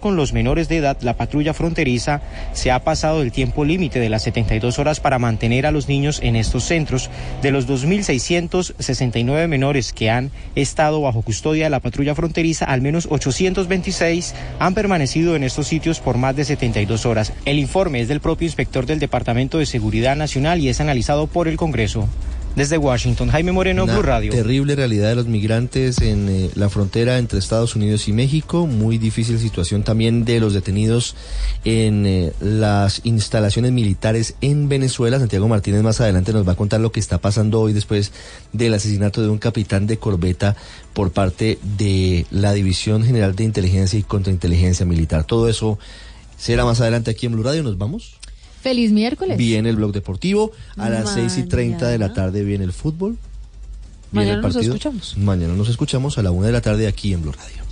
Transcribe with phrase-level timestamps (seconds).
[0.00, 2.20] con los menores de edad, la patrulla fronteriza
[2.52, 6.20] se ha pasado el tiempo límite de las 72 horas para mantener a los niños
[6.22, 7.10] en estos centros.
[7.42, 13.08] De los 2.669 menores que han estado bajo custodia de la patrulla fronteriza, al menos
[13.10, 17.32] 826 han permanecido en estos sitios por más de 72 horas.
[17.44, 21.48] El informe es del propio inspector del Departamento de Seguridad Nacional y es analizado por
[21.48, 22.08] el Congreso.
[22.56, 24.32] Desde Washington, Jaime Moreno, Una Blue Radio.
[24.32, 28.66] Terrible realidad de los migrantes en eh, la frontera entre Estados Unidos y México.
[28.66, 31.14] Muy difícil situación también de los detenidos
[31.64, 35.18] en eh, las instalaciones militares en Venezuela.
[35.18, 38.12] Santiago Martínez más adelante nos va a contar lo que está pasando hoy después
[38.52, 40.56] del asesinato de un capitán de corbeta
[40.94, 45.24] por parte de la División General de Inteligencia y Contrainteligencia Militar.
[45.24, 45.78] Todo eso
[46.36, 47.62] será más adelante aquí en Blue Radio.
[47.62, 48.18] ¿Nos vamos?
[48.68, 49.38] Feliz miércoles.
[49.38, 50.52] Viene el blog deportivo.
[50.76, 52.22] A las seis y treinta de la Mañana.
[52.22, 53.16] tarde viene el fútbol.
[54.10, 54.74] Viene Mañana el nos partido.
[54.74, 55.16] escuchamos.
[55.16, 57.62] Mañana nos escuchamos a la una de la tarde aquí en Blue Radio.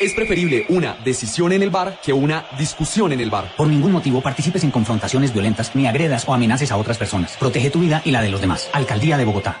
[0.00, 3.52] Es preferible una decisión en el bar que una discusión en el bar.
[3.56, 7.36] Por ningún motivo participes en confrontaciones violentas ni agredas o amenaces a otras personas.
[7.38, 8.68] Protege tu vida y la de los demás.
[8.72, 9.60] Alcaldía de Bogotá.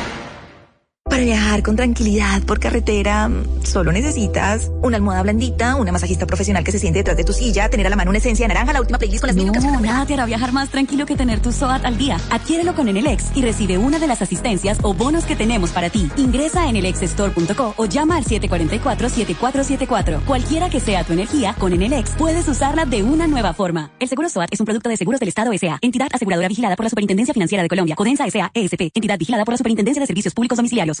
[1.11, 6.63] Para viajar con tranquilidad por carretera, mm, solo necesitas una almohada blandita, una masajista profesional
[6.63, 8.71] que se siente detrás de tu silla, tener a la mano una esencia de naranja,
[8.71, 9.81] la última playlist con las mil No, canciones.
[9.81, 12.17] nada te hará viajar más tranquilo que tener tu SOAT al día.
[12.29, 16.09] Adquiérelo con Enelex y recibe una de las asistencias o bonos que tenemos para ti.
[16.15, 20.23] Ingresa en enelexstore.co o llama al 744-7474.
[20.25, 23.91] Cualquiera que sea tu energía, con Enelex puedes usarla de una nueva forma.
[23.99, 25.77] El seguro SOAT es un producto de seguros del Estado S.A.
[25.81, 27.95] Entidad aseguradora vigilada por la Superintendencia Financiera de Colombia.
[27.95, 28.49] Codensa S.A.
[28.53, 28.91] ESP.
[28.95, 31.00] Entidad vigilada por la Superintendencia de Servicios Públicos Domiciliarios.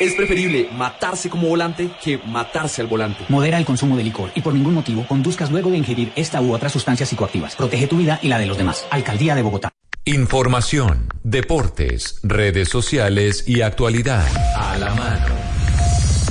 [0.00, 3.24] Es preferible matarse como volante que matarse al volante.
[3.28, 6.54] Modera el consumo de licor y por ningún motivo conduzcas luego de ingerir esta u
[6.54, 7.54] otras sustancias psicoactivas.
[7.54, 8.86] Protege tu vida y la de los demás.
[8.90, 9.70] Alcaldía de Bogotá.
[10.06, 14.26] Información, deportes, redes sociales y actualidad.
[14.56, 15.34] A la mano.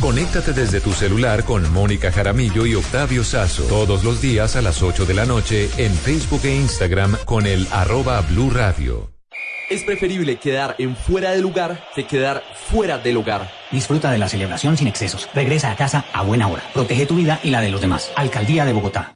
[0.02, 3.64] Conéctate desde tu celular con Mónica Jaramillo y Octavio Sazo.
[3.66, 7.68] Todos los días a las 8 de la noche en Facebook e Instagram con el
[7.72, 9.19] arroba Blue Radio.
[9.70, 13.52] Es preferible quedar en fuera de lugar que quedar fuera del hogar.
[13.72, 15.30] Disfruta de la celebración sin excesos.
[15.36, 16.64] Regresa a casa a buena hora.
[16.74, 18.12] Protege tu vida y la de los demás.
[18.16, 19.14] Alcaldía de Bogotá.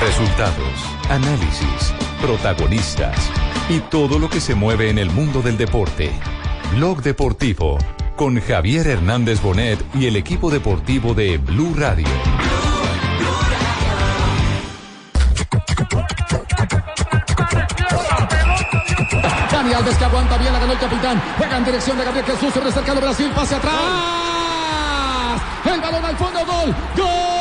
[0.00, 3.30] Resultados, análisis, protagonistas
[3.68, 6.10] y todo lo que se mueve en el mundo del deporte.
[6.74, 7.78] Blog Deportivo
[8.16, 12.06] con Javier Hernández Bonet y el equipo deportivo de Blue Radio.
[19.50, 21.22] Dani Alves que aguanta bien, la ganó el capitán.
[21.38, 23.74] Juega en dirección de Gabriel Jesús, sobre cercano Brasil, pase atrás.
[25.64, 27.32] El balón al fondo, gol, gol.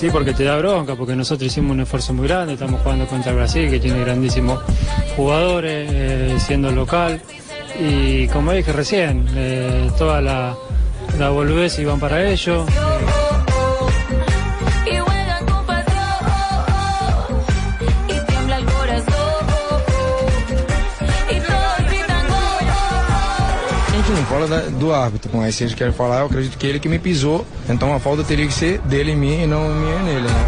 [0.00, 3.34] Sí, porque te da bronca, porque nosotros hicimos un esfuerzo muy grande, estamos jugando contra
[3.34, 4.58] Brasil, que tiene grandísimos
[5.14, 7.20] jugadores, eh, siendo local.
[7.78, 10.56] Y como dije recién, eh, toda la,
[11.18, 12.64] la boludez iban para ellos.
[24.46, 27.46] Da- do árbitro, mas se eles querem falar, eu acredito que ele que me pisou.
[27.68, 30.28] Então a falta teria que ser dele em mim e não minha nele.
[30.28, 30.44] Né?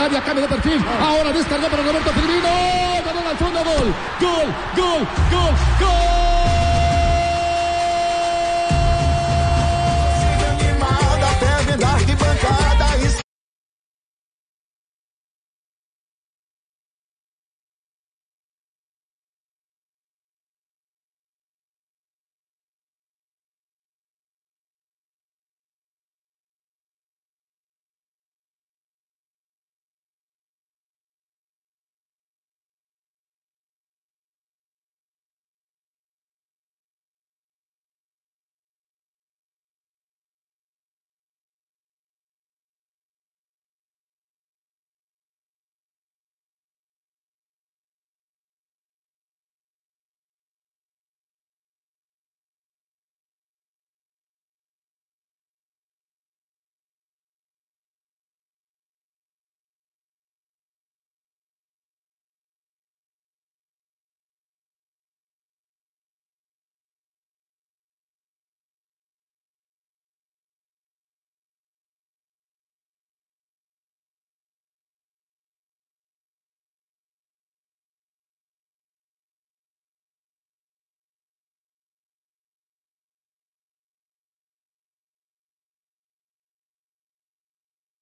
[0.00, 0.80] Área, de perfil.
[1.70, 2.48] Para Roberto Firmino.
[4.20, 4.98] Gol, gol,
[5.30, 6.43] gol, gol.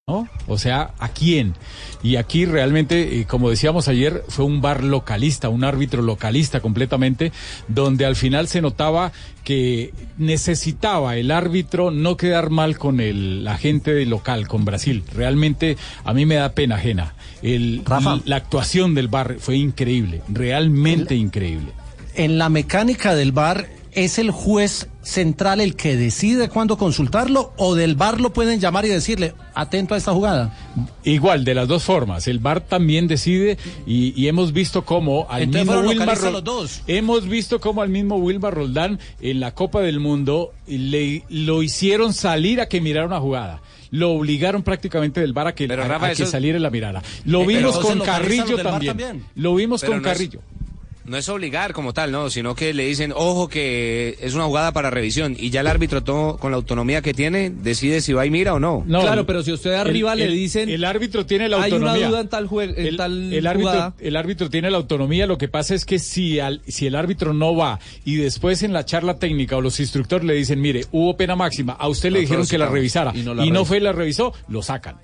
[0.05, 0.27] ¿No?
[0.47, 1.53] O sea, ¿a quién?
[2.01, 7.31] Y aquí realmente, eh, como decíamos ayer, fue un bar localista, un árbitro localista completamente,
[7.69, 9.13] donde al final se notaba
[9.45, 15.05] que necesitaba el árbitro no quedar mal con el, la gente de local, con Brasil.
[15.15, 17.13] Realmente a mí me da pena ajena.
[17.41, 17.83] El,
[18.25, 21.71] La actuación del bar fue increíble, realmente increíble.
[22.15, 27.75] En la mecánica del bar, ¿es el juez central el que decide cuándo consultarlo o
[27.75, 30.55] del bar lo pueden llamar y decirle, atento a esta jugada?
[31.03, 32.27] Igual, de las dos formas.
[32.27, 36.31] El VAR también decide y, y hemos visto cómo al Entonces mismo Wilmar localistas Ro-
[36.31, 36.81] los dos.
[36.87, 42.13] hemos visto cómo al mismo Wilmar Roldán en la Copa del Mundo le lo hicieron
[42.13, 43.61] salir a que mirara una jugada.
[43.91, 46.71] Lo obligaron prácticamente del VAR a que, Pero, a- Rafa, a que eso- saliera la
[46.71, 47.03] mirada.
[47.25, 48.87] Lo Eh, pero vimos con Carrillo VAR también.
[48.97, 49.25] también.
[49.35, 50.39] Lo vimos Pero con no es- Carrillo.
[51.05, 52.29] No es obligar como tal, ¿no?
[52.29, 55.35] Sino que le dicen, ojo, que es una jugada para revisión.
[55.37, 58.53] Y ya el árbitro, todo, con la autonomía que tiene, decide si va y mira
[58.53, 58.85] o no.
[59.01, 60.69] claro, pero si usted arriba el- le dicen.
[60.69, 62.07] el árbitro tiene la Hay una autonomía.
[62.07, 63.93] duda en tal, jue- en el, tal el árbitro, jugada.
[63.99, 67.33] el árbitro tiene la autonomía, lo que pasa es que si, al- si el árbitro
[67.33, 71.17] no va y después en la charla técnica o los instructores le dicen, mire, hubo
[71.17, 73.75] pena máxima, a usted le dijeron que la revisara Y y no no, la fue
[73.77, 74.95] y la revisó, lo sacan.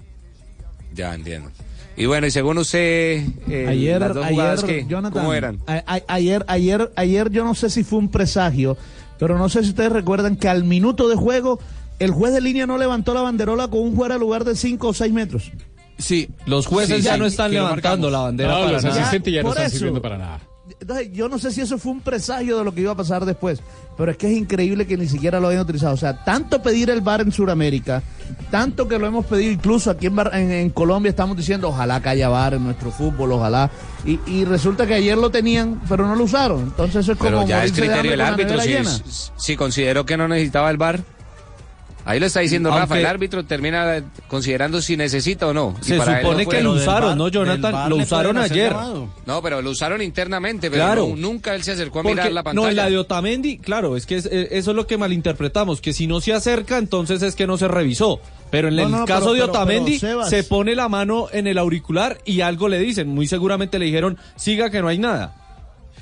[0.93, 1.51] Ya entiendo.
[1.99, 5.59] Y bueno, y según usted, eh, ayer, las dos jugadas ayer, que, Jonathan, ¿cómo eran?
[5.67, 8.77] a- a- ayer, ayer, ayer, yo no sé si fue un presagio,
[9.19, 11.59] pero no sé si ustedes recuerdan que al minuto de juego
[11.99, 14.87] el juez de línea no levantó la banderola con un fuera de lugar de 5
[14.87, 15.51] o 6 metros.
[15.97, 19.01] Sí, los jueces Sí, ya sí, no están levantando la bandera No, para los nada.
[19.01, 19.75] asistentes ya no por están eso.
[19.75, 20.39] sirviendo para nada.
[20.81, 23.25] Entonces, yo no sé si eso fue un presagio de lo que iba a pasar
[23.25, 23.59] después,
[23.97, 25.93] pero es que es increíble que ni siquiera lo hayan utilizado.
[25.93, 28.01] O sea, tanto pedir el VAR en Sudamérica,
[28.49, 32.01] tanto que lo hemos pedido, incluso aquí en, Bar- en- en Colombia estamos diciendo, ojalá
[32.01, 33.69] que haya VAR en nuestro fútbol, ojalá.
[34.05, 36.61] Y, y resulta que ayer lo tenían, pero no lo usaron.
[36.61, 38.55] Entonces eso es como Pero ya es criterio del árbitro.
[39.03, 41.01] Si, si consideró que no necesitaba el VAR.
[42.09, 42.97] Ahí lo está diciendo Rafa.
[42.97, 45.75] El árbitro termina considerando si necesita o no.
[45.81, 47.87] Se supone no que lo usaron, ¿no, Jonathan?
[47.87, 48.73] Lo usaron ayer.
[49.27, 50.71] No, pero lo usaron internamente.
[50.71, 51.07] Pero Claro.
[51.09, 52.65] no- nunca él se acercó a Porque- mirar la pantalla.
[52.65, 55.81] No, en la de Otamendi, claro, es que es- eh, eso es lo que malinterpretamos,
[55.81, 58.19] que si no se acerca, entonces es que no se revisó.
[58.49, 61.45] Pero en No, el no, caso pero- de Otamendi, pero, se pone la mano en
[61.45, 63.07] el auricular y algo le dicen.
[63.07, 65.35] Muy seguramente le dijeron, siga que no hay nada.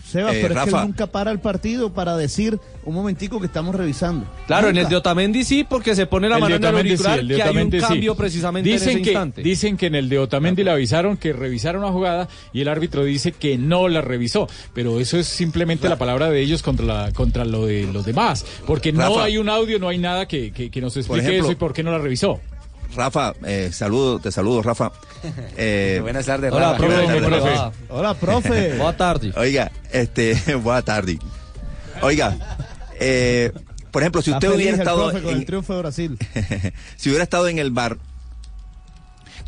[0.08, 0.82] Sebas, Eh, pero es que Rafa.
[0.84, 4.26] él nunca para el partido para decir un momentico que estamos revisando.
[4.48, 6.98] Claro, en el de Otamendi sí, porque se pone la El mano de en el
[6.98, 7.78] sí, auricular, el de que hay un sí.
[7.80, 9.42] cambio precisamente dicen en ese que, instante.
[9.44, 13.04] Dicen que en el de Otamendi le avisaron que revisara una jugada y el árbitro
[13.04, 14.48] dice que no la revisó.
[14.74, 18.46] Pero eso es simplemente la palabra de ellos contra, la, contra lo de los demás.
[18.66, 19.24] Porque no Rafa.
[19.26, 21.74] hay un audio, no hay nada que, que- que nos explique ejemplo, eso y por
[21.74, 22.40] qué no la revisó.
[22.96, 24.92] Rafa, eh, saludo, te saludo, Rafa.
[25.58, 26.78] Eh, Buenas tardes, Hola, Rafa.
[26.78, 26.94] profe.
[26.96, 27.50] Buenas tardes, profe.
[27.50, 27.72] Rafa.
[27.90, 28.70] Hola, profe.
[28.78, 29.38] Buenas tardes.
[29.38, 31.20] Oiga, este, buena tarde.
[32.02, 32.38] Oiga,
[33.00, 33.52] eh,
[33.92, 36.18] por ejemplo, si usted hubiera el estado profe con en, el triunfo de Brasil.
[36.98, 37.98] si hubiera estado en el bar,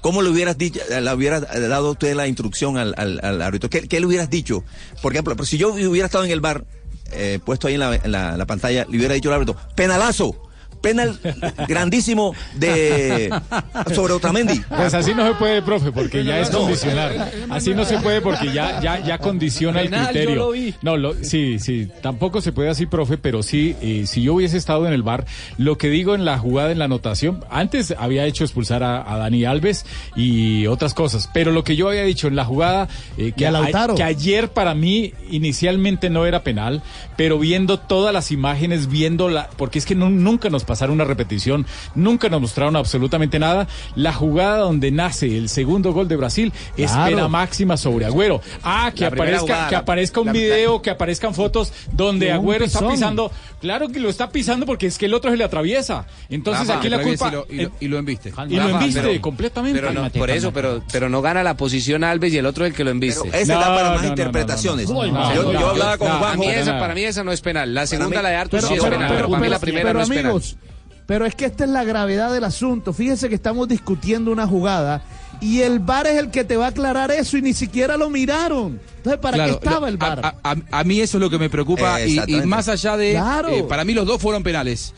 [0.01, 3.69] ¿cómo le hubieras dicho, le hubiera dado usted la instrucción al, al, al árbitro?
[3.69, 4.63] ¿Qué, qué le hubieras dicho?
[5.03, 6.63] Por ejemplo, pero si yo hubiera estado en el bar,
[7.11, 10.48] eh, puesto ahí en la, en la- la pantalla, le hubiera dicho al árbitro, penalazo,
[10.81, 11.19] penal
[11.67, 13.29] grandísimo de
[13.93, 14.59] sobre Otamendi.
[14.69, 17.31] Pues así no se puede, profe, porque ya es condicionar.
[17.49, 20.35] Así no se puede porque ya, ya, ya condiciona el yo criterio.
[20.35, 20.73] lo vi.
[20.81, 24.57] No, lo- sí, sí, tampoco se puede así, profe, pero sí, eh, si yo hubiese
[24.57, 25.25] estado en el bar,
[25.57, 29.17] lo que digo en la jugada, en la anotación, antes había hecho expulsar a, a
[29.17, 33.33] Dani Alves y otras cosas, pero lo que yo había dicho en la jugada, eh,
[33.35, 33.51] que, a
[33.95, 36.81] que ayer para mí inicialmente no era penal,
[37.17, 41.03] pero viendo todas las imágenes, viendo la, porque es que no- nunca nos pasaron una
[41.03, 46.53] repetición, nunca nos mostraron absolutamente nada, la jugada donde nace el segundo gol de Brasil
[46.77, 47.09] es Claro.
[47.15, 48.39] pena máxima sobre Agüero.
[48.63, 52.27] Ah, que La aparezca, jugada, que la- aparezca un la- video, que aparezcan fotos donde
[52.27, 53.31] De Agüero está pisando.
[53.59, 56.05] Claro que lo está pisando porque es que el otro se le atriesa.
[56.29, 58.29] Entonces Rafa, aquí la culpa y lo- y lo, y lo embiste.
[58.29, 59.79] Y Rafa, lo embiste pero- completamente.
[59.81, 62.71] Pero no, por eso, pero, pero no gana la posición Alves y el otro es
[62.71, 63.27] el que lo embiste.
[63.29, 64.87] Pero esa da para más interpretaciones.
[64.89, 66.43] No, yo, no, yo no, hablaba con no, Juanjo.
[66.43, 67.73] Para mí, esa, para mí esa no es penal.
[67.73, 70.01] La segunda, mí- la de Arthur, sí es penal, pero- para mí la primera no
[70.01, 70.41] es penal.
[71.09, 72.93] Pero es que esta es la gravedad del asunto.
[72.93, 75.01] Fíjese que estamos discutiendo una jugada
[75.41, 78.11] y el VAR es el que te va a aclarar eso y ni siquiera lo
[78.11, 78.79] miraron.
[78.97, 80.19] Entonces, ¿para Claro, qué estaba el VAR?
[80.23, 83.13] A, a- a mí eso es lo que me preocupa y- más allá de...
[83.13, 83.49] Claro.
[83.49, 84.93] eh, para mí los dos fueron penales.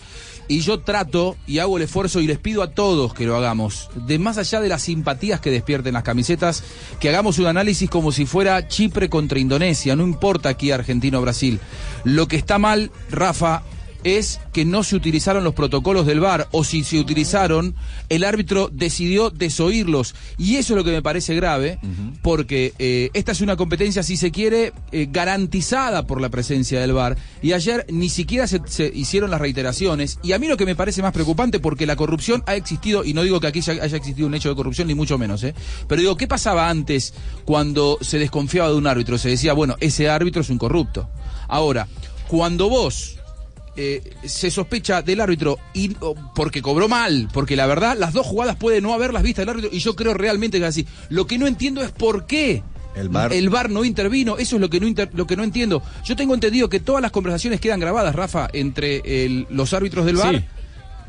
[0.50, 3.90] Y yo trato y hago el esfuerzo y les pido a todos que lo hagamos,
[3.96, 6.66] de más allá de las simpatías que despierten las camisetas,
[7.00, 11.22] que hagamos un análisis como si fuera Chipre contra Indonesia, no importa aquí Argentina o
[11.22, 11.62] Brasil.
[12.04, 13.64] Lo que está mal, Rafa,
[14.04, 17.76] es que no se utilizaron los protocolos del VAR o si se utilizaron,
[18.10, 20.16] el árbitro decidió desoírlos.
[20.38, 21.80] Y eso es lo que me parece grave,
[22.22, 26.94] porque eh, esta es una competencia, si se quiere, eh, garantizada por la presencia del
[26.94, 27.18] VAR.
[27.42, 30.20] Y ayer ni siquiera se, se hicieron las reiteraciones.
[30.24, 33.14] Y a mí lo que me parece más preocupante, porque la corrupción ha existido, y
[33.14, 35.54] no digo que aquí ya haya existido un hecho de corrupción, ni mucho menos, ¿eh?
[35.88, 37.14] pero digo, ¿qué pasaba antes
[37.46, 39.18] cuando se desconfiaba de un árbitro?
[39.18, 41.10] Se decía, bueno, ese árbitro es un corrupto.
[41.48, 41.88] Ahora,
[42.28, 43.21] cuando vos
[43.76, 48.26] eh, se sospecha del árbitro y o, porque cobró mal, porque la verdad las dos
[48.26, 50.88] jugadas puede no haberlas visto el árbitro y yo creo realmente que es así.
[51.10, 52.64] Lo que no entiendo es por qué
[52.96, 53.32] El VAR.
[53.34, 55.82] el VAR no intervino, eso es lo que no inter- lo que no entiendo.
[56.04, 60.18] Yo tengo entendido que todas las conversaciones quedan grabadas, Rafa, entre el- los árbitros del
[60.18, 60.36] VAR.
[60.36, 60.44] Sí.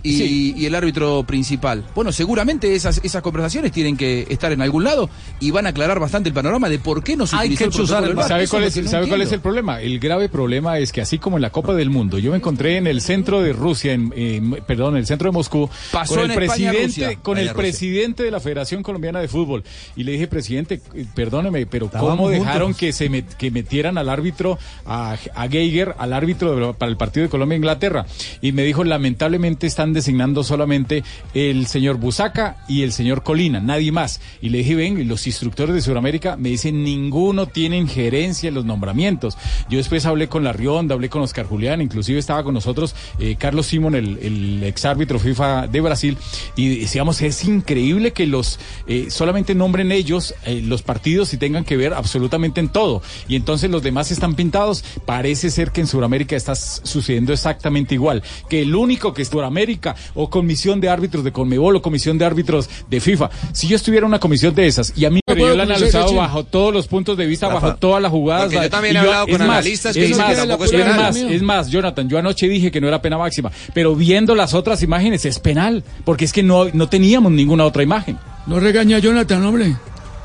[0.04, 0.54] Y, Sí.
[0.56, 1.84] y el árbitro principal.
[1.94, 6.00] Bueno, seguramente esas, esas conversaciones tienen que estar en algún lado y van a aclarar
[6.00, 8.02] bastante el panorama de por qué no se Hay utilizó que el chuzar.
[8.26, 9.80] ¿Sabe, cuál es, no sabe cuál es el problema?
[9.80, 12.76] El grave problema es que así como en la Copa del Mundo, yo me encontré
[12.78, 16.24] en el centro de Rusia, en, en- perdón, en el centro de Moscú, Pasó con
[16.24, 17.18] el España, presidente, Rusia.
[17.22, 19.62] con el presidente de la Federación Colombiana de Fútbol
[19.94, 20.80] y le dije, presidente,
[21.14, 22.80] perdóneme, pero Estábamos cómo dejaron juntos.
[22.80, 26.96] que se met- que metieran al árbitro a, a Geiger, al árbitro de- para el
[26.96, 28.04] partido de Colombia Inglaterra
[28.40, 33.92] y me dijo, lamentablemente están designando solamente el señor Busaca y el señor Colina, nadie
[33.92, 34.20] más.
[34.40, 38.64] Y le dije, ven, los instructores de Sudamérica me dicen, ninguno tiene injerencia en los
[38.64, 39.36] nombramientos.
[39.68, 43.36] Yo después hablé con La Rionda, hablé con Oscar Julián, inclusive estaba con nosotros eh,
[43.38, 46.16] Carlos Simón, el, el exárbitro FIFA de Brasil,
[46.56, 51.64] y decíamos, es increíble que los eh, solamente nombren ellos eh, los partidos y tengan
[51.64, 53.02] que ver absolutamente en todo.
[53.28, 54.84] Y entonces los demás están pintados.
[55.06, 58.22] Parece ser que en Sudamérica está sucediendo exactamente igual.
[58.48, 59.81] Que el único que es Sudamérica
[60.14, 63.30] o comisión de árbitros de Conmebol o comisión de árbitros de FIFA.
[63.52, 65.66] Si yo estuviera en una comisión de esas y a mí pero yo la he
[65.66, 68.52] analizado bajo todos los puntos de vista, bajo todas las jugadas.
[68.52, 70.72] Yo también he hablado es con más, analistas que es dicen que más, tampoco es
[70.72, 70.96] es penal.
[70.96, 74.54] más, es más, Jonathan, yo anoche dije que no era pena máxima, pero viendo las
[74.54, 78.18] otras imágenes es penal, porque es que no, no teníamos ninguna otra imagen.
[78.46, 79.76] No regaña a Jonathan, hombre.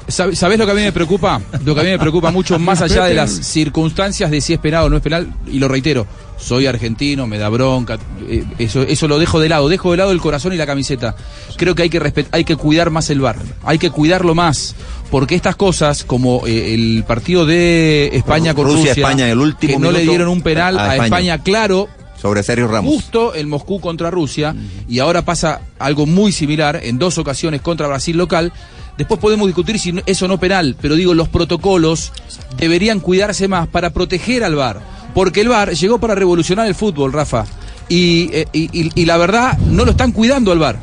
[0.07, 1.41] ¿Sabes lo que a mí me preocupa?
[1.65, 4.59] Lo que a mí me preocupa mucho, más allá de las circunstancias de si es
[4.59, 7.97] penal o no es penal, y lo reitero, soy argentino, me da bronca,
[8.29, 11.15] eh, eso, eso lo dejo de lado, dejo de lado el corazón y la camiseta.
[11.57, 14.75] Creo que hay que respet- hay que cuidar más el bar, hay que cuidarlo más,
[15.11, 19.73] porque estas cosas, como eh, el partido de España con Rusia, Rusia, España, el último
[19.73, 21.05] que no le dieron un penal a a, España.
[21.05, 21.89] España, claro,
[22.21, 22.91] Sobre Sergio Ramos.
[22.93, 24.55] justo el Moscú contra Rusia
[24.87, 28.53] y ahora pasa algo muy similar en dos ocasiones contra Brasil local.
[28.97, 32.11] Después podemos discutir si eso no penal, pero digo, los protocolos
[32.57, 34.81] deberían cuidarse más para proteger al VAR.
[35.13, 37.45] Porque el VAR llegó para revolucionar el fútbol, Rafa.
[37.89, 40.79] Y, eh, y- y- y la verdad, no lo están cuidando al VAR.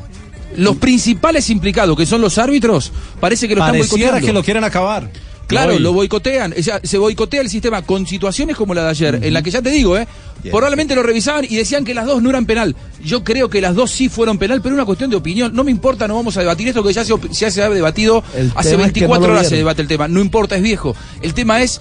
[0.56, 4.26] Los principales implicados, que son los árbitros, parece que lo están Pareciera boicoteando.
[4.26, 5.10] que lo quieren acabar.
[5.46, 6.54] Claro, lo boicotean.
[6.58, 9.50] O sea, se boicotea el sistema con situaciones como la de ayer, en la que
[9.50, 10.06] ya te digo, ¿eh?
[10.50, 12.76] Probablemente lo revisaban y decían que las dos no eran penal.
[13.02, 15.54] Yo creo que las dos sí fueron penal, pero es una cuestión de opinión.
[15.54, 18.22] No me importa, no vamos a debatir esto que ya se, ya se ha debatido
[18.36, 20.06] El hace tema es que 24 no lo horas se debate el tema.
[20.08, 20.94] No importa, es viejo.
[21.22, 21.80] El tema es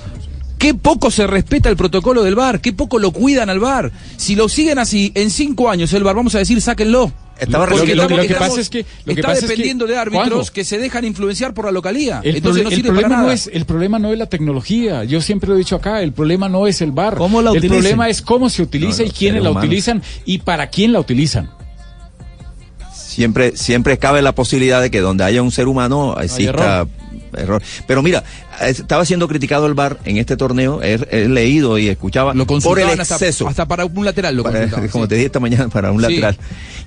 [0.57, 3.91] qué poco se respeta el protocolo del VAR, qué poco lo cuidan al VAR.
[4.15, 7.11] Si lo siguen así, en cinco años el VAR, vamos a decir, sáquenlo.
[7.39, 9.47] Estaba Porque recibiendo- estamos- lo que pasa es que- lo que está pasa es que-
[9.49, 10.53] dependiendo de árbitros Juanjo.
[10.53, 12.21] que se dejan influenciar por la localía.
[12.23, 13.33] El, Entonces no el sirve para problema no nada.
[13.33, 15.03] es el problema no es la tecnología.
[15.03, 17.15] Yo siempre lo he dicho acá, el problema no es el bar.
[17.15, 17.79] ¿Cómo la el utilicen?
[17.79, 19.65] problema es cómo se utiliza No, y quiénes la humanos.
[19.67, 21.49] utilizan y para quién la utilizan.
[22.93, 26.87] siempre, siempre cabe la posibilidad de que donde haya un ser humano exista
[27.35, 27.61] error.
[27.87, 31.87] Pero mira, es- estaba siendo criticado el VAR en este torneo, he, he leído y
[31.89, 33.47] escuchaba Lo por el consultaban hasta, exceso.
[33.47, 35.09] hasta para un lateral lo Para- como sí.
[35.09, 36.09] te dije esta mañana, para un Sí.
[36.09, 36.37] lateral.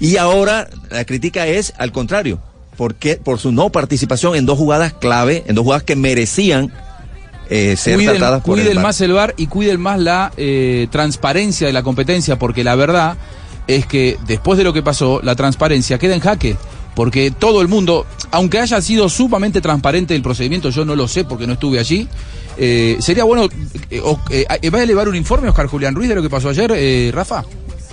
[0.00, 2.38] Y ahora la crítica es al contrario,
[2.76, 6.72] porque por su no participación en dos jugadas clave, en dos jugadas que merecían
[7.48, 8.82] eh, ser cuiden, tratadas por cuiden el VAR.
[8.84, 13.16] más el VAR y cuiden más la eh, transparencia de la competencia, porque la verdad
[13.68, 16.56] es que después de lo que pasó, la transparencia queda en jaque.
[16.96, 21.24] Porque todo el mundo, aunque haya sido sumamente transparente el procedimiento, yo no lo sé
[21.24, 22.08] porque no estuve allí.
[22.56, 23.48] eh, sería bueno.
[23.90, 26.72] eh, eh, ¿Va a elevar un informe, Oscar Julián Ruiz, de lo que pasó ayer,
[26.74, 27.44] eh, Rafa?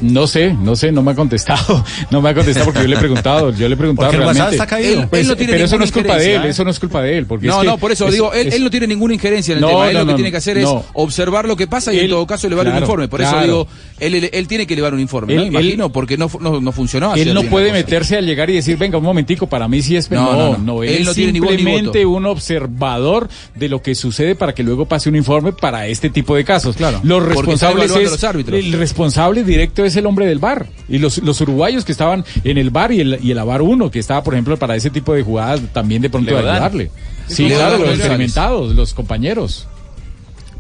[0.02, 1.84] No sé, no sé, no me ha contestado.
[2.12, 4.28] No me ha contestado porque yo le he preguntado, yo le he preguntado Porque el
[4.28, 4.64] WhatsApp realmente.
[4.64, 5.02] está caído.
[5.04, 6.50] Él- Pues, él no tiene pero eso no es culpa de él, ¿eh?
[6.50, 7.26] eso no es culpa de él.
[7.26, 9.14] Porque no, es que no, por eso es- digo, él, es- él no tiene ninguna
[9.14, 9.88] injerencia en el No, tema.
[9.88, 10.80] Él no, lo que no, tiene que hacer no.
[10.80, 13.08] es observar lo que pasa y en todo caso elevar un informe.
[13.08, 13.46] Por eso claro.
[13.46, 13.68] digo,
[14.00, 15.44] él, él, él tiene que elevar un informe, ¿no?
[15.46, 17.16] Imagino, porque no, no, no funcionó.
[17.16, 20.10] Él no puede meterse al llegar y decir, venga, un momentico, para mí sí es...
[20.12, 20.84] No, No, no, no, no.
[20.84, 22.18] él, Él es no tiene simplemente voto.
[22.18, 26.36] un observador de lo que sucede para que luego pase un informe para este tipo
[26.36, 26.76] de casos.
[26.76, 27.92] Claro, Los responsables.
[28.48, 30.68] El responsable directo es el hombre del bar.
[30.88, 33.92] Y los, los uruguayos que estaban en el bar y el, y el AVAR 1,
[33.92, 36.92] que estaba, por ejemplo, para ese tipo de jugadas, también de pronto de ayudarle.
[37.28, 39.68] Sí, claro, los experimentados, los compañeros.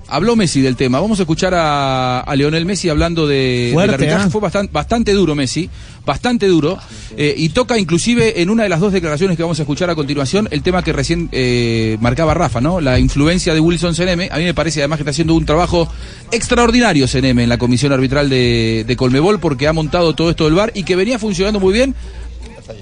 [0.09, 0.99] Habló Messi del tema.
[0.99, 4.27] Vamos a escuchar a, a Lionel Messi hablando de, Fuerte, del arbitraje.
[4.27, 4.29] ¿ah?
[4.29, 5.69] Fue bastante, bastante duro Messi,
[6.05, 6.77] bastante duro.
[7.17, 9.95] eh, y toca inclusive en una de las dos declaraciones que vamos a escuchar a
[9.95, 12.81] continuación el tema que recién eh, marcaba Rafa, ¿no?
[12.81, 14.29] La influencia de Wilson Seneme.
[14.31, 15.87] A mí me parece además que está haciendo un trabajo
[16.31, 20.53] extraordinario Seneme en la comisión arbitral de, de Colmebol porque ha montado todo esto del
[20.55, 21.95] VAR y que venía funcionando muy bien,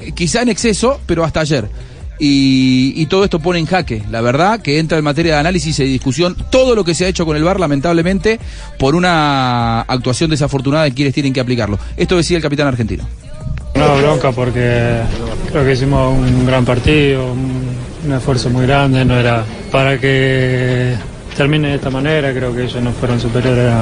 [0.02, 1.70] eh, quizá en exceso, pero hasta ayer.
[2.24, 5.86] Y, todo esto pone en jaque, la verdad, que entra en materia de análisis y
[5.86, 8.40] discusión todo lo que se ha hecho con el VAR, lamentablemente,
[8.78, 11.80] por una actuación desafortunada de quienes tienen que aplicarlo.
[11.98, 13.04] Esto decía el capitán argentino.
[13.74, 15.00] No, bronca porque
[15.52, 17.64] creo que hicimos un gran partido, un,
[18.06, 20.96] un esfuerzo muy grande, no era para que
[21.36, 23.74] termine de esta manera, creo que ellos no fueron superiores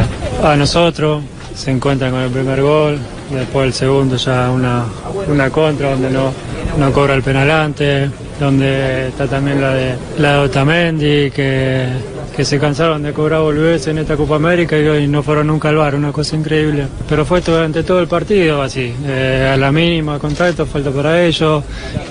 [0.42, 2.98] a, nosotros, se encuentran con el primer gol,
[3.32, 4.86] después el segundo ya una,
[5.28, 6.32] una contra donde no,
[6.78, 11.88] no cobra el penal antes, donde está también la de, la de Otamendi, que,
[12.36, 15.76] que se cansaron de cobrar volvés en esta Copa América y, no fueron nunca al
[15.76, 16.88] bar, una cosa increíble.
[17.08, 21.64] Pero fue durante todo el partido así, eh, a la mínima contacto, falta para ellos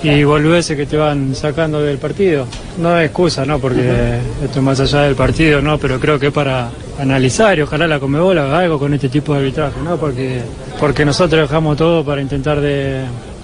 [0.03, 2.45] y volvés que te van sacando del partido.
[2.79, 3.57] No es excusa, ¿no?
[3.57, 5.79] Porque esto es más allá del partido, ¿no?
[5.79, 9.33] Pero creo que es para analizar y ojalá la Comebol haga algo con este tipo
[9.33, 9.97] de arbitraje, ¿no?
[9.97, 10.41] Porque,
[10.79, 13.03] porque nosotros dejamos todo para intentar de,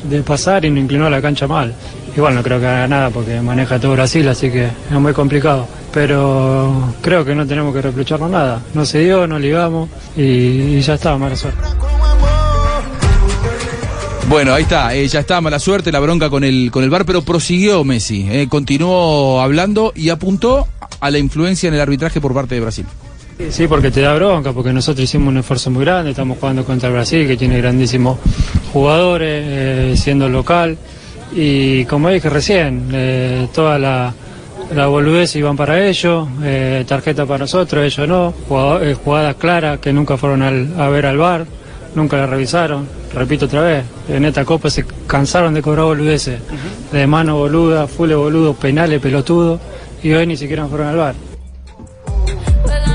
[0.09, 1.73] de pasar y no inclinó la cancha mal.
[2.15, 5.67] Igual no creo que haga nada porque maneja todo Brasil, así que es muy complicado.
[5.93, 8.61] Pero creo que no tenemos que reprocharnos nada.
[8.73, 11.59] No se dio, no ligamos y, y ya está, mala suerte.
[14.27, 17.05] Bueno, ahí está, eh, ya está, mala suerte, la bronca con el, con el VAR,
[17.05, 20.67] pero prosiguió Messi, eh, continuó hablando y apuntó
[20.99, 22.85] a la influencia en el arbitraje por parte de Brasil.
[23.49, 26.87] Sí, porque te da bronca, porque nosotros hicimos un esfuerzo muy grande, estamos jugando contra
[26.87, 28.17] el Brasil, que tiene grandísimos
[28.75, 30.77] jugadores, eh, siendo local,
[31.33, 34.13] y como dije recién, eh, toda la,
[34.75, 39.79] la boludez iban para ellos, eh, tarjeta para nosotros, ellos no, jugado- eh, jugadas claras
[39.79, 41.45] que nunca fueron al- a ver al bar,
[41.95, 46.41] nunca la revisaron, repito otra vez, en esta copa se cansaron de cobrar boludeces,
[46.91, 49.57] de mano boluda, full boludo, penales, pelotudo,
[50.03, 51.15] y hoy ni siquiera fueron al bar.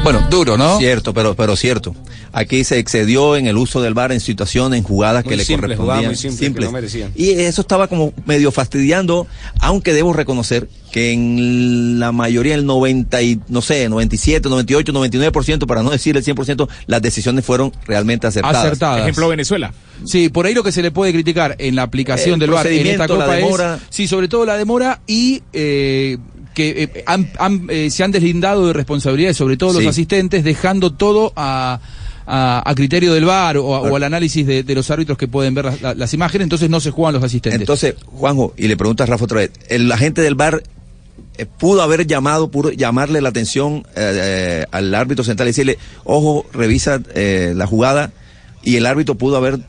[0.05, 0.77] Bueno, duro, ¿no?
[0.79, 1.95] Cierto, pero, pero cierto.
[2.33, 5.45] Aquí se excedió en el uso del VAR en situaciones, en jugadas Muy que le
[5.45, 6.07] simple, correspondían.
[6.07, 7.13] muy simples que no merecían.
[7.17, 9.27] Y eso estaba como medio fastidiando,
[9.61, 15.67] aunque debo reconocer que en la mayoría, el 90 y, no sé, 97, 98, 99%,
[15.67, 18.65] para no decir el 100%, las decisiones fueron realmente acertadas.
[18.65, 19.01] Acertadas.
[19.03, 19.73] Ejemplo, Venezuela.
[20.05, 22.67] Sí, por ahí lo que se le puede criticar en la aplicación El del VAR
[22.69, 23.75] en esta procedimiento, la copa demora.
[23.77, 26.19] es, sí, sobre todo la demora y eh,
[26.55, 30.93] que eh, han- han, eh, se han deslindado de responsabilidades, sobre todo los asistentes, dejando
[30.93, 31.81] todo a,
[32.27, 35.29] a, a criterio del VAR o, a- o al análisis de, de los árbitros que
[35.29, 37.61] pueden ver las, la- las imágenes, entonces no se juegan los asistentes.
[37.61, 40.63] Entonces, Juanjo, y le pregunta a Rafa otra vez, el agente del VAR
[41.39, 45.79] eh, pudo haber llamado, pudo llamarle la atención eh, eh, al árbitro central y decirle,
[46.05, 48.13] ojo, revisa la jugada,
[48.63, 49.61] y el árbitro pudo haber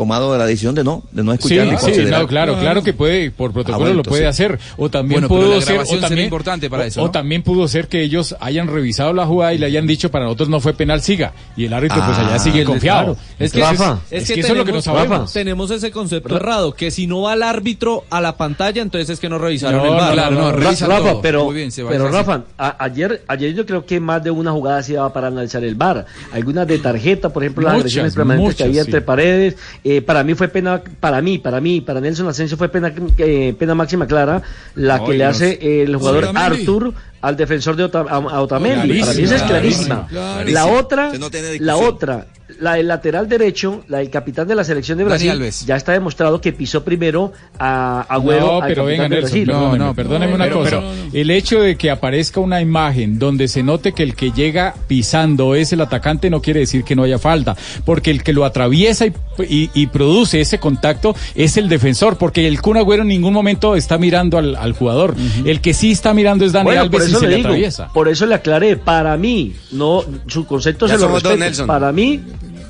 [0.00, 3.30] tomado la decisión de no, de no Sí, escuchar sí, no, claro, claro que puede,
[3.30, 4.58] por protocolo bueno, lo puede entonces- hacer.
[4.78, 7.10] O también Bueno, pero pudo ser, o también, importante para o- eso, o ¿no?
[7.10, 10.48] también pudo ser que ellos hayan revisado la jugada y le hayan dicho para nosotros
[10.48, 11.32] no fue penal, siga.
[11.54, 13.14] Y el árbitro pues allá Ah, sigue confiado.
[13.14, 13.20] claro.
[13.38, 15.32] Es que, Rafa, es, es que eso es lo que no tenemos- sabemos.
[15.34, 19.20] Tenemos ese concepto errado, que si no va el árbitro a la pantalla, entonces es
[19.20, 21.20] que no revisaron No, el claro, no, Rafa, todo.
[21.20, 22.16] pero, Muy bien, Seba, pero es así.
[22.18, 25.62] Rafa, a- ayer, ayer yo creo que más de una jugada se daba para analizar
[25.62, 26.06] el VAR.
[26.32, 29.56] Algunas de tarjeta, por ejemplo, las Muchas, agresiones permanentes que había entre paredes,
[29.96, 33.54] eh, para mí fue pena, para mí, para mí, para Nelson Asensio fue pena, eh,
[33.58, 34.42] pena máxima clara
[34.74, 36.60] la No, que le hace eh, el jugador Otamendi.
[36.60, 39.00] Artur al defensor de Ota- a- a Otamendi.
[39.00, 40.06] Para mí esa es Clarísima.
[40.52, 41.28] La otra, no
[41.60, 42.26] la otra,
[42.60, 45.64] la del lateral derecho, la del capitán de la selección de Brasil, Alves.
[45.66, 49.46] ya está demostrado que pisó primero a Agüero No, pero venga, Nelson, Brasil.
[49.46, 50.70] perdóneme, perdóneme una pero- cosa.
[50.70, 54.74] pero- el hecho de que aparezca una imagen donde se note que el que llega
[54.88, 58.44] pisando es el atacante no quiere decir que no haya falta, porque el que lo
[58.44, 59.12] atraviesa y,
[59.48, 63.74] y- y produce ese contacto es el defensor, porque el Kun Agüero en ningún momento
[63.76, 65.14] está mirando al, al jugador.
[65.44, 67.88] El que sí está mirando es Dani Bueno, por Alves y se le atraviesa.
[67.92, 71.36] por eso le aclaré, para mí, no, su concepto Ya se lo respeto.
[71.36, 71.66] Nelson.
[71.66, 72.20] Para mí,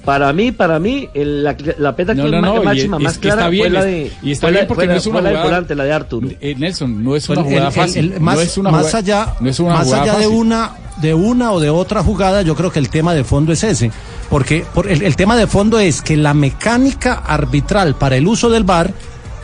[0.05, 3.19] para mí, para mí, el- la, la pena No, que no, no, máxima y- más
[3.19, 4.99] clara está bien, fue la de y está fue la- bien porque fue no la-
[4.99, 6.29] es una la jugada- volante, la de Arturo.
[6.41, 8.13] Eh, Nelson, no es una jugada el- fácil.
[8.15, 10.27] el- más, no es una más jugada- allá, no es una más jugada allá de
[10.27, 13.65] una de una o de otra jugada, yo creo que el tema de fondo es
[13.65, 13.91] ese,
[14.29, 18.51] porque por el, el tema de fondo es que la mecánica arbitral para el uso
[18.51, 18.93] del VAR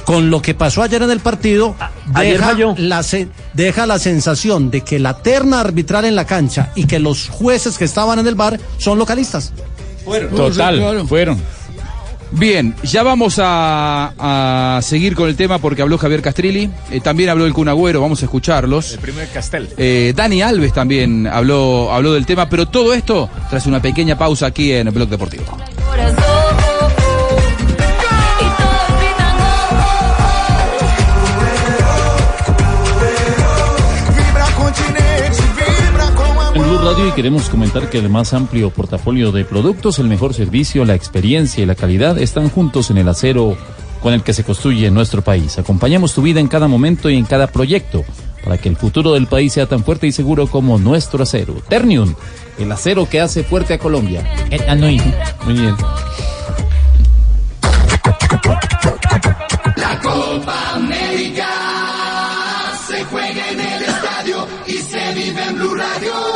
[0.05, 1.75] con lo que pasó ayer en el partido
[2.15, 6.71] ayer deja la, se- deja la sensación de que la terna arbitral en la cancha
[6.75, 9.53] y que los jueces que estaban en el VAR son localistas.
[10.35, 11.41] Total, fueron.
[12.33, 17.31] Bien, ya vamos a, a seguir con el tema porque habló Javier Castrilli, eh, también
[17.31, 18.93] habló el Kun Agüero, vamos a escucharlos.
[18.93, 19.69] El primer Castel.
[19.77, 24.47] Eh, Dani Alves también habló, habló del tema, pero todo esto tras una pequeña pausa
[24.47, 25.45] aquí en el Blog Deportivo.
[36.87, 40.95] Radio y queremos comentar que el más amplio portafolio de productos, el mejor servicio, la
[40.95, 43.57] experiencia y la calidad están juntos en el acero
[44.01, 45.59] con el que se construye nuestro país.
[45.59, 48.05] Acompañamos tu vida en cada momento y en cada proyecto
[48.45, 51.57] para que el futuro del país sea tan fuerte y seguro como nuestro acero.
[51.69, 52.15] Ternium,
[52.57, 54.23] el acero que hace fuerte a Colombia.
[55.45, 55.75] Muy bien.
[59.75, 61.49] La Copa América
[62.87, 66.36] se juega en el estadio y se vive en Blue Radio.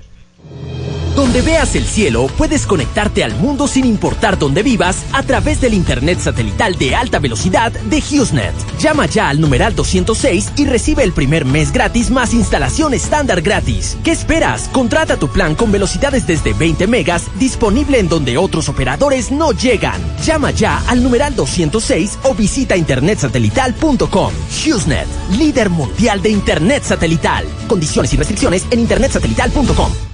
[1.15, 5.73] Donde veas el cielo, puedes conectarte al mundo sin importar dónde vivas a través del
[5.73, 8.53] Internet satelital de alta velocidad de HughesNet.
[8.79, 13.97] Llama ya al numeral 206 y recibe el primer mes gratis más instalación estándar gratis.
[14.05, 14.69] ¿Qué esperas?
[14.69, 20.01] Contrata tu plan con velocidades desde 20 megas disponible en donde otros operadores no llegan.
[20.23, 24.33] Llama ya al numeral 206 o visita internetsatelital.com.
[24.65, 27.45] HughesNet, líder mundial de Internet satelital.
[27.67, 30.10] Condiciones y restricciones en internetsatelital.com.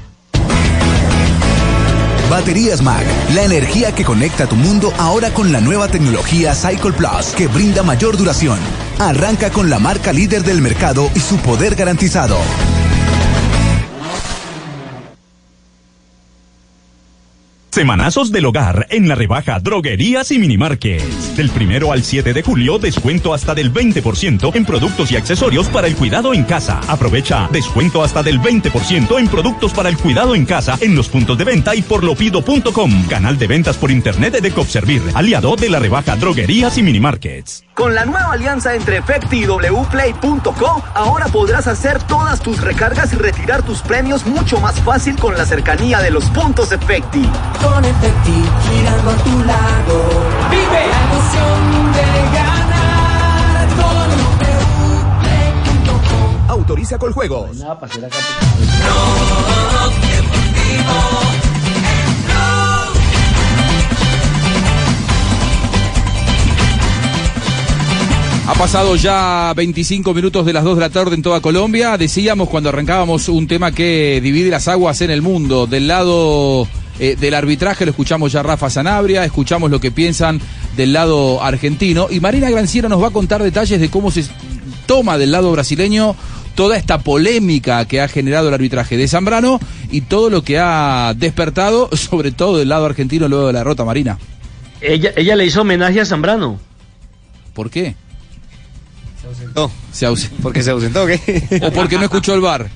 [2.30, 7.28] Baterías Mag, la energía que conecta tu mundo ahora con la nueva tecnología Cycle Plus
[7.38, 8.60] que brinda mayor duración.
[9.00, 12.38] Arranca con la marca líder del mercado y su poder garantizado.
[17.78, 21.38] Semanazos del hogar en la rebaja Droguerías y Minimarkets.
[21.38, 25.86] Del primero al 7 de julio, descuento hasta del 20% en productos y accesorios para
[25.86, 26.82] el cuidado en casa.
[26.88, 31.38] Aprovecha descuento hasta del 20% en productos para el cuidado en casa en los puntos
[31.38, 33.06] de venta y por lopido.com.
[33.08, 37.64] Canal de ventas por internet de Copservir, aliado de la rebaja Droguerías y Minimarkets.
[37.76, 43.18] Con la nueva alianza entre Efecti y wplay.co, ahora podrás hacer todas tus recargas y
[43.18, 47.22] retirar tus premios mucho más fácil con la cercanía de los puntos Efecti.
[47.68, 49.96] Con Efecti girando a tu lado.
[50.50, 54.08] Vive la emoción de ganar con
[56.50, 57.50] Autoriza con juegos.
[68.48, 71.98] Ha pasado ya 25 minutos de las 2 de la tarde en toda Colombia.
[71.98, 75.68] Decíamos cuando arrancábamos un tema que divide las aguas en el mundo.
[75.68, 76.66] Del lado
[77.00, 80.40] eh, del arbitraje lo escuchamos ya Rafa Sanabria, escuchamos lo que piensan
[80.76, 82.08] del lado argentino.
[82.10, 84.26] Y Marina Granciera nos va a contar detalles de cómo se
[84.86, 86.16] toma del lado brasileño
[86.56, 89.60] toda esta polémica que ha generado el arbitraje de Zambrano
[89.92, 93.86] y todo lo que ha despertado, sobre todo del lado argentino luego de la derrota
[93.86, 94.18] Marina.
[94.82, 96.60] Ella, ella le hizo homenaje a Zambrano.
[97.54, 97.96] ¿Por qué?
[99.56, 101.60] No, Se aus- porque se ausentó, ¿o ¿qué?
[101.64, 102.70] O porque no escuchó el bar.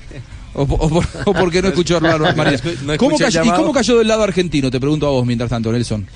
[0.54, 1.98] O, po- o por- o porque no escuchó.
[2.00, 4.70] No escuché ¿Cómo cayó- ¿Y cómo cayó del lado argentino?
[4.70, 6.06] Te pregunto a vos mientras tanto, Nelson.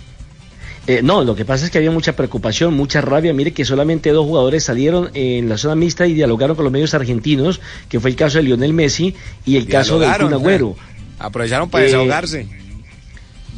[0.88, 3.32] Eh, no, lo que pasa es que había mucha preocupación, mucha rabia.
[3.32, 6.94] Mire que solamente dos jugadores salieron en la zona mixta y dialogaron con los medios
[6.94, 10.76] argentinos, que fue el caso de Lionel Messi y el caso de Kun Agüero.
[10.76, 12.46] sea, Aprovecharon para Eh, desahogarse.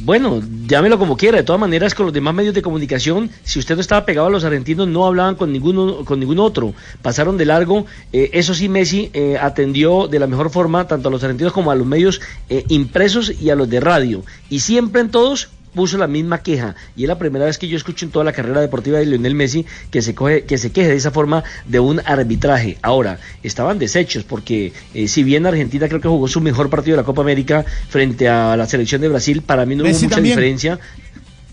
[0.00, 1.38] Bueno, llámelo como quiera.
[1.38, 4.30] De todas maneras, con los demás medios de comunicación, si usted no estaba pegado a
[4.30, 6.72] los argentinos, no hablaban con ninguno, con ningún otro.
[7.02, 7.84] Pasaron de largo.
[8.12, 11.70] Eh, eso sí, Messi eh, atendió de la mejor forma tanto a los argentinos como
[11.70, 14.22] a los medios eh, impresos y a los de radio.
[14.48, 17.76] Y siempre en todos puso la misma queja y es la primera vez que yo
[17.76, 20.88] escucho en toda la carrera deportiva de Lionel Messi que se coge, que se queje
[20.88, 22.78] de esa forma de un arbitraje.
[22.82, 27.02] Ahora, estaban deshechos porque eh, si bien Argentina creo que jugó su mejor partido de
[27.02, 30.16] la Copa América frente a la selección de Brasil, para mí no Messi hubo mucha
[30.16, 30.34] también.
[30.34, 30.80] diferencia.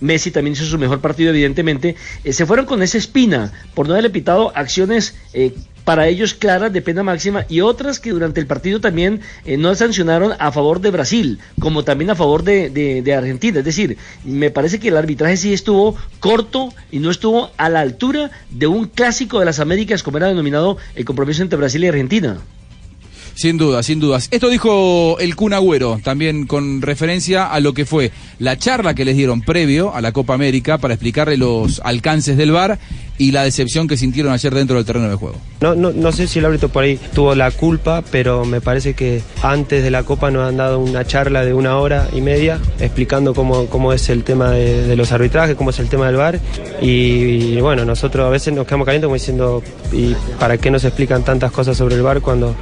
[0.02, 1.96] Messi también hizo su mejor partido, evidentemente.
[2.24, 5.54] Eh, se fueron con esa espina por no haberle pitado acciones eh,
[5.84, 9.74] para ellos claras de pena máxima y otras que durante el partido también eh, no
[9.76, 13.60] sancionaron a favor de Brasil, como también a favor de, de- de Argentina.
[13.60, 17.82] Es decir, me parece que el arbitraje sí estuvo corto y no estuvo a la
[17.82, 21.88] altura de un clásico de las Américas, como era denominado el compromiso entre Brasil y
[21.88, 22.38] Argentina.
[23.36, 24.30] Sin duda, sin dudas.
[24.32, 29.04] Esto dijo el Kun Agüero, también con referencia a lo que fue la charla que
[29.04, 32.80] les dieron previo a la Copa América para explicarle los alcances del VAR
[33.18, 35.36] y la decepción que sintieron ayer dentro del terreno de juego.
[35.62, 38.94] No, no, no sé si el árbitro por ahí tuvo la culpa, pero me parece
[38.94, 42.60] que antes de la Copa nos han dado una charla de una hora y media
[42.80, 46.40] explicando cómo, cómo es el tema de, los arbitrajes, cómo es el tema del VAR.
[46.82, 50.84] Y, y bueno, nosotros a veces nos quedamos calientes como diciendo, ¿y para qué nos
[50.84, 52.56] explican tantas cosas sobre el VAR cuando,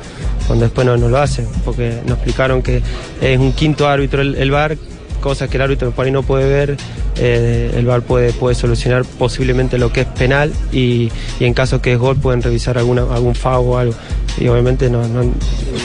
[0.48, 1.48] cuando después no, no lo hacen?
[1.66, 2.82] Porque nos explicaron que
[3.22, 4.78] es un quinto árbitro el, el VAR,
[5.22, 6.78] cosas que el árbitro por ahí no puede ver,
[7.18, 11.82] eh, el VAR puede, puede solucionar posiblemente lo que es penal y, y en caso
[11.82, 13.94] que es gol pueden revisar alguna, algún FAO o algo.
[14.38, 15.32] Y obviamente no, no-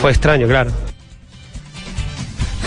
[0.01, 0.71] fue extraño, claro.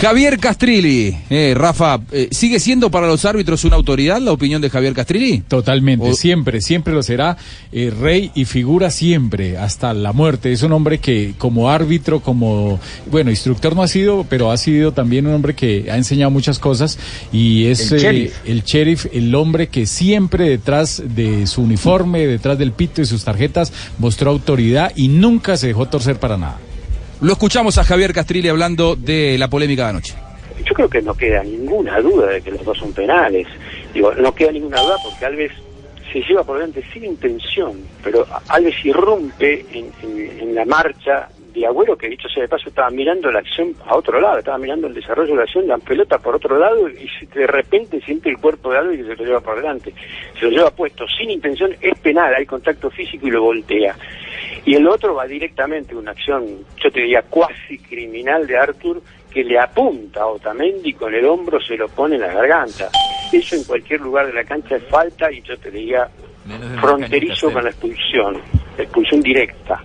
[0.02, 4.68] Javier Castrilli, eh, Rafa, eh, ¿sigue siendo para los árbitros una autoridad la opinión de
[4.68, 5.42] Javier Castrilli?
[5.46, 7.36] Totalmente, siempre, siempre lo será
[7.70, 10.50] eh, rey y figura siempre, hasta la muerte.
[10.50, 12.80] Es un hombre que como árbitro, como,
[13.12, 16.58] bueno, instructor no ha sido, pero ha sido también un hombre que ha enseñado muchas
[16.58, 16.98] cosas
[17.30, 18.34] y es El eh, sheriff.
[18.44, 23.22] el sheriff, el hombre que siempre detrás de su uniforme, detrás del pito y sus
[23.22, 26.58] tarjetas, mostró autoridad y nunca se dejó torcer para nada.
[27.22, 30.14] Lo escuchamos a Javier Castrilli hablando de la polémica de anoche.
[30.64, 33.46] Yo creo que no queda ninguna duda de que los dos son penales.
[33.94, 35.52] Digo, no queda ninguna duda porque Alves
[36.12, 41.66] se lleva por delante sin intención, pero Alves irrumpe en, en- en la marcha de
[41.66, 44.86] Agüero, que dicho sea de paso estaba mirando la acción a otro lado, estaba mirando
[44.86, 48.38] el desarrollo de la acción, la pelota por otro lado y de repente siente el
[48.38, 49.92] cuerpo de Alves que se lo lleva por delante.
[50.38, 53.94] Se lo lleva puesto sin intención, es penal, hay contacto físico y lo voltea.
[54.64, 56.46] Y el otro va directamente a una acción,
[56.82, 61.24] yo te diría, cuasi criminal de Arthur, que le apunta a Otamendi y con el
[61.24, 62.90] hombro se lo pone en la garganta.
[63.32, 66.08] Eso en cualquier lugar de la cancha es falta y yo te diría
[66.80, 68.40] fronterizo con la expulsión,
[68.76, 69.82] expulsión directa.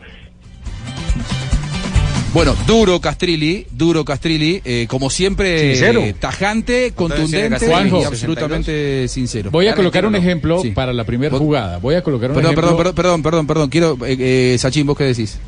[2.38, 6.02] Bueno, duro Castrilli, duro Castrilli, eh, como siempre, Sincero.
[6.02, 9.50] eh, tajante, contundente y absolutamente sincero.
[9.50, 11.80] Voy a colocar un ejemplo para la primera jugada.
[11.80, 12.78] Voy a colocar un Perdón, ejemplo.
[12.78, 15.40] perdón, perdón, perdón, perdón, perdón, quiero, eh, eh, Sachin, ¿vos qué decís?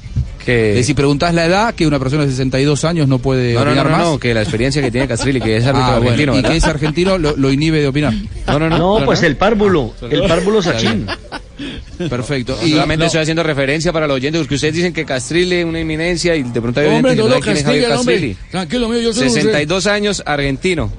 [0.43, 3.65] Que si preguntás la edad, que una persona de 62 años no puede No, no,
[3.65, 4.07] no, opinar no, más.
[4.07, 6.49] no, que la experiencia que tiene Castrilli, que es árbitro Ah, bueno, argentino, y ¿verdad?
[6.49, 8.15] que es argentino lo, lo inhibe de opinar.
[8.47, 8.99] No, no, no.
[8.99, 11.05] No, pues el párvulo, el párvulo Sachin.
[12.09, 12.57] Perfecto.
[12.63, 15.79] Y solamente estoy haciendo referencia para los oyentes, porque ustedes dicen que Castrilli es una
[15.79, 17.83] eminencia y de pronto hay Hombre, oyentes que no no lo saben quién es Javier
[17.83, 18.13] castiguen, hombre.
[18.15, 18.37] Castrilli.
[18.51, 19.29] Tranquilo, mío, yo sé.
[19.29, 20.91] 62 años, argentino.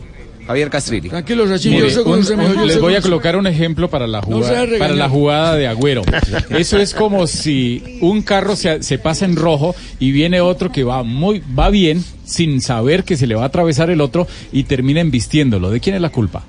[0.46, 1.09] Javier Castrilli.
[1.11, 4.66] Tranquilo, Mire, yo un- un- les voy a colocar un ejemplo para la No jugada,
[4.81, 6.03] para la jugada de Agüero.
[6.51, 10.83] Eso es como si un carro se, se pasa en rojo y viene otro que
[10.83, 14.64] va muy va bien sin saber que se le va a atravesar el otro y
[14.64, 15.70] termina embistiéndolo.
[15.70, 16.42] ¿De quién es la culpa?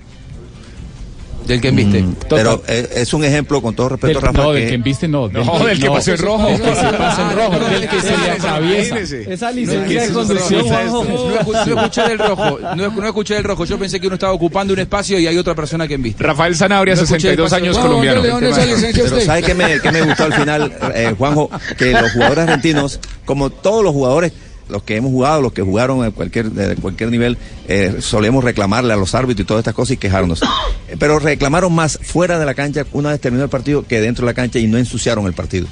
[1.51, 2.05] Del que embiste.
[2.29, 4.37] Pero eh, es un ejemplo, con todo respeto, Del- Rafa.
[4.41, 5.27] no, que- del que embiste no.
[5.27, 6.47] No, del que pasó en rojo.
[6.47, 8.99] Del que se pasa en rojo, del que se le atraviesa.
[8.99, 11.03] Esa licencia de conducción, Juanjo.
[11.03, 13.65] No, escu- no escuché del rojo, no, no escuché del rojo.
[13.65, 16.23] Yo pensé que uno estaba ocupando un espacio y hay otra persona que embiste.
[16.23, 16.55] Rafael
[16.91, 18.15] el 62 paso- años, No, colombiano.
[18.21, 19.25] ¿dónde- dónde esa licencia Pero?
[19.25, 21.49] ¿sabe qué me, qué me gustó al final, eh, Juanjo?
[21.77, 24.31] Que los jugadores argentinos, como todos los jugadores,
[24.71, 28.93] los que hemos jugado, los que jugaron a cualquier, de cualquier nivel, eh, solemos reclamarle
[28.93, 30.41] a los árbitros y todas estas cosas y quejarnos.
[30.99, 34.31] Pero reclamaron más fuera de la cancha una vez terminó el partido que dentro de
[34.31, 35.67] la cancha y no ensuciaron el partido.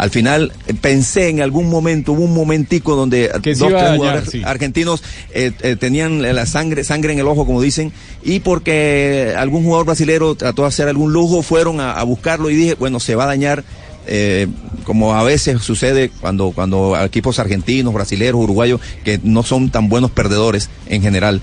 [0.00, 3.96] Al final eh, pensé en algún momento, hubo un momentico donde Que dos, tres dañar,
[3.96, 4.40] jugadores sí.
[4.42, 5.02] argentinos
[5.34, 9.84] eh, eh, tenían la sangre, sangre en el ojo, como dicen, y porque algún jugador
[9.84, 13.24] brasilero trató de hacer algún lujo, fueron a, a buscarlo y dije, bueno, se va
[13.24, 13.62] a dañar,
[14.06, 14.46] eh,
[14.84, 20.10] como a veces sucede cuando, cuando equipos argentinos, brasileros, uruguayos, que no son tan buenos
[20.10, 21.40] perdedores en general.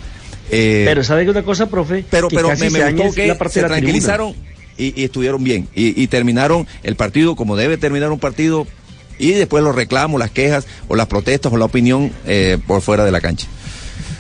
[0.50, 2.06] Eh, Pero ¿sabe qué una cosa, profe?
[2.10, 3.92] pero Que pero casi me, me gustó que la parte se de la tribuna.
[3.92, 4.34] tranquilizaron
[4.78, 5.68] y, y estuvieron bien.
[5.76, 8.66] Y, y terminaron el partido como debe terminar un partido
[9.20, 13.04] y después los reclamos, las quejas o las protestas o la opinión eh, por fuera
[13.04, 13.48] de la cancha.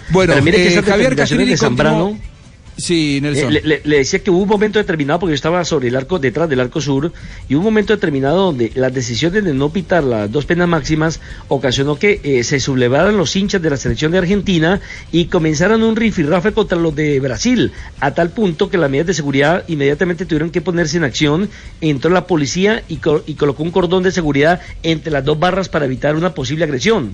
[0.09, 2.36] Bueno, Pero mire que eh, Javier Castrilli de Zambrano, continuó-
[2.77, 3.55] Sí, Nelson.
[3.55, 6.47] Eh, le, decía que hubo un momento determinado, porque yo estaba sobre el arco, detrás
[6.47, 7.11] del arco sur,
[7.49, 11.19] y hubo un momento determinado donde las decisiones de no pitar las dos penas máximas
[11.47, 14.79] ocasionó que eh, se sublevaran los hinchas de la selección de Argentina
[15.11, 19.13] y comenzaran un rifirrafe contra los de Brasil, a tal punto que las medidas de
[19.15, 21.49] seguridad inmediatamente tuvieron que ponerse en acción,
[21.81, 25.67] entró la policía y, co- y colocó un cordón de seguridad entre las dos barras
[25.67, 27.13] para evitar una posible agresión.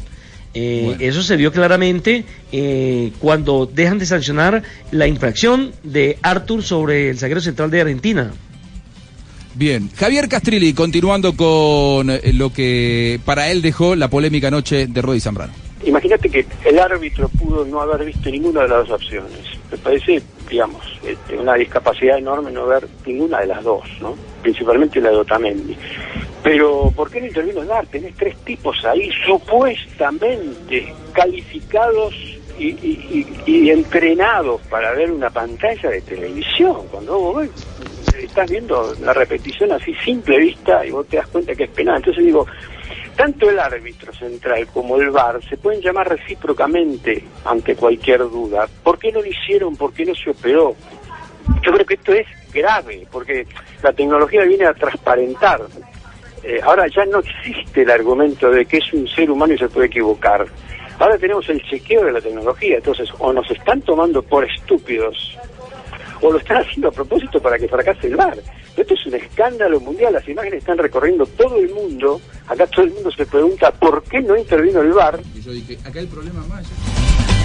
[0.54, 4.62] Eh, Eso se vio claramente eh, cuando dejan de sancionar
[4.92, 8.32] la infracción de Arthur sobre el zaguero central de Argentina.
[9.56, 15.02] Bien, Javier Castrilli, continuando con eh, lo que para él dejó la polémica noche de
[15.02, 15.54] Rodi Zambrano.
[15.86, 19.40] Imagínate que el árbitro pudo no haber visto ninguna de las dos opciones.
[19.70, 24.16] Me parece, digamos, este, una discapacidad enorme no ver ninguna de las dos, ¿no?
[24.42, 25.76] Principalmente la de Otamendi.
[26.44, 27.86] Pero, ¿por qué no intervino el VAR?
[27.88, 32.14] Tenés tres tipos ahí supuestamente calificados
[32.60, 36.88] y- y entrenados para ver una pantalla de televisión.
[36.92, 37.52] Cuando vos ves,
[38.22, 41.98] estás viendo la repetición así simple vista y vos te das cuenta que es penal.
[41.98, 42.46] Entonces digo,
[43.16, 48.68] tanto el árbitro central como el VAR se pueden llamar recíprocamente ante cualquier duda.
[48.84, 49.78] ¿Por qué no lo hicieron?
[49.78, 50.76] ¿Por qué no se operó?
[51.62, 53.48] Yo creo que esto es grave, porque
[53.82, 55.62] la tecnología viene a transparentar.
[56.44, 59.70] Eh, ahora ya no existe el argumento de que es un ser humano y se
[59.70, 60.46] puede equivocar.
[61.00, 65.38] Ahora tenemos el chequeo de la tecnología, entonces o nos están tomando por estúpidos
[66.22, 68.38] o lo están haciendo a propósito para que fracase el VAR.
[68.78, 72.92] Esto es un escándalo mundial, las imágenes están recorriendo todo el mundo, acá todo el
[72.92, 75.20] mundo se pregunta por qué no intervino el VAR.
[75.86, 76.66] acá el problema más.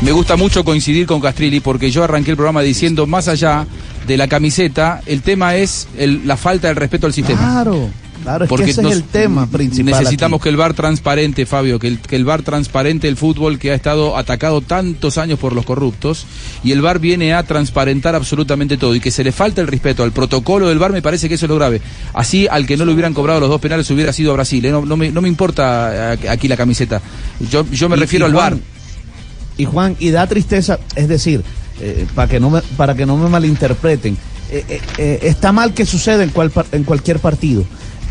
[0.02, 3.66] Me gusta mucho coincidir con Castrilli porque yo arranqué el programa diciendo más allá
[4.06, 7.38] de la camiseta, el tema es el- la falta del respeto al sistema.
[7.40, 7.88] Claro,
[8.22, 9.86] claro, es Porque que ese nos- es el tema principal.
[9.92, 10.44] Necesitamos aquí.
[10.44, 13.74] que el VAR transparente, Fabio, que el, que el VAR transparente el fútbol que ha
[13.74, 16.26] estado atacado tantos años por los corruptos
[16.64, 20.02] y el VAR viene a transparentar absolutamente todo y que se le falta el respeto
[20.02, 21.80] al protocolo del VAR me parece que eso es lo grave.
[22.14, 24.70] Así al que no le hubieran cobrado los dos penales hubiera sido a Brasil, ¿eh?
[24.70, 27.00] no, no me, no me importa eh, aquí la camiseta.
[27.50, 28.62] Yo, yo me Y- refiero y al Juan, VAR.
[29.56, 31.42] Y Juan, y da tristeza, es decir,
[31.80, 34.16] eh, para que no me, para que no me malinterpreten,
[34.50, 37.64] eh, está mal que suceda en, cual en cualquier partido,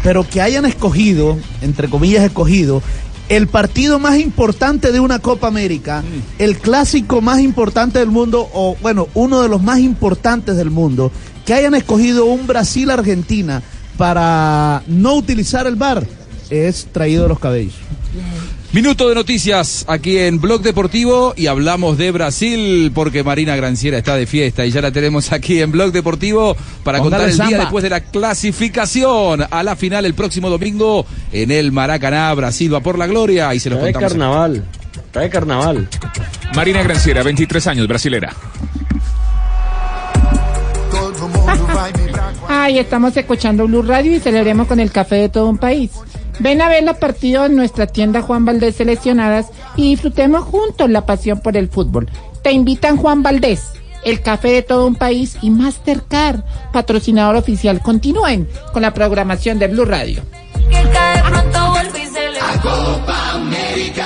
[0.04, 2.82] pero que hayan escogido, entre comillas escogido,
[3.30, 6.04] el partido más importante de una Copa América,
[6.40, 11.12] el clásico más importante del mundo, o bueno, uno de los más importantes del mundo,
[11.46, 13.62] que hayan escogido un Brasil-Argentina
[13.98, 16.06] para no utilizar el VAR,
[16.50, 17.76] es traído de los cabellos.
[18.78, 24.16] Minuto de noticias aquí en Blog Deportivo y hablamos de Brasil porque Marina Granciera está
[24.16, 27.58] de fiesta y ya la tenemos aquí en Blog Deportivo para Póngale contar el día
[27.58, 32.32] después de la clasificación a la final el próximo domingo en el Maracaná.
[32.36, 34.12] Brasil va por la gloria y se los Trae contamos.
[34.14, 34.64] carnaval,
[35.10, 35.90] trae carnaval.
[36.54, 38.32] Marina Granciera, 23 años, brasilera.
[42.48, 45.90] Ay, estamos escuchando Blue Radio y celebremos con el café de todo un país.
[46.40, 51.06] Ven a ver los partidos en nuestra tienda Juan Valdés Seleccionadas y disfrutemos juntos la
[51.06, 52.10] pasión por el fútbol.
[52.44, 53.72] Te invitan Juan Valdés,
[54.04, 57.82] el café de todo un país y Mastercard, patrocinador oficial.
[57.82, 60.22] Continúen con la programación de Blue Radio.
[62.40, 64.06] A Copa América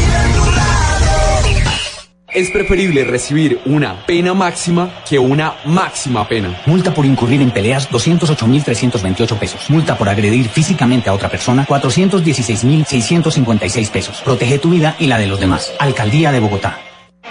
[2.33, 6.61] Es preferible recibir una pena máxima que una máxima pena.
[6.65, 9.69] Multa por incurrir en peleas, 208.328 pesos.
[9.69, 14.21] Multa por agredir físicamente a otra persona, 416.656 pesos.
[14.23, 15.73] Protege tu vida y la de los demás.
[15.77, 16.79] Alcaldía de Bogotá.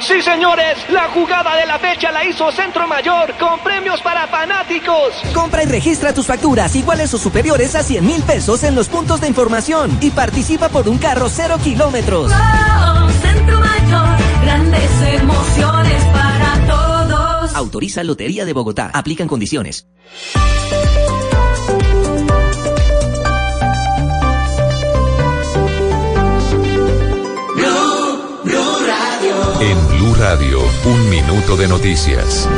[0.00, 5.14] Sí, señores, la jugada de la fecha la hizo Centro Mayor con premios para fanáticos.
[5.34, 9.22] Compra y registra tus facturas iguales o superiores a 100 mil pesos en los puntos
[9.22, 12.30] de información y participa por un carro cero kilómetros.
[14.50, 14.90] Grandes
[15.20, 17.54] emociones para todos.
[17.54, 18.90] Autoriza Lotería de Bogotá.
[18.92, 19.86] Aplican condiciones.
[29.60, 32.48] En Blue Radio, un minuto de noticias.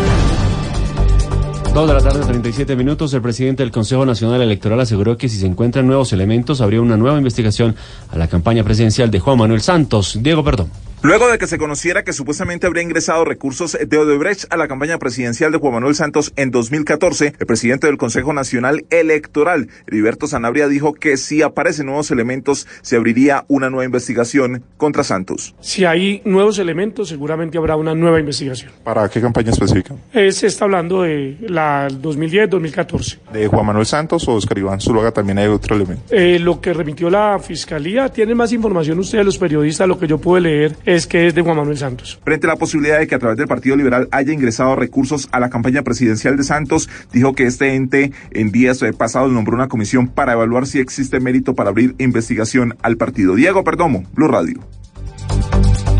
[1.74, 3.14] Dos de la tarde, 37 minutos.
[3.14, 6.98] El presidente del Consejo Nacional Electoral aseguró que si se encuentran nuevos elementos, habría una
[6.98, 7.74] nueva investigación
[8.10, 10.18] a la campaña presidencial de Juan Manuel Santos.
[10.20, 10.70] Diego Perdón.
[11.04, 14.98] Luego de que se conociera que supuestamente habría ingresado recursos de Odebrecht a la campaña
[14.98, 20.68] presidencial de Juan Manuel Santos en 2014, el presidente del Consejo Nacional Electoral, Heriberto Sanabria,
[20.68, 25.56] dijo que si aparecen nuevos elementos, se abriría una nueva investigación contra Santos.
[25.60, 28.70] Si hay nuevos elementos, seguramente habrá una nueva investigación.
[28.84, 29.96] ¿Para qué campaña específica?
[30.12, 33.18] Eh, se está hablando de la 2010-2014.
[33.32, 36.02] ¿De Juan Manuel Santos o Oscar Iván Zuluaga también hay otro elemento?
[36.10, 40.18] Eh, lo que remitió la Fiscalía, tienen más información ustedes los periodistas, lo que yo
[40.18, 42.18] puedo leer es que es de Juan Manuel Santos.
[42.24, 45.40] Frente a la posibilidad de que a través del Partido Liberal haya ingresado recursos a
[45.40, 50.08] la campaña presidencial de Santos, dijo que este ente en días pasados nombró una comisión
[50.08, 53.34] para evaluar si existe mérito para abrir investigación al partido.
[53.34, 54.60] Diego Perdomo, Blue Radio.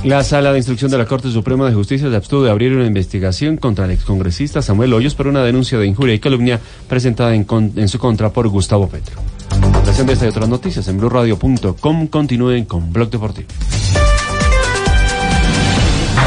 [0.05, 2.86] La Sala de Instrucción de la Corte Suprema de Justicia se abstuvo de abrir una
[2.86, 7.88] investigación contra el excongresista Samuel Hoyos por una denuncia de injuria y calumnia presentada en,
[7.88, 9.20] su contra por Gustavo Petro.
[9.48, 12.09] Presentación de esta y otras noticias en blueradio.com.
[12.09, 13.46] Continúen con Blog Deportivo.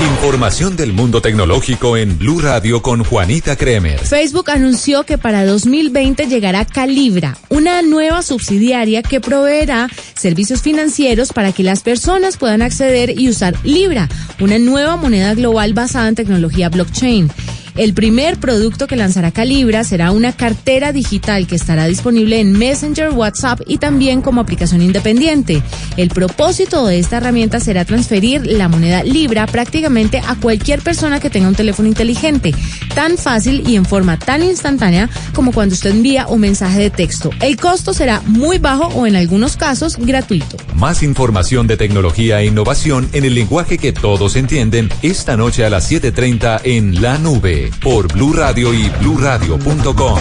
[0.01, 3.99] Información del mundo tecnológico en Blue Radio con Juanita Kremer.
[3.99, 11.53] Facebook anunció que para 2020 llegará Calibra, una nueva subsidiaria que proveerá servicios financieros para
[11.53, 14.09] que las personas puedan acceder y usar Libra,
[14.39, 17.31] una nueva moneda global basada en tecnología blockchain.
[17.78, 23.09] El primer producto que lanzará Calibra será una cartera digital que estará disponible en Messenger,
[23.09, 25.61] WhatsApp y también como aplicación independiente.
[25.97, 31.30] El propósito de esta herramienta será transferir la moneda Libra prácticamente a cualquier persona que
[31.30, 32.55] tenga un teléfono inteligente,
[32.93, 37.32] tan fácil y en forma tan instantánea como cuando usted envía un mensaje de texto.
[37.41, 40.55] El costo será muy bajo o en algunos casos gratuito.
[40.76, 45.69] Más información de tecnología e innovación en el lenguaje que todos entienden esta noche a
[45.69, 50.20] las 7:30 en La Nube por Blue Radio y bluradio.com.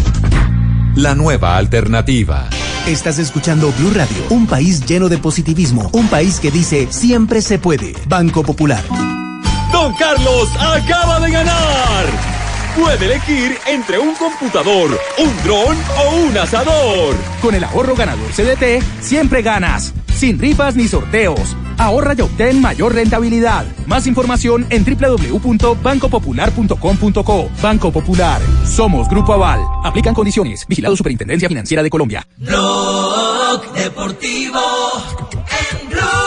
[0.97, 2.49] La nueva alternativa.
[2.87, 7.59] Estás escuchando Blue Radio, un país lleno de positivismo, un país que dice siempre se
[7.59, 7.95] puede.
[8.07, 8.83] Banco Popular.
[9.73, 12.44] Don Carlos acaba de ganar.
[12.77, 17.15] Puede elegir entre un computador, un dron o un asador.
[17.41, 19.95] Con el ahorro ganador CDT, siempre ganas.
[20.13, 21.57] Sin rifas ni sorteos.
[21.79, 23.65] Ahorra y obtén mayor rentabilidad.
[23.87, 27.51] Más información en www.bancopopular.com.co.
[27.63, 28.43] Banco Popular.
[28.67, 29.61] Somos Grupo Aval.
[29.85, 30.67] Aplican condiciones.
[30.69, 32.27] Vigilado Superintendencia Financiera de Colombia.
[32.39, 34.61] Blog Deportivo
[35.49, 36.25] en Blue.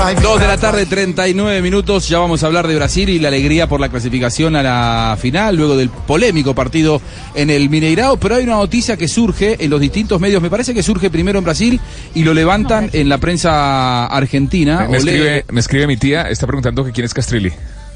[0.00, 2.08] Dos de la tarde, 39 minutos.
[2.08, 5.56] Ya vamos a hablar de Brasil y la alegría por la clasificación a la final,
[5.56, 7.02] luego del polémico partido
[7.34, 8.16] en el Mineirao.
[8.16, 10.40] Pero hay una noticia que surge en los distintos medios.
[10.40, 11.80] Me parece que surge primero en Brasil
[12.14, 14.88] y lo levantan en la prensa argentina.
[14.88, 17.52] Me, escribe, me escribe mi tía, está preguntando que quién es Castrilli.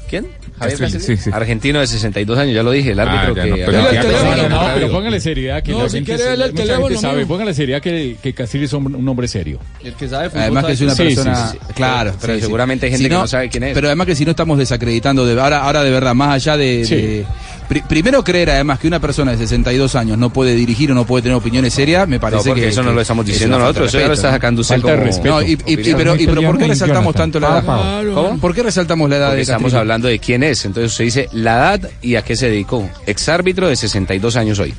[0.09, 0.27] ¿Quién?
[0.59, 1.03] Javier Castrilli.
[1.05, 1.29] sí, sí.
[1.33, 3.49] Argentino de 62 años, ya lo dije, el árbitro ya que...
[3.49, 6.53] no, pero ya- No, no, pero póngale seriedad que No, la si gente, quiere, el
[6.53, 7.25] teléfono, sabe.
[7.25, 9.59] Póngale seriedad que, que Castillo es un, un hombre serio.
[9.83, 11.73] El que sabe Además que es una persona, sí, sí.
[11.75, 13.73] claro, Pero seguramente hay gente Si que no sabe quién es.
[13.73, 16.85] Pero además que si no estamos desacreditando, de, ahora, ahora de verdad, más allá de,
[16.85, 16.95] Sí.
[16.95, 17.25] de-
[17.67, 21.03] Pri- primero creer además que una persona de 62 años no puede dirigir o no
[21.03, 23.87] puede tener opiniones serias, me parece porque que eso no lo estamos es diciendo nosotros,
[23.89, 24.33] eso ya lo está ¿no?
[24.35, 25.29] sacando usted como respeto.
[25.29, 25.97] No, y, y- y- opinión.
[25.97, 28.37] pero, y- pero ¿por qué resaltamos tanto la edad?
[28.39, 29.79] ¿Por qué resaltamos la edad Porque de estamos Castrilli?
[29.95, 30.65] Hablando de quién es.
[30.65, 32.89] Entonces usted dice la edad y a qué se dedicó.
[33.05, 34.73] Exárbitro de 62 años hoy.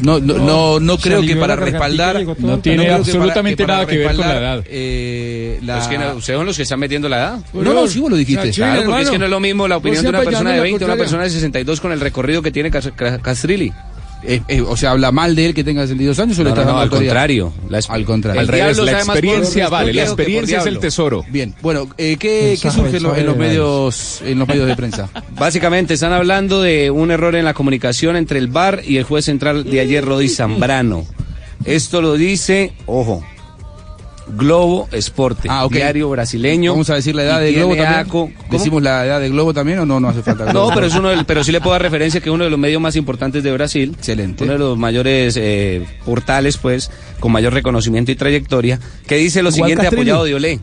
[0.00, 2.20] No, no, no, no Se creo que para respaldar.
[2.38, 4.64] No tiene para- absolutamente que para nada que ver con la edad.
[4.66, 7.38] eh, la- Es que no- ustedes son los que están metiendo la edad.
[7.52, 8.50] No, no, sí vos lo dijiste.
[8.50, 10.84] Claro, porque es que no es lo mismo la opinión de una persona de 20
[10.84, 13.72] a una persona de 62 con el recorrido que tiene Cas- Ca- Castrilli.
[14.26, 16.54] Eh, eh, o sea, habla mal de él que tenga 62 años o le No,
[16.54, 17.10] estás no, dando al autoridad?
[17.12, 17.52] contrario.
[17.68, 18.40] La es- al contrario.
[18.40, 21.24] Al revés, la experiencia vale, la experiencia es el tesoro.
[21.28, 25.10] Bien, bueno, eh, ¿qué, qué surge en los medios en los medios de prensa?
[25.38, 29.26] Básicamente están hablando de un error en la comunicación entre el VAR y el juez
[29.26, 31.04] central de ayer, Rodi Zambrano.
[31.66, 33.24] Esto lo dice, ojo,
[34.26, 36.72] Globo Esporte, Ah, diario brasileño.
[36.72, 37.94] Vamos a decir la edad de Globo también.
[38.00, 38.30] ACO.
[38.50, 40.44] ¿Decimos la edad de Globo también o no, no hace falta?
[40.46, 40.72] No, Globo?
[40.74, 42.58] pero es uno del- pero sí le puedo dar referencia que es uno de los
[42.58, 43.92] medios más importantes de Brasil.
[43.96, 44.44] Excelente.
[44.44, 49.50] Uno de los mayores eh, portales, pues, con mayor reconocimiento y trayectoria, que dice lo
[49.50, 50.10] Igual siguiente Castrilli.
[50.10, 50.60] apoyado de Olé.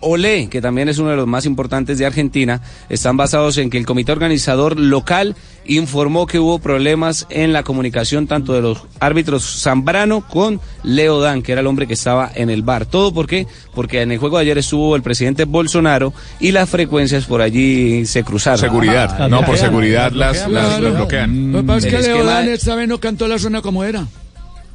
[0.00, 3.78] Olé, que también es uno de los más importantes de Argentina, están basados en que
[3.78, 5.34] el comité organizador local
[5.64, 11.42] informó que hubo problemas en la comunicación tanto de los árbitros Zambrano con Leo Dan,
[11.42, 12.86] que era el hombre que estaba en el bar.
[12.86, 13.46] ¿Todo por qué?
[13.74, 18.06] Porque en el juego de ayer estuvo el presidente Bolsonaro y las frecuencias por allí
[18.06, 18.60] se cruzaron.
[18.60, 21.52] Seguridad, Ah, no, por seguridad las, las, las bloquean.
[21.52, 23.82] Lo que pasa es que El Leo Dan esta vez no cantó la zona como
[23.82, 24.06] era.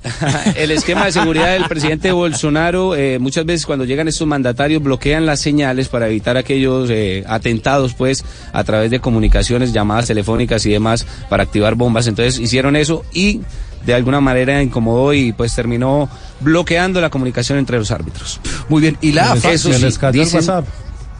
[0.55, 5.25] el esquema de seguridad del presidente Bolsonaro, eh, muchas veces cuando llegan estos mandatarios bloquean
[5.25, 10.71] las señales para evitar aquellos eh, atentados, pues, a través de comunicaciones, llamadas telefónicas y
[10.71, 12.07] demás, para activar bombas.
[12.07, 13.41] Entonces hicieron eso y
[13.85, 18.39] de alguna manera incomodó y pues terminó bloqueando la comunicación entre los árbitros.
[18.69, 20.41] Muy bien, y la AFA eso sí, dicen.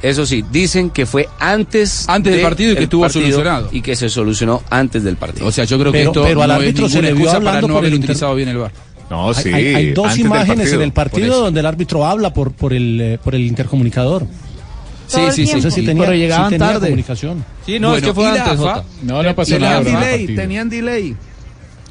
[0.01, 3.69] Eso sí, dicen que fue antes, Antes del de partido y que estuvo partido solucionado.
[3.71, 5.45] y que se solucionó antes del partido.
[5.47, 6.27] O sea, yo creo que esto no
[6.61, 8.71] es ninguna excusa para no haber utilizado bien el VAR.
[9.09, 12.73] No, Hay- hay, hay dos imágenes en el partido donde el árbitro habla por, por,
[12.73, 14.25] el, eh, por el intercomunicador.
[15.07, 15.55] Sí, sí, sí.
[15.55, 16.87] No sé si tenía, Pero llegaban si tenía tarde.
[16.87, 17.43] comunicación.
[17.65, 18.83] Sí, no, es que fue antes, AFA.
[19.03, 20.41] No, no pasó tenían nada delay, partido.
[20.41, 21.15] tenían delay.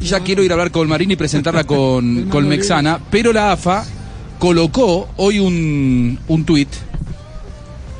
[0.00, 3.84] Ya quiero ir a hablar con Marín y presentarla con, con Mexana, pero la AFA
[4.38, 6.68] colocó hoy un, un tuit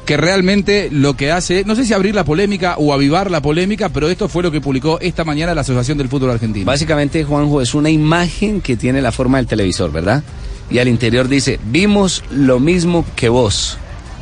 [0.05, 3.89] que realmente lo que hace, no sé si abrir la polémica o avivar la polémica,
[3.89, 6.67] pero esto fue lo que publicó esta mañana la Asociación del Fútbol Argentino.
[6.67, 10.23] Básicamente, Juanjo, es una imagen que tiene la forma del televisor, ¿verdad?
[10.71, 13.79] Y al interior dice, vimos lo mismo que vos.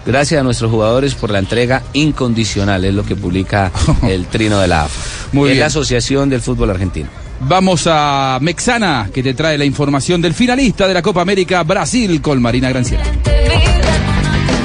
[0.07, 3.71] Gracias a nuestros jugadores por la entrega incondicional, es lo que publica
[4.09, 5.29] el trino de la AFA.
[5.33, 5.61] Muy es bien.
[5.61, 7.09] la Asociación del Fútbol Argentino.
[7.41, 12.21] Vamos a Mexana, que te trae la información del finalista de la Copa América Brasil
[12.21, 13.05] con Marina Granciera.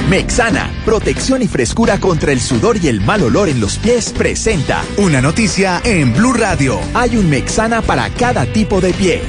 [0.10, 4.84] Mexana, protección y frescura contra el sudor y el mal olor en los pies, presenta
[4.98, 6.80] una noticia en Blue Radio.
[6.94, 9.22] Hay un Mexana para cada tipo de pie.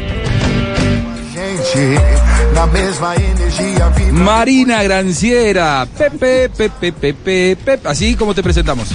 [4.13, 7.89] Marina Granciera, Pepe, Pepe, Pepe, Pepe.
[7.89, 8.89] Así como te presentamos.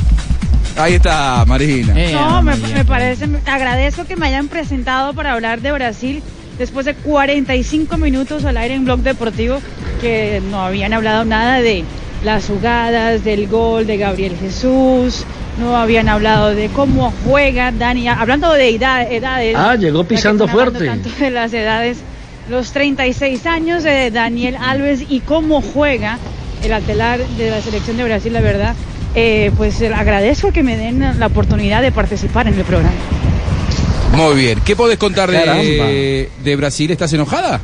[0.77, 1.93] Ahí está, Marina.
[2.13, 6.23] No, me, me parece, me- agradezco que me hayan presentado para hablar de Brasil
[6.59, 9.59] después de 45 minutos al aire en Blog Deportivo,
[10.01, 11.83] que no habían hablado nada de
[12.23, 15.23] las jugadas, del gol de Gabriel Jesús,
[15.59, 19.55] no habían hablado de cómo juega Dani, hablando de edad- edades.
[19.57, 20.85] Ah, llegó pisando fuerte.
[20.85, 21.97] Tanto de las edades,
[22.49, 26.17] los 36 años de Daniel Alves y cómo juega
[26.63, 28.75] el atelar de la selección de Brasil, la verdad.
[29.15, 32.93] eh, pues agradezco que me den la oportunidad de participar en el programa.
[34.13, 34.59] Muy bien.
[34.65, 36.91] ¿Qué podés contar de, de Brasil?
[36.91, 37.61] ¿Estás enojada?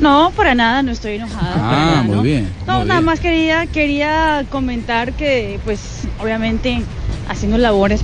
[0.00, 1.54] No, para nada, no estoy enojada.
[1.56, 2.22] Ah, nada, muy ¿no?
[2.22, 2.52] bien.
[2.66, 3.04] No, muy nada bien.
[3.06, 6.82] más quería, quería comentar que, pues, obviamente,
[7.28, 8.02] haciendo labores.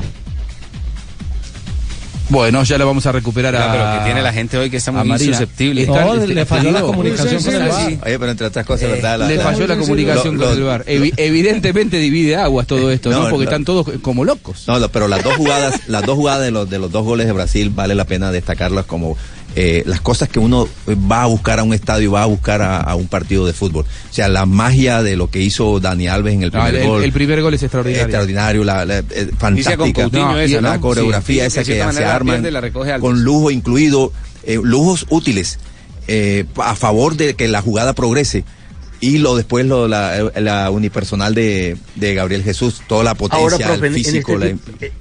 [2.33, 3.71] Bueno, ya lo vamos a recuperar a.
[3.73, 5.87] pero que tiene la gente hoy que está muy susceptible.
[5.87, 7.87] No, está- le falló la comunicación con el VAR.
[8.07, 9.19] Oye, pero entre otras cosas, Eh, ¿verdad?
[9.19, 10.85] La- le la- falló la comunicación lo- con lo- el bar.
[10.87, 13.25] Evi- evidentemente divide aguas todo esto, ¿no?
[13.25, 14.65] No, Porque están todos como locos.
[14.67, 17.27] No, no, pero las dos jugadas, las dos jugadas de los, de los dos goles
[17.27, 19.17] de Brasil vale la pena destacarlas como
[19.55, 20.69] eh, las cosas que uno
[21.11, 23.85] va a buscar a un estadio, va a buscar a, a un partido de fútbol.
[23.85, 26.89] O sea, la magia de lo que hizo Dani Alves en el No, primer el,
[26.89, 27.05] gol.
[27.05, 28.05] el primer gol es extraordinario.
[28.05, 30.43] extraordinario, la, la- eh, con fantástica.
[30.43, 30.81] Esa, y la ¿no?
[30.81, 33.01] coreografía Sí, esa que se Alves.
[33.01, 34.13] con lujo incluido,
[34.45, 35.59] eh, lujos útiles
[36.09, 38.45] eh, a favor de que la jugada progrese.
[39.01, 43.57] Y lo después lo, la, la unipersonal de, de Gabriel Jesús, toda la potencia, Ahora,
[43.59, 44.45] profe, el en- en físico, este
[44.81, 44.93] la- eh,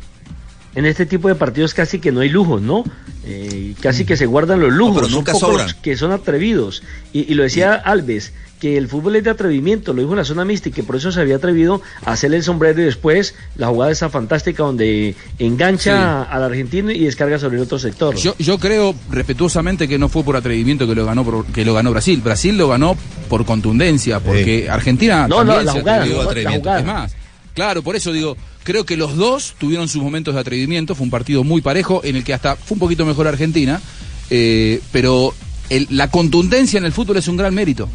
[0.76, 2.84] en este tipo de partidos casi que no hay lujos, ¿no?
[3.26, 5.68] Eh, casi que se guardan los lujos, pero nunca sobran.
[5.68, 6.82] los que son atrevidos.
[7.14, 10.24] Y, y lo decía Alves, que el fútbol es de atrevimiento, lo dijo en la
[10.26, 13.68] zona y que por eso se había atrevido a hacerle el sombrero y después la
[13.68, 18.16] jugada esa fantástica donde engancha al argentino y descarga sobre el otro sector.
[18.16, 21.74] Yo, yo creo respetuosamente que no fue por atrevimiento que lo ganó por- que lo
[21.74, 22.22] ganó Brasil.
[22.24, 22.96] Brasil lo ganó
[23.30, 26.52] por contundencia, porque Argentina No, no, la se jugada, atrevió.
[26.52, 26.80] la jugada.
[26.80, 27.16] Es más,
[27.54, 30.96] claro, por eso digo, creo que los dos tuvieron sus momentos de atrevimiento.
[30.96, 33.82] Fue un partido muy parejo en el que hasta fue un poquito mejor Argentina,
[34.30, 35.34] eh, pero
[35.70, 37.88] el- la contundencia en el fútbol es un gran mérito.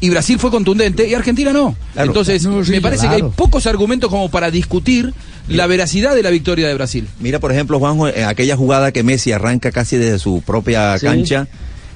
[0.00, 1.76] Y Brasil fue contundente y Argentina no.
[1.92, 2.08] Claro.
[2.08, 3.26] Entonces, No, sí, me parece que claro.
[3.26, 5.12] hay pocos argumentos como para discutir
[5.48, 7.06] la veracidad de la victoria de Brasil.
[7.20, 11.06] Mira, por ejemplo, Juanjo, en aquella jugada que Messi arranca casi desde su propia Sí.
[11.06, 11.46] cancha.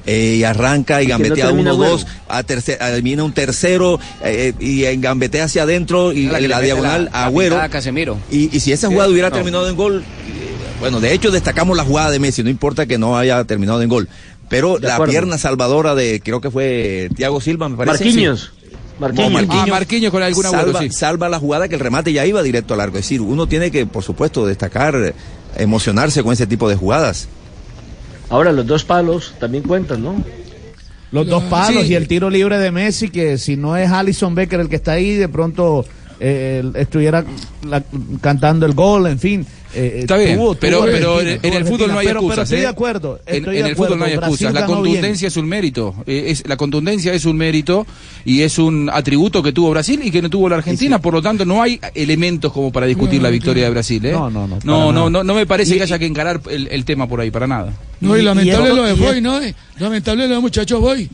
[0.06, 1.90] Eh, y arranca y no gambetea termina uno, Agüero.
[1.92, 7.10] dos, a termina un tercero eh, y en gambetea hacia adentro y La diagonal la-
[7.10, 7.60] a la Agüero.
[7.60, 8.18] a Casemiro.
[8.30, 9.36] Y, y si esa jugada hubiera No.
[9.36, 10.04] terminado en gol, eh,
[10.80, 13.88] bueno, de hecho destacamos la jugada de Messi, no importa que no haya terminado en
[13.88, 14.08] gol.
[14.48, 15.10] Pero De la acuerdo.
[15.12, 18.04] pierna salvadora de, creo que fue Thiago Silva, me parece.
[18.04, 18.52] Marquinhos.
[18.60, 18.76] Sí.
[19.00, 19.30] Marquinhos.
[19.30, 19.64] No, Marquinhos.
[19.68, 20.90] Ah, Marquinhos con algún salva, sí.
[20.90, 22.98] salva la jugada que el remate ya iba directo al arco.
[22.98, 25.14] Es decir, uno tiene que, por supuesto, destacar, eh,
[25.56, 27.26] emocionarse con ese tipo de jugadas.
[28.30, 30.16] Ahora los dos palos también cuentan, ¿no?
[31.12, 31.92] Los dos palos Sí.
[31.92, 34.92] y el tiro libre de Messi, que si no es Alison Becker el que está
[34.92, 35.84] ahí, de pronto
[36.20, 37.24] eh, estuviera
[37.68, 37.82] la-
[38.20, 39.46] cantando el gol, en fin.
[39.76, 42.34] eh, Está bien, tuvo- pero, tuvo pero Argentina, en, el fútbol no hay pero- excusas.
[42.36, 42.60] Pero estoy ¿eh?
[42.62, 43.20] de acuerdo.
[43.26, 44.52] En, estoy en de el fútbol no hay excusas.
[44.52, 45.94] Brasil La contundencia es un mérito.
[46.06, 47.86] Eh, es, la contundencia es un mérito
[48.24, 51.00] y es un atributo que tuvo Brasil y que no tuvo la Argentina.
[51.00, 54.04] Por lo tanto, no hay elementos como para discutir la victoria de Brasil.
[54.06, 54.12] ¿eh?
[54.12, 56.84] No, no, no, No, no, no, no me parece que haya que encarar el, el
[56.84, 57.72] tema por ahí, para nada.
[58.00, 59.40] No, y lamentable esto- lo de y Boy, ¿no?
[59.42, 61.10] Eh, Lamentable lo de muchachos Boy.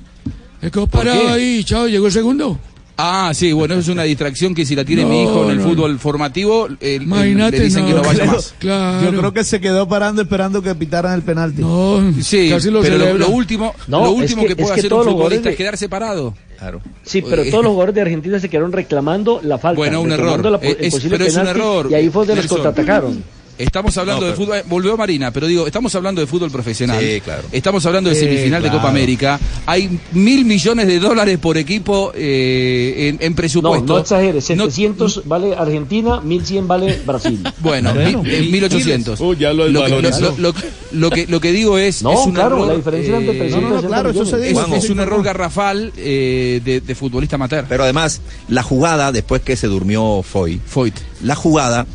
[0.61, 2.59] Es que parado ahí, chao, llegó el segundo.
[3.03, 5.51] Ah, sí, bueno, eso es una distracción que si la tiene No, mi hijo en
[5.53, 5.65] el no.
[5.65, 8.55] fútbol formativo, eh, eh, Imagínate, le dicen que no vaya más.
[8.59, 9.11] Claro.
[9.11, 11.63] Yo creo que se quedó parando esperando que pitaran el penalti.
[11.63, 14.59] No, Sí, casi lo pero lo, lo último, No, lo es último que- que, es
[14.59, 16.35] puede que hacer un los futbolista goles es quedarse parado.
[16.59, 16.83] Claro.
[17.03, 19.79] Sí, pero Eh, todos los jugadores de Argentina se quedaron reclamando la falta.
[19.79, 20.45] Bueno, un error.
[20.45, 23.25] la Eh, el es- posible pero es un error, Y ahí fue donde los contraatacaron.
[23.61, 26.99] Estamos hablando No, de fútbol, volvió Marina, pero digo, estamos hablando de fútbol profesional.
[27.01, 27.43] Sí, claro.
[27.53, 28.79] Estamos hablando de Sí, semifinal de claro.
[28.83, 29.39] Copa América.
[29.67, 33.93] Hay mil millones de dólares por equipo eh, en, en No, presupuesto.
[33.93, 34.49] no exageres.
[34.51, 37.43] No- 700 vale Argentina, 1100 vale Brasil.
[37.61, 38.23] bueno, Bueno.
[38.23, 39.21] mi- en 1800.
[39.21, 40.35] Uh, ya lo lo, que, lo, desvalorizó.
[40.39, 40.55] lo-
[40.93, 42.69] lo que, lo que digo es, No, es un claro, error.
[42.69, 44.75] la diferencia entre eh, 300 no, no, claro, eso se es, dijo.
[44.75, 47.65] es un error garrafal eh, de, de futbolista amateur.
[47.69, 50.95] Pero además, la jugada, después que se durmió Foy, Foyt.
[51.23, 51.87] la jugada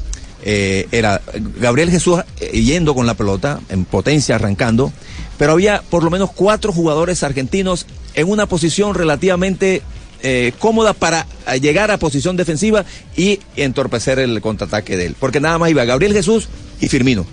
[0.46, 1.22] eh, era
[1.60, 4.94] Gabriel Jesús eh, yendo con la pelota, en potencia, arrancando,
[5.38, 9.82] pero había por lo menos cuatro jugadores argentinos en una posición relativamente
[10.22, 11.28] eh, cómoda para
[11.60, 12.86] llegar a posición defensiva
[13.18, 15.16] y entorpecer el contraataque de él.
[15.20, 16.48] Porque nada más iba Gabriel Jesús
[16.80, 17.26] y Firmino.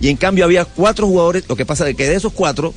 [0.00, 2.74] Y en cambio había cuatro jugadores, lo que pasa es que de esos cuatro,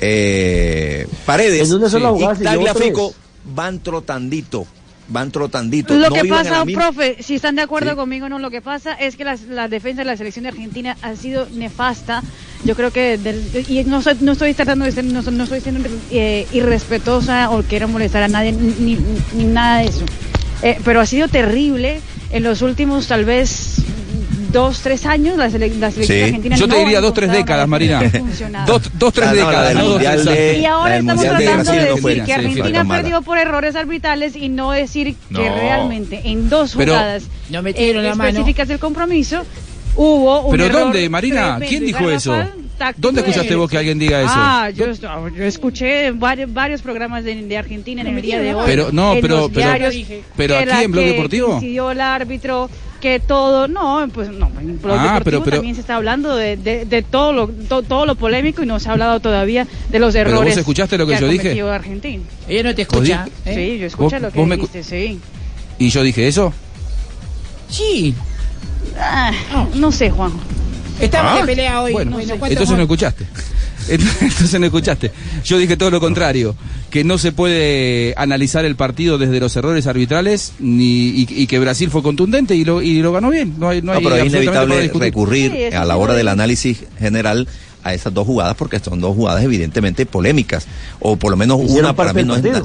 [0.00, 3.54] eh, Paredes y Tagliafico tres.
[3.54, 4.66] van trotandito,
[5.08, 5.94] van trotandito.
[5.94, 7.96] Lo no que pasa, profe, si están de acuerdo Sí.
[7.96, 10.48] conmigo o no, lo que pasa es que la, la defensa de la selección de
[10.50, 12.22] Argentina ha sido nefasta.
[12.64, 15.60] Yo creo que, del- y no, soy- no estoy tratando de ser, no, no estoy
[15.60, 18.98] siendo eh, irrespetuosa o quiero molestar a nadie, ni, ni-
[19.34, 20.04] ni nada de eso.
[20.62, 22.00] Eh, pero ha sido terrible
[22.30, 23.82] en los últimos, tal vez,
[24.54, 26.22] dos, tres años, la, sele- la selección Sí.
[26.24, 28.00] argentina Yo te no diría dos, tres décadas, Marina.
[28.66, 30.56] Dos, dos, tres Ah, décadas, no dos, tres años.
[30.58, 33.02] Y ahora estamos de tratando de decir que sí, Argentina mala.
[33.02, 38.08] perdió por errores arbitrales y no decir que realmente en dos jugadas No metieron eh,
[38.10, 39.44] específicas del compromiso
[39.96, 41.56] hubo un ¿Pero error dónde, Marina?
[41.58, 42.34] tremendo ¿Quién dijo eso?
[42.96, 44.32] ¿Dónde de- escuchaste vos que alguien diga eso?
[44.34, 48.64] Ah, yo, yo escuché varios, varios programas de, de Argentina en el día de hoy.
[48.66, 49.94] Pero, no, en pero- los pero- diarios,
[50.36, 51.54] pero aquí en Blog Deportivo.
[51.54, 52.68] decidió el árbitro,
[53.04, 56.34] que todo, no, pues no, en Blog Ah, Deportivo pero- pero- también se está hablando
[56.36, 59.66] de, de, de todo, lo, to- todo lo polémico y no se ha hablado todavía
[59.90, 61.60] de los Pero vos errores escuchaste lo que yo dije.
[61.60, 62.22] Argentina.
[62.48, 63.24] Ella no te ¿Vos escucha.
[63.44, 63.54] di- ¿eh?
[63.74, 65.20] Sí, yo escuché ¿Vos- lo que me dijiste, sí.
[65.78, 66.54] ¿Y yo dije eso?
[67.68, 68.14] Sí.
[68.98, 69.32] Ah,
[69.74, 70.32] no sé, Juan.
[70.98, 71.92] Estamos Ah, de pelea hoy.
[71.92, 73.26] Bueno, Bueno, ¿cuántos entonces no escuchaste.
[74.20, 75.10] Entonces no escuchaste.
[75.44, 76.54] Yo dije todo lo contrario,
[76.90, 81.58] que no se puede analizar el partido desde los errores arbitrales ni, y, y que
[81.58, 83.54] Brasil fue contundente y lo, y lo ganó bien.
[83.58, 86.78] No hay, no No, hay pero es inevitable recurrir Sí, a la hora del análisis
[86.98, 87.46] general
[87.82, 90.66] a esas dos jugadas porque son dos jugadas evidentemente polémicas
[91.00, 92.64] o por lo menos Hicieron una para mí no es nada.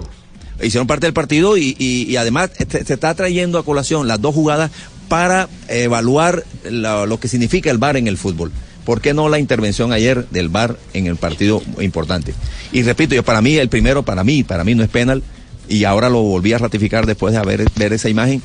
[0.61, 4.21] Hicieron parte del partido y, y- y además este- se está trayendo a colación las
[4.21, 4.71] dos jugadas
[5.09, 8.51] para evaluar la- lo que significa el VAR en el fútbol.
[8.85, 12.33] ¿Por qué no la intervención ayer del VAR en el partido importante?
[12.71, 15.23] Y repito, yo para mí el primero para mí, para mí no es penal
[15.67, 18.41] y ahora lo volví a ratificar después de haber ver esa imagen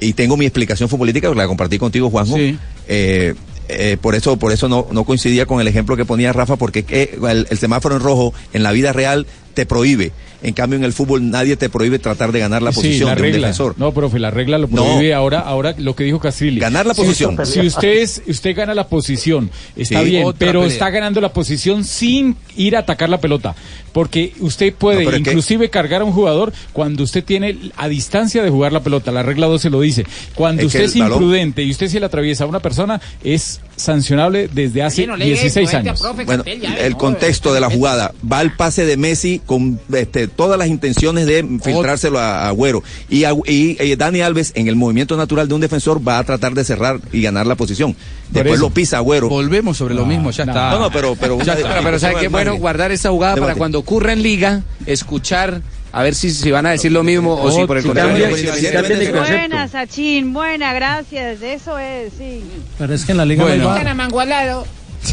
[0.00, 2.36] y tengo mi explicación futbolística porque la compartí contigo Juanjo.
[2.36, 2.56] Sí.
[2.86, 3.34] Eh,
[3.68, 6.86] eh, por eso, por eso no, no coincidía con el ejemplo que ponía Rafa, porque
[6.88, 10.12] eh, el, el semáforo en rojo en la vida real te prohíbe.
[10.40, 13.14] En cambio, en el fútbol nadie te prohíbe tratar de ganar la Sí, posición la
[13.16, 13.74] de un defensor.
[13.76, 14.84] No, profe, la regla lo No.
[14.84, 16.60] prohíbe ahora, ahora lo que dijo Castrilli.
[16.60, 17.36] Ganar la Si- posición.
[17.44, 20.10] Si, usted es, usted gana la posición, está Sí.
[20.10, 20.72] bien, pero pelea.
[20.72, 23.56] está ganando la posición sin ir a atacar la pelota.
[23.92, 27.58] Porque usted puede No, pero es que- inclusive cargar a un jugador cuando usted tiene
[27.76, 29.10] a distancia de jugar la pelota.
[29.10, 30.04] La regla 2 se lo dice.
[30.36, 33.60] Cuando Es usted es balón- imprudente y usted se le atriviesa a una persona, es
[33.74, 36.00] sancionable desde hace 16 años.
[36.26, 38.12] Bueno, el contexto de la jugada.
[38.30, 42.82] Va el pase de Messi con este, todas las intenciones de filtrárselo a Agüero.
[43.08, 46.54] Y, y, eh, Dani Alves, en el movimiento natural de un defensor, va a tratar
[46.54, 47.96] de cerrar y ganar la posición.
[48.30, 48.62] Después eso.
[48.64, 49.28] lo pisa Agüero.
[49.28, 50.70] Volvemos sobre lo mismo, ya está.
[50.70, 51.68] No, no, pero, pero, Ya una- está.
[51.70, 52.56] Pero, pero ¿sabe qué bueno?
[52.56, 55.62] Guardar esta jugada para cuando ocurra en liga, escuchar,
[55.92, 58.26] a ver si, si van a decir lo mismo o si por el contrario.
[58.28, 59.38] cambia- si cambian de concepto.
[59.48, 61.40] Buena, Sachin, buena, gracias.
[61.42, 62.42] Eso es, sí.
[62.78, 63.94] Pero es que en la liga Bueno.
[63.94, 64.66] Mangualado.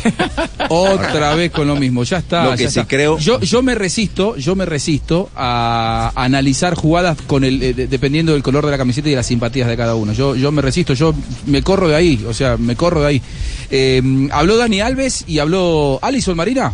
[0.70, 2.46] Otra vez con lo mismo, ya está.
[2.46, 2.88] Lo que ya sí está.
[2.88, 7.88] creo- Yo, yo me resisto, yo me resisto a analizar jugadas con el, eh, de-
[7.88, 10.14] dependiendo del color de la camiseta y de las simpatías de cada uno.
[10.14, 11.14] Yo, yo me resisto, yo
[11.46, 13.22] me corro de ahí, o sea, me corro de ahí.
[13.72, 16.74] Eh, habló Dani Alves y habló Alison Marina.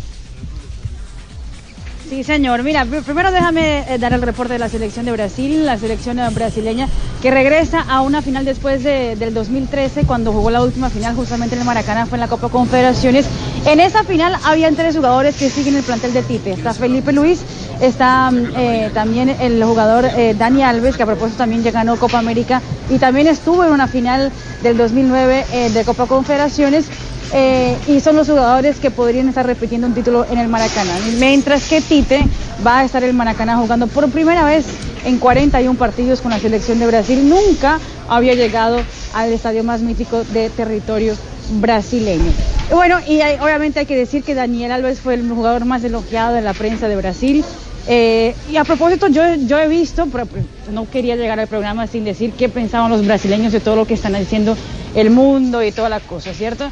[2.12, 2.62] Sí, señor.
[2.62, 6.18] Mira, pr- primero déjame eh, dar el reporte de la selección de Brasil, la selección
[6.18, 6.86] eh, brasileña
[7.22, 11.54] que regresa a una final después de- del 2013 cuando jugó la última final justamente
[11.54, 13.24] en el Maracaná, fue en la Copa Confederaciones.
[13.64, 16.52] En esa final habían tres jugadores que siguen el plantel de Tite.
[16.52, 17.40] Está Felipe Luis,
[17.80, 20.04] está mm, eh, también el jugador
[20.36, 22.60] Dani Alves, que a propósito también ya ganó Copa América
[22.90, 24.30] y también estuvo en una final
[24.62, 26.90] del 2009 eh, de Copa Confederaciones.
[27.34, 30.92] Eh, y son los jugadores que podrían estar repitiendo un título en el Maracaná.
[31.18, 32.24] Mientras que Tite
[32.66, 34.66] va a estar el Maracaná jugando por primera vez
[35.04, 37.28] en 41 partidos con la selección de Brasil.
[37.28, 38.80] Nunca había llegado
[39.14, 41.14] al estadio más mítico de territorio
[41.60, 42.30] brasileño.
[42.70, 46.42] Bueno, y obviamente hay que decir que Daniel Alves fue el jugador más elogiado de
[46.42, 47.44] la prensa de Brasil.
[47.88, 50.26] Eh, y a propósito, yo, yo he visto, pero
[50.70, 53.94] no quería llegar al programa sin decir qué pensaban los brasileños de todo lo que
[53.94, 54.56] están diciendo
[54.94, 56.70] el mundo y toda la cosa, ¿cierto?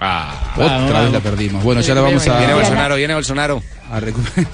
[0.00, 1.62] Otra vez la perdimos.
[1.64, 2.38] Bueno, ya la vamos a.
[2.38, 3.62] Viene Bolsonaro, viene Bolsonaro.
[3.90, 4.46] a recuperar.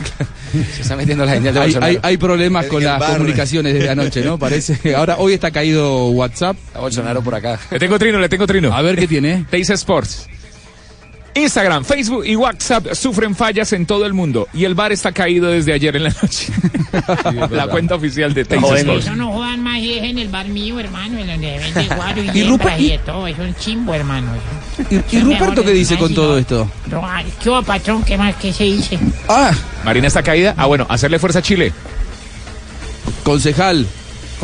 [0.75, 1.91] Se está metiendo la señal de Hay, Bolsonaro.
[1.93, 4.39] hay- hay problemas con las comunicaciones desde anoche, ¿no?
[4.39, 4.95] Parece.
[4.95, 6.57] Ahora, hoy está caído WhatsApp.
[6.69, 7.59] Está Bolsonaro por acá.
[7.71, 8.73] Le tengo trino, le tengo trino.
[8.73, 9.45] A ver qué tiene.
[9.51, 10.29] Teis Sports.
[11.35, 15.51] Instagram, Facebook y WhatsApp sufren fallas en todo el mundo y el bar está caído
[15.51, 16.53] desde ayer en la noche.
[17.51, 19.07] la cuenta oficial de Teis Sports.
[19.07, 22.23] Eso no jodan más y es en el bar mío, hermano, en donde vende guaro
[22.33, 23.27] y, Y Rupert- y de todo.
[23.27, 24.29] Es un chimbo, hermano.
[24.91, 26.71] ¿Y, y Ruperto qué dice con todo esto?
[27.43, 28.05] ¿Qué hubo, patrón?
[28.05, 28.37] ¿Qué más?
[28.37, 28.99] ¿Qué se dice?
[29.29, 29.51] Ah,
[29.85, 30.55] Marina está caída.
[30.57, 31.73] Ah, bueno, hacerle fuerza a Chile.
[33.25, 33.87] concejal,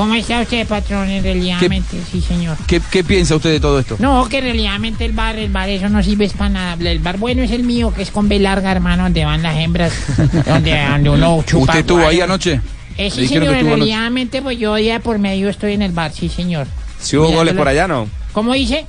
[0.00, 1.10] ¿Cómo está usted, patrón?
[1.10, 2.56] En realidadmente, sí, señor.
[2.66, 3.96] ¿qué, qué piensa usted de todo esto?
[3.98, 6.90] No, que en realidadmente el bar, el bar, eso no sirve para nada.
[6.90, 9.58] El bar bueno es el mío, que es con B larga, hermano, donde van las
[9.58, 9.92] hembras,
[10.46, 11.64] donde, donde uno chupa.
[11.64, 12.62] ¿Usted estuvo ahí anoche?
[12.96, 16.66] Eh, sí, señor, realidadamente, pues yo día por medio estoy en el bar, sí, señor.
[16.98, 18.08] Si hubo goles por allá, ¿no?
[18.32, 18.86] ¿Cómo dice?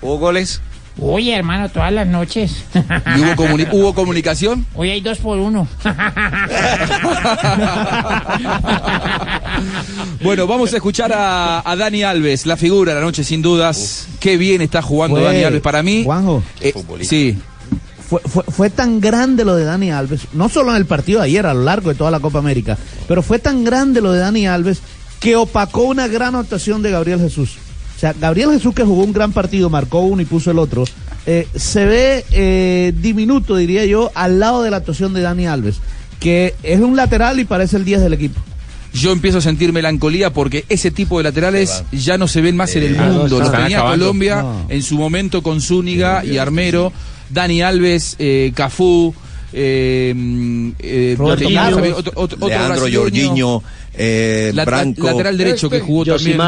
[0.00, 0.62] ¿Hubo goles?
[0.98, 2.64] Oye, hermano, todas las noches.
[2.74, 4.64] ¿Y hubo, comuni- ¿Hubo comunicación?
[4.74, 5.68] Hoy hay dos por uno.
[10.22, 14.08] Bueno, vamos a escuchar a, a Dani Alves, la figura de la noche, sin dudas.
[14.20, 15.60] Qué bien está jugando Fue- Dani Alves.
[15.62, 16.02] Para mí.
[16.04, 16.42] Juanjo.
[16.60, 16.72] eh,
[17.02, 17.36] sí.
[18.08, 21.26] Fue, fue, fue tan grande lo de Dani Alves, no solo en el partido de
[21.26, 22.78] ayer, a lo largo de toda la Copa América,
[23.08, 24.78] pero fue tan grande lo de Dani Alves
[25.18, 27.58] que opacó una gran actuación de Gabriel Jesús.
[27.96, 30.84] O sea, Gabriel Jesús que jugó un gran partido, marcó uno y puso el otro,
[31.24, 35.76] eh, se ve eh, diminuto, diría yo, al lado de la actuación de Dani Alves,
[36.20, 38.40] que es un lateral y parece el 10 del equipo.
[38.92, 42.74] Yo empiezo a sentir melancolía porque ese tipo de laterales ya no se ven más
[42.76, 43.38] en el Ah, mundo.
[43.38, 44.04] Los están tenía acabando.
[44.06, 44.66] Colombia No.
[44.68, 46.92] en su momento con Zúñiga y Armero,
[47.30, 49.14] Dani Alves, eh, Cafú,
[49.52, 52.86] eh, eh, Roberto Carlos, otro, otro- otro Leandro.
[53.00, 53.62] Jorginho,
[53.94, 55.06] eh, La- la- Branco.
[55.06, 56.38] lateral derecho que jugó también.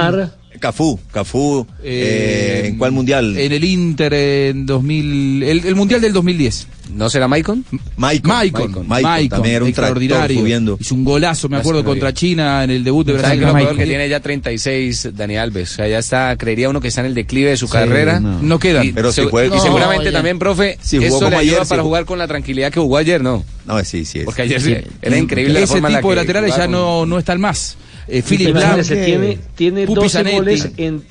[0.59, 3.37] Cafú, Cafú, eh, ¿en cuál mundial?
[3.39, 6.67] En el Inter en 2000, el, el mundial del 2010.
[6.95, 7.67] ¿No será Maicon?
[7.99, 10.39] Maicon, Maicon, Maicon, también era un extraordinario.
[10.41, 10.79] subiendo.
[10.81, 13.39] Hizo un golazo, me acuerdo, contra China en el debut de ¿Sabe Brasil.
[13.41, 13.85] que es un jugador Maicon.
[13.85, 15.73] que tiene ya 36, Dani Alves?
[15.73, 18.21] O sea, ya está, creería uno que está en el declive de su Sí, carrera.
[18.21, 18.59] no.
[18.83, 21.57] Y, Pero si segu- juega- y seguramente también, profe, Si jugó eso como le ayuda
[21.59, 23.45] ayer, para jugar con la tranquilidad que jugó ayer, ¿no?
[23.67, 24.21] No, sí, sí.
[24.25, 27.05] Porque ayer sí, era increíble la Ese forma en la tipo de laterales ya no,
[27.05, 27.77] no están más.
[28.09, 30.37] Eh, Philip Imagínese, Lahm, tiene, tiene Pupi 12 Zanetti.
[30.37, 31.03] goles en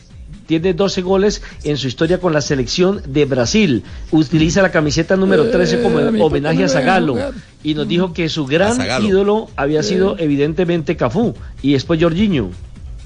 [0.47, 3.83] tiene 12 goles en su historia con la selección de Brasil.
[4.11, 7.33] Utiliza la camiseta número 13 como Eh, mi homenaje a jugar.
[7.63, 12.49] y nos dijo que su gran ídolo había sido evidentemente Cafú y después Jorginho.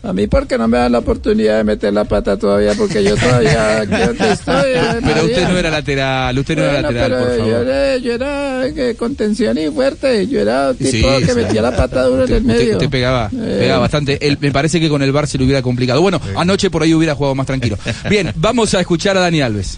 [0.04, 3.16] A mí porque no me dan la oportunidad de meter la pata todavía porque yo
[3.16, 4.72] todavía estoy.
[5.06, 7.68] Pero usted no era lateral, usted no era lateral, por Yo favor.
[7.68, 10.26] era, yo era eh, contención y fuerte.
[10.28, 11.36] Yo era un tipo Sí, que sí.
[11.36, 12.72] metía la pata duro en el Usted, medio.
[12.78, 13.58] usted pegaba, Eh.
[13.60, 14.18] pegaba bastante.
[14.28, 16.02] Él- me parece que con el Bar se le hubiera complicado.
[16.02, 17.78] Bueno, anoche por ahí hubiera jugado más tranquilo.
[18.10, 19.78] Bien, vamos a escuchar a Dani Alves.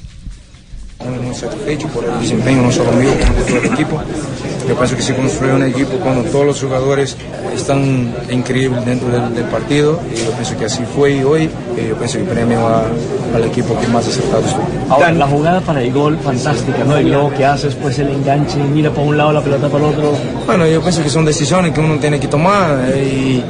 [0.99, 4.01] Estamos muy satisfechos por el desempeño no solo mío, como de todo el equipo.
[4.69, 7.17] Yo pienso que se construyó un equipo cuando todos los jugadores
[7.53, 11.89] están increíbles dentro del, del partido y yo pienso que así fue y hoy y
[11.89, 12.85] yo pienso que premio a-
[13.35, 14.63] al equipo que más acertado estuvo.
[14.89, 16.97] Ahora, la jugada para el gol, fantástica, ¿no?
[17.01, 19.93] Y luego que haces, pues el enganche, mira para un lado, la pelota para el
[19.95, 20.13] otro.
[20.45, 23.41] Bueno, yo pienso que son decisiones que uno tiene que tomar eh,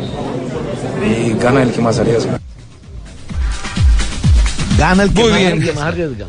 [1.06, 2.40] y, y gana el que más arriesga.
[4.80, 5.52] Gana el Muy más- bien.
[5.54, 6.26] el que más arriesga.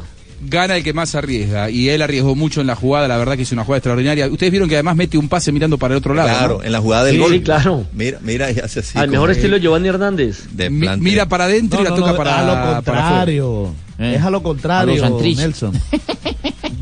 [0.47, 1.71] Gana el que más arriesga.
[1.71, 3.09] Y él arriesgó mucho en la jugada.
[3.09, 4.27] La verdad que hizo una jugada extraordinaria.
[4.29, 6.29] Ustedes vieron que además mete un pase mirando para el otro lado.
[6.29, 6.65] Claro, ¿no?
[6.65, 7.33] en la jugada del Sí, gol.
[7.33, 7.87] sí, claro.
[7.93, 8.99] Mira, mira y hace así.
[8.99, 10.45] Al mejor estilo Giovanni Hernández.
[10.53, 11.05] de Mi- plante.
[11.05, 13.75] mira para adentro y la toca para a lo para contrario.
[13.99, 14.15] Eh.
[14.19, 15.21] Es a lo A contrario.
[15.21, 15.73] Nelson.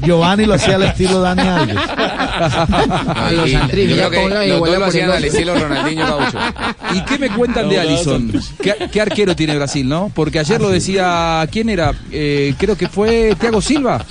[0.02, 1.76] Giovanni lo hacía al estilo Dani Alves.
[3.32, 6.38] Los yo creo que al estilo Ronaldinho Gaucho.
[6.94, 8.32] ¿Y qué me cuentan de Alison?
[8.90, 10.10] ¿Qué, arquero tiene Brasil, no?
[10.14, 11.92] Porque ayer lo ah, decía, ¿quién era?
[12.10, 14.04] Eh, creo que fue Thiago Silva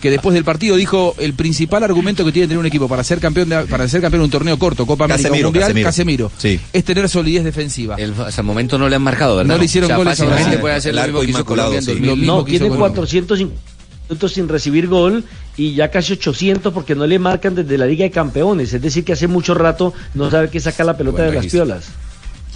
[0.00, 3.02] que después del partido dijo el principal argumento que tiene que tener un equipo para
[3.02, 6.30] ser campeón de, para ser campeón un torneo corto, Copa América Mundial, Casemiro,
[6.72, 7.96] es tener solidez defensiva.
[7.96, 9.54] El, hasta el momento no le han marcado, ¿verdad?
[9.54, 13.75] No, le hicieron o sea, goles a Puede hacer lo mismo que No, tiene 450
[14.08, 15.24] minutos sin recibir gol
[15.56, 18.72] y ya casi 800 porque no le marcan desde la Liga de Campeones.
[18.72, 21.46] Es decir, que hace mucho rato no sabe qué sacar la pelota Buen de las
[21.46, 21.84] piolas.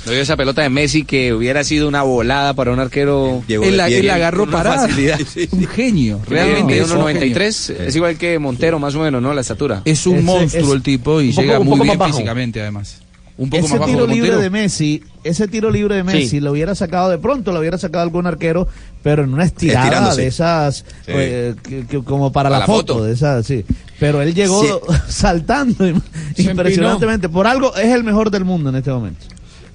[0.06, 3.42] No vio esa pelota de Messi que hubiera sido una volada para un arquero.
[3.46, 4.86] Llegó Él la, él agarró parada.
[4.88, 5.18] facilidad.
[5.26, 5.48] Sí, sí.
[5.52, 6.74] Un genio, Realmente realmente.
[6.74, 7.82] mide es un 1.93, genio.
[7.88, 9.34] es igual que Montero más o menos, ¿no?
[9.34, 9.82] La estatura.
[9.84, 12.12] Es un monstruo es- el tipo y un llega un muy bien bajo.
[12.14, 13.02] físicamente además.
[13.40, 14.40] Un poco ese más bajo tiro libre Montero.
[14.42, 16.40] de Messi, ese tiro libre de Messi Sí.
[16.40, 18.68] lo hubiera sacado de pronto, lo hubiera sacado algún arquero,
[19.02, 20.20] pero en una estirada Estirándose.
[20.20, 20.84] de esas, Sí.
[21.08, 23.04] eh, que- que como para, Para la, la foto, foto.
[23.06, 23.64] de esas, sí.
[23.98, 24.68] Pero él llegó Sí.
[25.08, 26.02] saltando im-
[26.36, 27.28] impresionantemente.
[27.30, 29.24] Por algo es el mejor del mundo en este momento.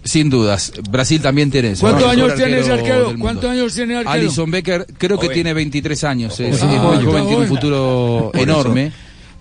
[0.03, 0.71] Sin dudas.
[0.91, 1.81] Brasil también tiene eso.
[1.81, 3.15] ¿Cuántos años tiene ese arquero?
[3.19, 4.13] ¿Cuántos años tiene el arquero?
[4.13, 6.39] Alison Becker creo que tiene 23 años.
[6.39, 8.91] Es, Ah, es muy está joven, tiene un futuro enorme.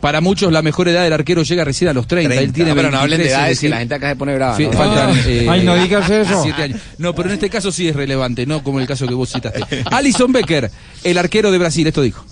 [0.04, 2.34] Para muchos la mejor edad del arquero llega recién a los 30.
[2.34, 2.54] Él 30.
[2.54, 4.16] tiene No, pero no hablen de 23, es edades que decir, la gente acá se
[4.16, 4.58] pone brava.
[4.58, 4.72] ¿no?
[4.72, 5.22] faltan, Ah.
[5.26, 6.42] eh, Ay, no digas eso.
[6.42, 6.80] 17 años.
[6.98, 9.82] No, pero en este caso sí es relevante, no como el caso que vos citaste.
[9.90, 10.70] Alison Becker,
[11.04, 12.22] el arquero de Brasil, esto dijo.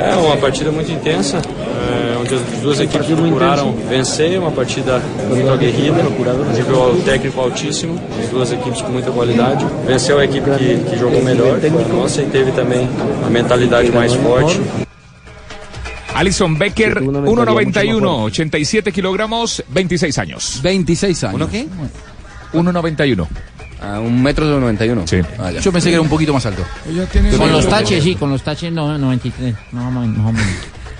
[0.00, 5.50] É uma partida muito intensa, é, onde as duas equipes procuraram vencer, uma partida muito
[5.50, 6.04] aguerrida,
[6.54, 9.66] nível técnico altíssimo, as duas equipes com muita qualidade.
[9.84, 12.88] Venceu a equipe que, que jogou melhor, a nossa, e teve também
[13.26, 14.60] a mentalidade mais forte.
[16.18, 20.60] Alison Becker, Sí, tuvo una mentalidad mucho 1.91, más 87 kilogramos, 26 años.
[20.62, 21.34] 26 años.
[21.36, 21.66] ¿Uno qué?
[22.52, 23.28] 1.91.
[23.80, 25.06] A un metro de 91.
[25.06, 25.20] Sí.
[25.38, 25.52] Ah.
[25.52, 26.64] Yo pensé que era un poquito más alto.
[26.88, 29.54] Ella tiene Con los taches, sí, con los taches no, 93.
[29.72, 30.38] No, no, no, no.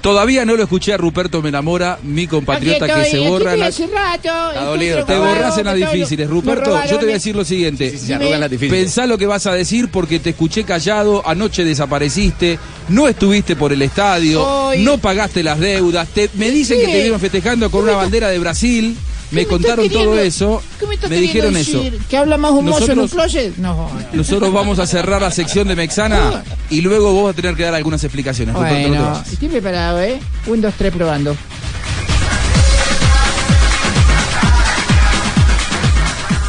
[0.01, 3.55] Todavía no lo escuché a Ruperto Me enamora, mi compatriota que se borra.
[3.55, 4.51] en la- hace rato.
[4.51, 5.05] Está dolido.
[5.05, 6.81] Te borras en las difíciles, Ruperto.
[6.89, 7.91] Yo te voy a decir lo siguiente.
[7.91, 8.15] Sí, sí,
[8.51, 8.71] difíciles.
[8.85, 13.73] Pensá lo que vas a decir porque te escuché callado, anoche desapareciste, no estuviste por
[13.73, 17.85] el estadio, Hoy- no pagaste las deudas, te- me dicen que te vieron festejando con
[17.85, 18.97] una bandera de Brasil,
[19.31, 21.83] me ¿Qué me contaron todo eso, ¿Qué me, dijeron eso.
[22.09, 23.57] ¿Que habla más humoso en un Nosotros- closet?
[23.59, 23.91] No.
[24.13, 27.63] Nosotros vamos a cerrar la sección de Mexana y luego vos vas a tener que
[27.65, 28.55] dar algunas explicaciones.
[28.55, 30.19] No Bueno, estoy preparado, ¿eh?
[30.47, 31.37] Un, dos, tres, probando.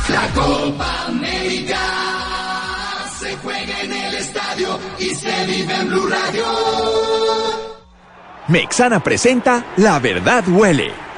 [0.10, 1.78] La Copa América
[3.20, 6.44] se juega en el estadio y se vive en Blue Radio.
[8.48, 11.09] Mexana presenta La Verdad Huele.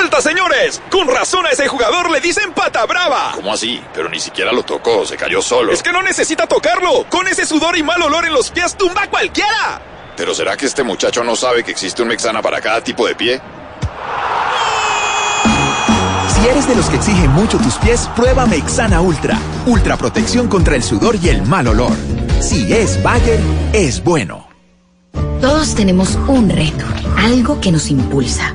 [0.00, 0.80] ¡Falta, señores!
[0.90, 3.32] Con razón a ese jugador le dicen pata brava.
[3.34, 3.82] ¿Cómo así?
[3.92, 5.72] Pero ni siquiera lo tocó, se cayó solo.
[5.72, 7.04] Es que no necesita tocarlo.
[7.10, 9.82] Con ese sudor y mal olor en los pies tumba a cualquiera.
[10.16, 13.14] ¿Pero será que este muchacho no sabe que existe un Mexana para cada tipo de
[13.14, 13.42] pie?
[16.34, 19.38] Si eres de los que exige mucho tus pies, prueba Mexana Ultra.
[19.66, 21.92] Ultra protección contra el sudor y el mal olor.
[22.40, 23.38] Si es Bayer,
[23.74, 24.48] es bueno.
[25.40, 26.84] Todos tenemos un reto,
[27.16, 28.54] algo que nos impulsa,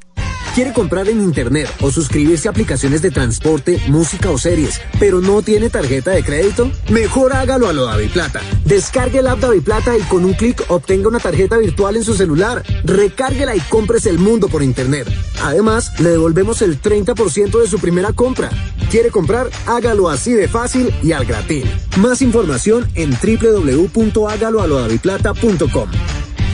[0.53, 5.41] Quiere comprar en internet o suscribirse a aplicaciones de transporte, música o series, pero no
[5.41, 6.69] tiene tarjeta de crédito?
[6.89, 8.41] Mejor hágalo a lo Plata.
[8.65, 12.63] Descargue el app Plata y con un clic obtenga una tarjeta virtual en su celular.
[12.83, 15.07] Recárguela y compres el mundo por internet.
[15.41, 18.49] Además, le devolvemos el 30% de su primera compra.
[18.89, 19.49] ¿Quiere comprar?
[19.67, 21.63] Hágalo así de fácil y al gratín.
[21.97, 25.89] Más información en www.hágaloalodaviplata.com.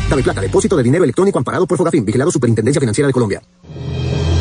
[0.08, 3.42] Plata, depósito de dinero electrónico amparado por Fogafín, vigilado Superintendencia Financiera de Colombia.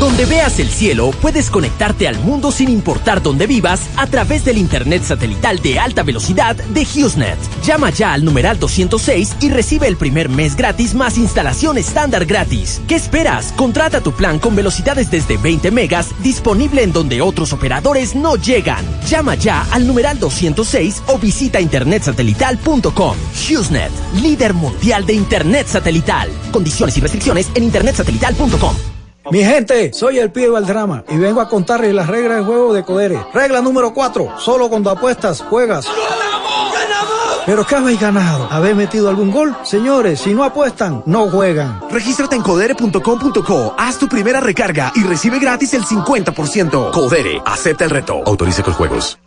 [0.00, 4.58] Donde veas el cielo, puedes conectarte al mundo sin importar dónde vivas a través del
[4.58, 7.38] Internet satelital de alta velocidad de HughesNet.
[7.64, 12.82] Llama ya al numeral 206 y recibe el primer mes gratis más instalación estándar gratis.
[12.86, 13.54] ¿Qué esperas?
[13.56, 18.84] Contrata tu plan con velocidades desde 20 megas disponible en donde otros operadores no llegan.
[19.08, 23.16] Llama ya al numeral 206 o visita internetsatelital.com.
[23.48, 26.28] HughesNet, líder mundial de Internet satelital.
[26.52, 28.95] Condiciones y restricciones en internetsatelital.com.
[29.30, 32.84] Mi gente, soy el pibe Valdrama y vengo a contarles las reglas del juego de
[32.84, 33.18] Codere.
[33.34, 35.86] Regla número 4, solo cuando apuestas juegas.
[37.44, 38.48] ¿Pero qué habéis ganado?
[38.50, 39.56] ¿Habéis metido algún gol?
[39.62, 41.80] Señores, si no apuestan, no juegan.
[41.90, 46.90] Regístrate en codere.com.co, haz tu primera recarga y recibe gratis el 50%.
[46.92, 48.22] Codere, acepta el reto.
[48.26, 49.18] Autorice con juegos.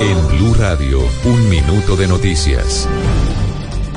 [0.00, 2.88] En Blue Radio, un minuto de noticias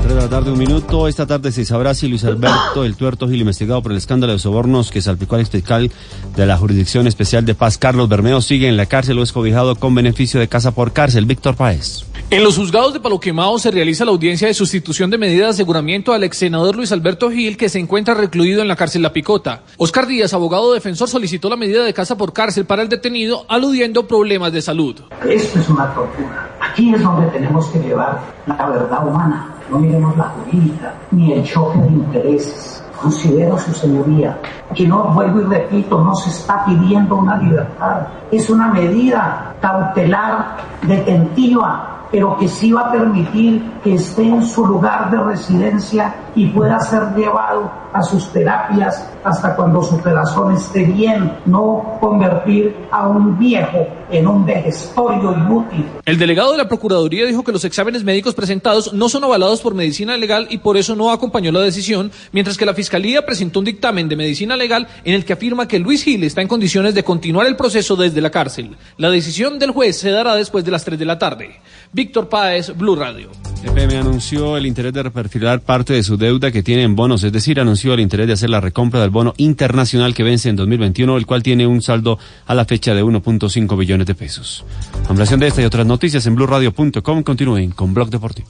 [0.07, 1.07] de la tarde, un minuto.
[1.07, 4.39] Esta tarde se sabrá si Luis Alberto El Tuerto Gil, investigado por el escándalo de
[4.39, 5.91] sobornos que salpicó al fiscal
[6.35, 9.75] de la Jurisdicción Especial de Paz, Carlos Bermeo, sigue en la cárcel o es cobijado
[9.75, 11.25] con beneficio de casa por cárcel.
[11.25, 12.05] Víctor Páez.
[12.29, 15.51] En los juzgados de Palo Quemado se realiza la audiencia de sustitución de medida de
[15.51, 19.13] aseguramiento al ex senador Luis Alberto Gil, que se encuentra recluido en la cárcel La
[19.13, 19.63] Picota.
[19.77, 24.07] Oscar Díaz, abogado defensor, solicitó la medida de casa por cárcel para el detenido, aludiendo
[24.07, 24.95] problemas de salud.
[25.27, 26.55] Esto es una tortura.
[26.61, 31.43] Aquí es donde tenemos que llevar la verdad humana no miremos la jurídica ni el
[31.43, 32.83] choque de intereses.
[33.01, 34.39] Considero, su señoría,
[34.73, 40.57] que no, vuelvo y repito, no se está pidiendo una libertad, es una medida cautelar
[40.81, 46.47] detentiva pero que sí va a permitir que esté en su lugar de residencia y
[46.47, 53.07] pueda ser llevado a sus terapias hasta cuando su corazón esté bien, no convertir a
[53.07, 55.85] un viejo en un vejestorio inútil.
[56.05, 59.75] El delegado de la Procuraduría dijo que los exámenes médicos presentados no son avalados por
[59.75, 63.65] medicina legal y por eso no acompañó la decisión, mientras que la Fiscalía presentó un
[63.65, 67.03] dictamen de medicina legal en el que afirma que Luis Gil está en condiciones de
[67.03, 68.75] continuar el proceso desde la cárcel.
[68.97, 71.59] La decisión del juez se dará después de las 3 de la tarde.
[71.91, 73.29] Víctor Páez, Blue Radio.
[73.63, 77.31] EPM anunció el interés de reperfilar parte de su deuda que tiene en bonos, es
[77.31, 81.17] decir, anunció el interés de hacer la recompra del bono internacional que vence en 2021,
[81.17, 84.65] el cual tiene un saldo a la fecha de 1.5 billones de pesos.
[85.07, 87.23] Ampliación de esta y otras noticias en blueradio.com.
[87.23, 88.47] Continúen con Blog Deportivo.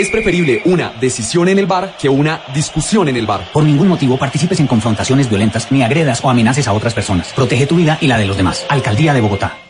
[0.00, 3.50] Es preferible una decisión en el bar que una discusión en el bar.
[3.52, 7.34] Por ningún motivo participes en confrontaciones violentas ni agredas o amenaces a otras personas.
[7.34, 8.64] Protege tu vida y la de los demás.
[8.70, 9.69] Alcaldía de Bogotá.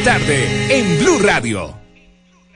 [0.00, 1.74] La tarde en Blue Radio.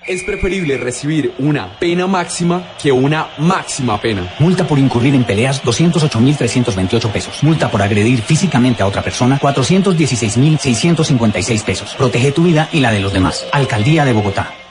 [0.06, 4.34] Es preferible recibir una pena máxima que una máxima pena.
[4.38, 7.42] Multa por incurrir en peleas 208.328 pesos.
[7.42, 11.94] Multa por agredir físicamente a otra persona 416.656 pesos.
[11.96, 13.46] Protege tu vida y la de los demás.
[13.52, 14.63] Alcaldía de Bogotá.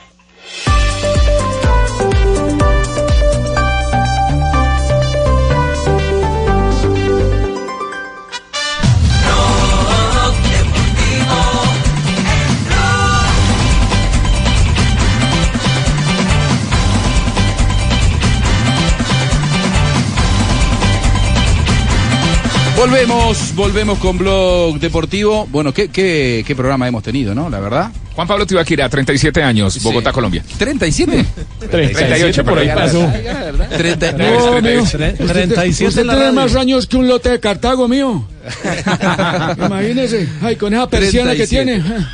[22.75, 25.47] Volvemos, volvemos con Blog Deportivo.
[25.51, 27.49] Bueno, ¿qué, qué, qué programa hemos tenido, ¿no?
[27.49, 27.91] La verdad.
[28.15, 30.43] Juan Pablo Tibaquira, 37 años, Bogotá, Colombia.
[30.59, 31.25] ¿37?
[31.69, 33.09] 38 por ahí pasó.
[33.77, 34.61] 39.
[34.61, 34.83] mío.
[35.27, 38.27] 37 Usted tiene más años que un lote de Cartago mío.
[39.65, 40.27] Imagínese.
[40.41, 41.81] Ay, con esa persiana que 37.
[41.81, 42.05] tiene.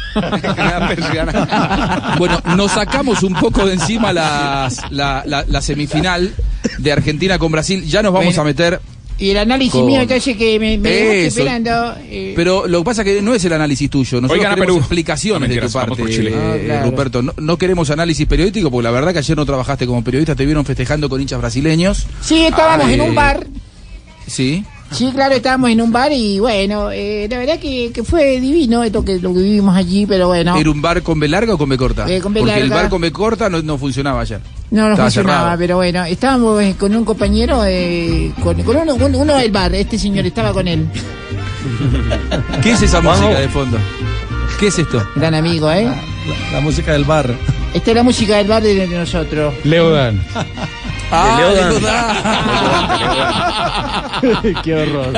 [2.18, 6.32] Bueno, nos sacamos un poco de encima las- la, la- la semifinal
[6.78, 7.84] de Argentina con Brasil.
[7.86, 8.42] Ya nos vamos Bueno.
[8.42, 8.80] a meter.
[9.20, 11.94] Y el análisis Con- mío, entonces que me, me dejaste esperando.
[12.10, 14.22] eh, Pero lo que pasa es que no es el análisis tuyo.
[14.22, 14.78] Nosotros Oigan queremos Perú.
[14.80, 16.90] explicaciones No, de tu parte, eh, Ah, claro.
[16.92, 17.22] Ruperto.
[17.22, 20.36] No, no queremos análisis periodístico porque la verdad que ayer no trabajaste como periodista.
[20.36, 22.08] Te vieron festejando con hinchas brasileños.
[22.22, 23.46] sí, estábamos Ah, en eh, un bar.
[24.26, 24.64] Sí.
[24.92, 28.84] Sí, claro, estábamos en un bar y bueno, eh, la verdad que, que fue divino
[28.84, 30.56] esto que lo que vivimos allí, pero bueno.
[30.58, 32.10] ¿Era un bar con B larga o con B corta?
[32.12, 34.40] Eh, con B porque el bar con B corta no, no funcionaba ayer.
[34.72, 35.60] No, no Estaba funcionaba, cerrado.
[35.60, 39.74] pero bueno, estábamos eh, con un compañero, eh, con, con uno, un- uno del bar,
[39.76, 40.88] este señor estaba con él.
[42.64, 43.78] ¿Qué es esa música de fondo?
[44.60, 45.06] ¿Qué es esto?
[45.16, 45.88] Gran amigo, ¿eh?
[46.52, 47.34] La música del bar.
[47.74, 49.54] Esta es la música del bar de, de nosotros.
[49.64, 50.22] Leodan.
[51.12, 51.40] Ah,
[54.22, 54.62] Leodan.
[54.64, 55.14] Qué horror.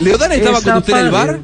[0.00, 1.40] ¿Leodan estaba con usted en el bar?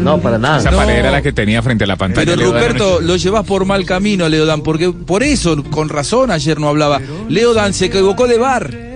[0.00, 0.58] No, para nada.
[0.58, 0.76] Esa No.
[0.78, 2.24] pared era la que tenía frente a la pantalla.
[2.24, 2.62] Pero Leodan.
[2.62, 7.00] Ruperto, lo llevas por mal camino, Leodan, porque por eso, con razón, ayer no hablaba.
[7.28, 8.87] Leodan se equivocó de bar.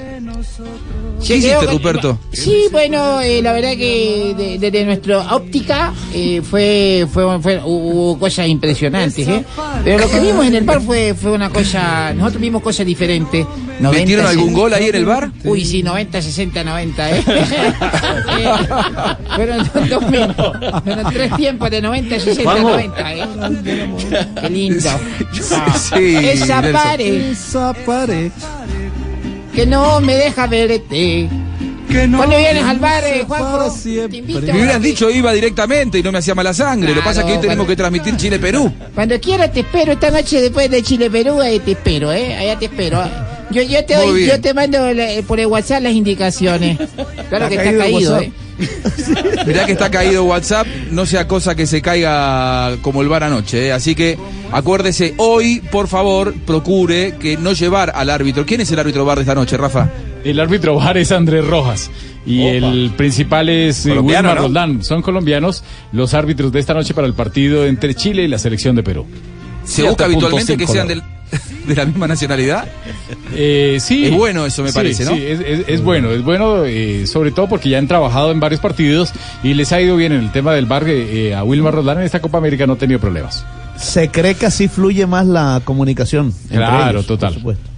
[1.27, 2.19] ¿Qué hiciste, Ruperto?
[2.33, 8.19] Sí, bueno, eh, la verdad que de- desde nuestra óptica eh, fue, fue, fue- hubo
[8.19, 9.45] cosas impresionantes, ¿eh?
[9.85, 13.47] Pero lo que vimos en el bar fue, fue una cosa, nosotros vimos cosas diferentes.
[13.81, 15.31] 90, ¿Metieron algún gol ahí en el bar?
[15.45, 17.25] Uy, sí, 90, 60, 90, ¿eh?
[18.39, 18.49] Eh,
[19.37, 22.71] fueron dos minutos, fueron tres tiempos de 90, 60, Juanjo.
[22.71, 23.27] 90, ¿eh?
[24.41, 24.91] Qué lindo.
[25.55, 27.31] Ah, Sí, Esa pared.
[27.33, 28.31] Esa pared.
[29.55, 31.29] Que no me deja verte.
[32.17, 33.71] Cuando vienes al bar, eh, Juanjo,
[34.09, 36.91] te invito Me hubieran dicho iba directamente y no me hacía mala sangre.
[36.91, 38.73] Lo que pasa es que hoy tenemos que transmitir Chile-Perú.
[38.95, 42.35] Cuando quieras te espero esta noche después de Chile-Perú, ahí te espero, ¿eh?
[42.35, 43.03] Allá te espero.
[43.51, 46.79] Yo, yo, te, doy- yo te mando la- por el WhatsApp las indicaciones.
[47.29, 48.33] Claro que está caído, ¿eh?
[49.47, 53.67] Mirá que está caído WhatsApp, no sea cosa que se caiga como el bar anoche.
[53.67, 53.73] ¿eh?
[53.73, 54.19] Así que
[54.53, 58.45] acuérdese, hoy, por favor, procure que no llevar al árbitro.
[58.47, 59.89] ¿Quién es el árbitro bar de esta noche, Rafa?
[60.25, 61.91] El árbitro VAR es Andrés Rojas
[62.25, 64.43] y el principal es eh, Wilmar ¿no?
[64.43, 64.85] Roldán.
[64.85, 68.77] Son colombianos los árbitros de esta noche para el partido entre Chile y la selección
[68.77, 69.05] de Perú.
[69.65, 71.03] ¿Se busca habitualmente que 7.5 sean del-
[71.67, 72.67] de la misma nacionalidad?
[73.35, 74.07] Eh, sí.
[74.07, 75.13] Es bueno eso, me Sí, parece, ¿no?
[75.15, 78.41] Sí, es, es- es bueno, es bueno, eh, sobre todo porque ya han trabajado en
[78.41, 80.85] varios partidos y les ha ido bien en el tema del bar.
[80.87, 83.45] eh, a Wilmar Roldán en esta Copa América no ha tenido problemas.
[83.79, 86.33] Se cree que así fluye más la comunicación.
[86.45, 87.35] entre Claro, ellos, por total.
[87.35, 87.69] supuesto.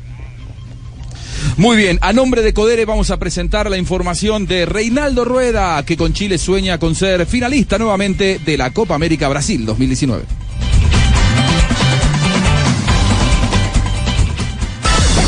[1.56, 5.96] Muy bien, a nombre de Codere vamos a presentar la información de Reinaldo Rueda, que
[5.96, 10.24] con Chile sueña con ser finalista nuevamente de la Copa América Brasil 2019.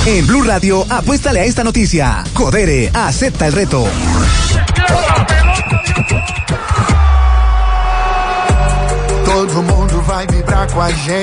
[0.07, 2.23] En Blue Radio, apuéstale a esta noticia.
[2.33, 3.85] Codere, acepta el reto.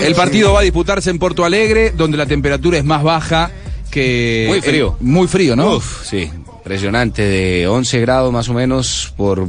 [0.04, 3.52] El partido va a disputarse en Porto Alegre, donde la temperatura es más baja
[3.90, 4.46] que...
[4.50, 4.98] Muy frío.
[5.00, 5.78] muy frío, ¿no?
[5.78, 9.48] Uf, sí, impresionante, de 11 grados más o menos por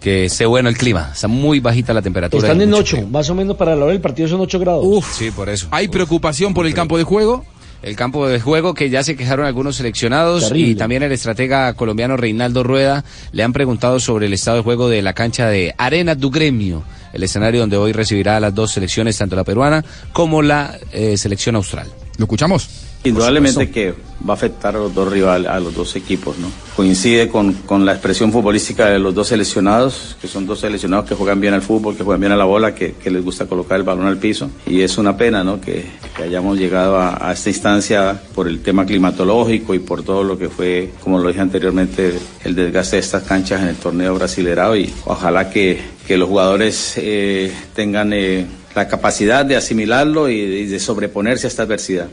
[0.00, 1.10] que esté bueno el clima.
[1.12, 2.48] Está muy bajita la temperatura.
[2.48, 4.84] Están en mucho 8, más o menos para la hora del partido son 8 grados.
[4.86, 5.68] Uf, Sí, por eso.
[5.70, 7.44] ¿Hay preocupación por el campo de juego?
[7.82, 10.70] El campo de juego que ya se quejaron algunos seleccionados Terrible.
[10.70, 14.88] y también el estratega colombiano Reinaldo Rueda le han preguntado sobre el estado de juego
[14.88, 16.82] de la cancha de Arena du Gremio,
[17.14, 21.16] el escenario donde hoy recibirá a las dos selecciones, tanto la peruana como la eh,
[21.16, 21.88] selección austral.
[22.18, 22.68] ¿Lo escuchamos?
[23.02, 23.94] Indudablemente que
[24.28, 26.48] va a afectar a los dos rivales, a los dos equipos, ¿no?
[26.76, 31.14] Coincide con, con la expresión futbolística de los dos seleccionados, que son dos seleccionados que
[31.14, 33.78] juegan bien al fútbol, que juegan bien a la bola, que, que les gusta colocar
[33.78, 34.50] el balón al piso.
[34.66, 35.62] Y es una pena, ¿no?
[35.62, 40.22] Que, que hayamos llegado a, a esta instancia por el tema climatológico y por todo
[40.22, 44.14] lo que fue, como lo dije anteriormente, el desgaste de estas canchas en el torneo
[44.14, 44.76] brasilerado.
[44.76, 50.78] Y ojalá que, que los jugadores eh, tengan eh, la capacidad de asimilarlo y de
[50.78, 52.08] sobreponerse a esta adversidad.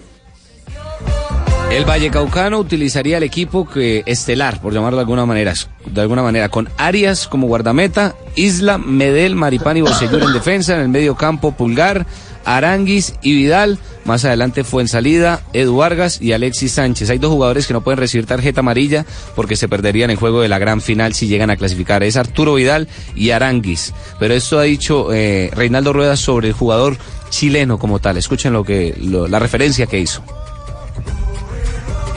[1.71, 5.53] El Vallecaucano utilizaría el equipo que estelar, por llamarlo de alguna manera,
[5.85, 10.81] de alguna manera, con Arias como guardameta, Isla, Medel, Maripán y Bocellur en defensa, en
[10.81, 12.07] el medio campo Pulgar,
[12.45, 17.09] Aranguis y Vidal, más adelante fue en salida Edu Vargas y Alexis Sánchez.
[17.09, 19.05] Hay dos jugadores que no pueden recibir tarjeta amarilla
[19.35, 22.03] porque se perderían el juego de la gran final si llegan a clasificar.
[22.03, 23.93] Es Arturo Vidal y Aranguis.
[24.17, 26.97] Pero esto ha dicho eh, Reinaldo Rueda sobre el jugador
[27.29, 28.15] chileno como tal.
[28.15, 30.23] Escuchen lo que la referencia que hizo.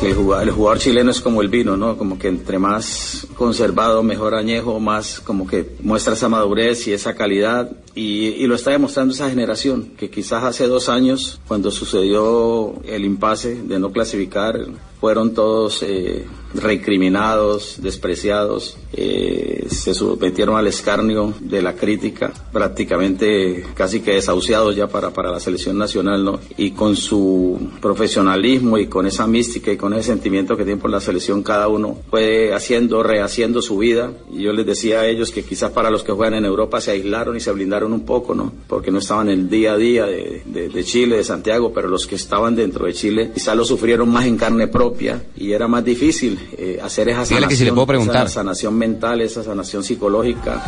[0.01, 1.99] Que el jugador, el jugador chileno es como el vino, ¿no?
[1.99, 7.15] Como que entre más conservado, mejor añejo, más como que muestra esa madurez y esa
[7.15, 7.71] calidad.
[7.95, 13.05] Y, y lo está demostrando esa generación, que quizás hace dos años, cuando sucedió el
[13.05, 14.59] impasse de no clasificar,
[15.01, 24.01] fueron todos eh, recriminados, despreciados, eh, se sometieron al escarnio de la crítica, prácticamente casi
[24.01, 26.41] que desahuciados ya para, para la selección nacional, ¿no?
[26.57, 30.91] Y con su profesionalismo y con esa mística y con ese sentimiento que tiene por
[30.91, 34.13] la selección, cada uno fue haciendo, rehaciendo su vida.
[34.31, 36.91] Y yo les decía a ellos que quizás para los que juegan en Europa se
[36.91, 38.53] aislaron y se blindaron un poco, ¿no?
[38.67, 42.07] Porque no estaban el día a día de, de, de Chile, de Santiago, pero los
[42.07, 44.90] que estaban dentro de Chile quizás lo sufrieron más en carne propia
[45.37, 48.27] y era más difícil eh, hacer esa sanación, que si le puedo preguntar.
[48.27, 50.63] esa sanación mental, esa sanación psicológica.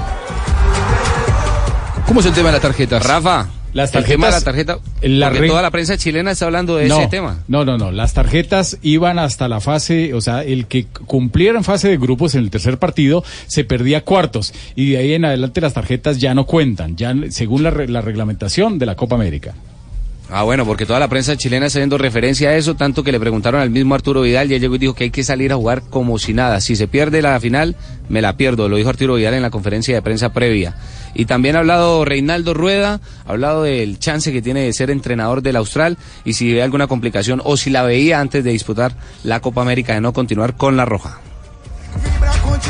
[2.07, 3.07] ¿Cómo es el tema de las tarjetas?
[3.07, 4.79] Rafa, Las el tema de la tarjetas- tarjeta,
[5.09, 7.39] la porque re- toda la prensa chilena está hablando de no, ese tema.
[7.49, 7.91] No, no, no.
[7.91, 12.35] Las tarjetas iban hasta la fase, o sea, el que cumpliera en fase de grupos
[12.35, 16.35] en el tercer partido se perdía cuartos y de ahí en adelante las tarjetas ya
[16.35, 19.55] no cuentan, ya según la, re- la reglamentación de la Copa América.
[20.35, 23.21] Ah, bueno, porque toda la prensa chilena está haciendo referencia a eso, tanto que le
[23.21, 25.57] preguntaron al mismo Arturo Vidal y él llegó y dijo que hay que salir a
[25.57, 26.63] jugar como si nada.
[26.63, 27.77] Si se pierde la final,
[28.09, 30.75] me la pierdo, lo dijo Arturo Vidal en la conferencia de prensa previa.
[31.13, 35.43] Y también ha hablado Reinaldo Rueda, ha hablado del chance que tiene de ser entrenador
[35.43, 38.95] del Austral y si ve alguna complicación o si la veía antes de disputar
[39.25, 41.21] la Copa América de no continuar con la Roja.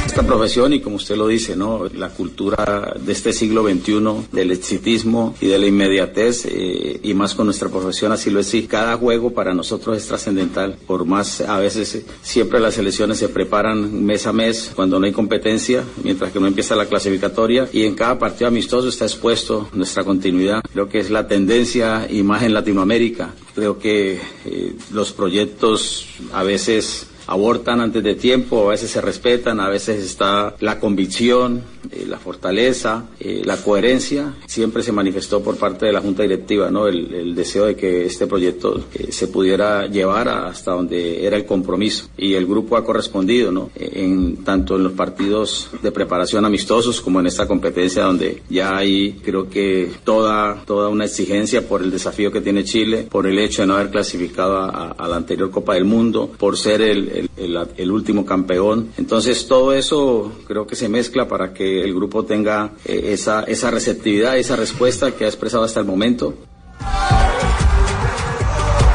[0.07, 1.87] Esta profesión y como usted lo dice, ¿no?
[1.95, 7.35] La cultura de este siglo XXI, del exitismo y de la inmediatez, eh, y más
[7.35, 8.53] con nuestra profesión así lo es.
[8.69, 10.77] Cada juego para nosotros es trascendental.
[10.87, 15.07] Por más, a veces eh, siempre las selecciones se preparan mes a mes cuando no
[15.07, 19.69] hay competencia, mientras que no empieza la clasificatoria, y en cada partido amistoso está expuesto
[19.73, 20.61] nuestra continuidad.
[20.73, 23.35] Creo que es la tendencia y más en Latinoamérica.
[23.55, 29.59] Creo que eh, los proyectos a veces abortan antes de tiempo, a veces se respetan,
[29.59, 34.35] a veces está la convicción, eh, la fortaleza, eh, la coherencia.
[34.47, 36.87] Siempre se manifestó por parte de la Junta Directiva ¿no?
[36.87, 42.09] el, deseo de que este proyecto eh, se pudiera llevar hasta donde era el compromiso.
[42.17, 43.71] Y el grupo ha correspondido, ¿no?
[43.77, 49.13] en, tanto en los partidos de preparación amistosos como en esta competencia donde ya hay
[49.25, 53.63] creo que toda, toda una exigencia por el desafío que tiene Chile, por el hecho
[53.63, 57.91] de no haber clasificado a, la anterior Copa del Mundo, por ser el- el- el
[57.91, 58.89] último campeón.
[58.99, 63.71] Entonces todo eso creo que se mezcla para que el grupo tenga eh, esa, esa
[63.71, 66.35] receptividad, esa respuesta que ha expresado hasta el momento.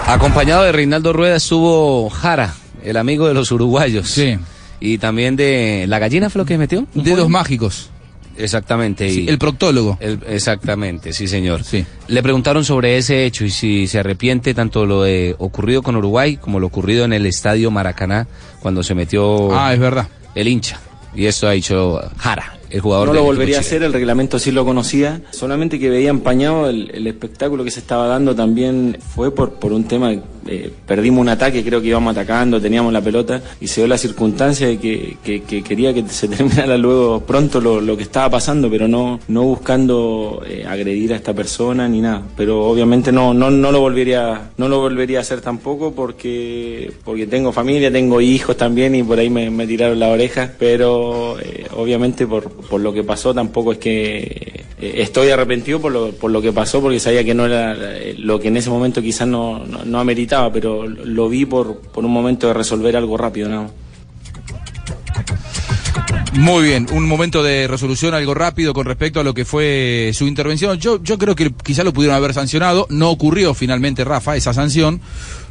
[0.07, 4.07] Acompañado de Reinaldo Rueda estuvo Jara, el amigo de los uruguayos.
[4.09, 4.37] Sí.
[4.79, 6.87] Y también de la gallina fue lo que metió.
[6.93, 7.89] Dedos mágicos.
[8.37, 9.09] Exactamente.
[9.09, 9.97] Sí, y- el proctólogo.
[9.99, 11.61] el- exactamente, sí señor.
[12.07, 16.37] Le preguntaron sobre ese hecho y si se arrepiente tanto lo de ocurrido con Uruguay
[16.37, 18.27] como lo ocurrido en el estadio Maracaná
[18.61, 20.07] cuando se metió Ah, es verdad.
[20.35, 20.79] el hincha.
[21.15, 24.51] Y esto ha dicho Jara, el jugador No lo volvería a hacer, el reglamento sí
[24.51, 29.33] lo conocía, solamente que veía empañado el, el espectáculo que se estaba dando también fue
[29.33, 30.13] por, por un tema,
[30.47, 33.97] eh, perdimos un ataque, creo que íbamos atacando, teníamos la pelota y se dio la
[33.97, 38.69] circunstancia de que, que- que quería que se terminara luego pronto lo, que estaba pasando,
[38.69, 42.23] pero no, no buscando eh, agredir a esta persona ni nada.
[42.35, 47.27] Pero obviamente no, no, no lo volvería, no lo volvería a hacer tampoco porque, porque
[47.27, 52.25] tengo familia, tengo hijos también y por ahí me, tiraron la oreja, pero eh, obviamente
[52.27, 56.51] por, por lo que pasó tampoco es que estoy arrepentido por lo, por lo que
[56.53, 59.99] pasó porque sabía que no era eh, lo que en ese momento quizás no, no,
[59.99, 63.71] ameritaba, pero lo vi por, por un momento de resolver algo rápido, ¿no?
[66.33, 70.27] Muy bien, un momento de resolución algo rápido con respecto a lo que fue su
[70.27, 70.77] intervención.
[70.77, 72.85] Yo, yo creo que quizá lo pudieron haber sancionado.
[72.91, 75.01] No ocurrió finalmente, Rafa, esa sanción.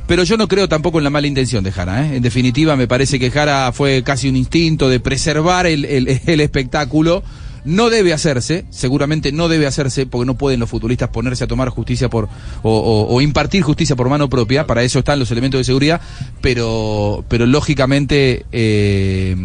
[0.07, 2.07] Pero yo no creo tampoco en la mala intención de Jara.
[2.07, 2.17] ¿eh?
[2.17, 7.25] En definitiva, me parece que Jara fue casi un instinto de preservar el- el espectáculo.
[7.67, 11.69] No debe hacerse, seguramente no debe hacerse, porque no pueden los futbolistas ponerse a tomar
[11.69, 12.25] justicia por
[12.63, 14.67] o, o- o impartir justicia por mano propia.
[14.67, 16.01] Para eso están los elementos de seguridad.
[16.41, 19.37] Pero, pero lógicamente eh,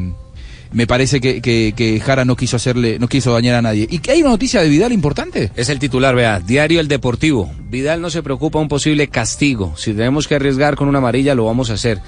[0.71, 3.87] me parece que, que, Jara no quiso hacerle, no quiso dañar a nadie.
[3.89, 5.51] ¿Y que hay una noticia de Vidal importante?
[5.55, 7.51] Es el titular, vea, Diario El Deportivo.
[7.69, 9.73] Vidal no se preocupa un posible castigo.
[9.77, 11.99] Si tenemos que arriesgar con una amarilla, lo vamos a hacer.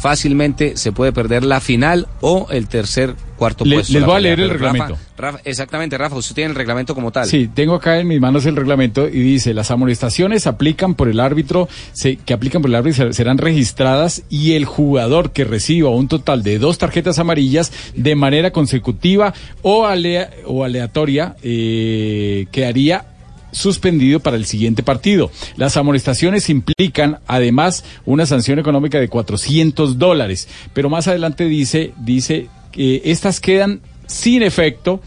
[0.00, 3.92] Fácilmente se puede perder la final o el tercer cuarto Le- puesto.
[3.92, 4.98] les voy a leer el Rafa- reglamento.
[5.18, 7.26] Rafa- exactamente, Rafa, usted tiene el reglamento como tal.
[7.26, 11.20] Sí, tengo acá en mis manos el reglamento y dice, las amonestaciones aplican por el
[11.20, 15.90] árbitro, se- que aplican por el árbitro ser- serán registradas y el jugador que reciba
[15.90, 23.04] un total de dos tarjetas amarillas de manera consecutiva o, alea- o aleatoria eh, quedaría
[23.52, 25.30] suspendido para el siguiente partido.
[25.56, 32.48] Las amonestaciones implican además una sanción económica de 400 dólares, pero más adelante dice, dice
[32.72, 35.00] que estas quedan sin efecto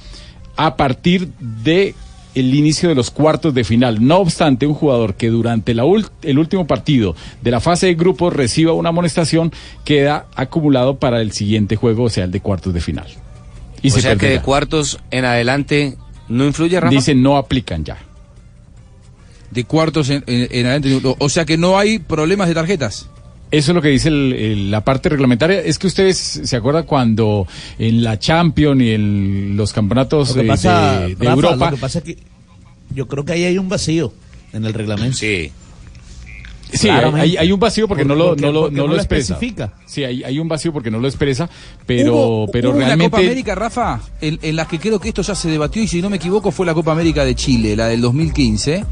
[0.56, 1.96] a partir de
[2.36, 4.06] el inicio de los cuartos de final.
[4.06, 5.84] No obstante, un jugador que durante la
[6.24, 9.52] el último partido de la fase de grupos reciba una amonestación
[9.84, 13.08] queda acumulado para el siguiente juego, o sea, el de cuartos de final.
[13.82, 15.98] Y o se sea que de cuartos en adelante
[16.30, 16.90] no influye, Rafa.
[16.90, 17.98] Dice no aplican ya.
[19.54, 21.16] De cuartos en, en- en adelante.
[21.20, 23.10] O- sea que no hay problemas de tarjetas.
[23.52, 25.60] Eso es lo que dice el- el- la parte reglamentaria.
[25.62, 27.46] Es que ustedes se acuerdan cuando
[27.78, 31.66] en la Champions y en los campeonatos Lo que pasa, de, de Rafa, Europa.
[31.70, 32.18] Lo que pasa es que
[32.96, 34.12] yo creo que ahí hay un vacío
[34.54, 35.18] en el reglamento.
[35.18, 35.52] Sí.
[36.72, 38.94] Sí, hay, hay- un vacío porque no lo, Porque- no lo, porque no no lo
[38.96, 39.34] lo expresa.
[39.36, 39.74] especifica.
[39.86, 41.48] Sí, hay, hay un vacío porque no lo expresa,
[41.86, 43.06] pero, Hubo- pero hubo realmente.
[43.06, 45.88] una Copa América, Rafa, en, en la que creo que esto ya se debatió y
[45.88, 48.86] si no me equivoco fue la Copa América de Chile, la del 2015,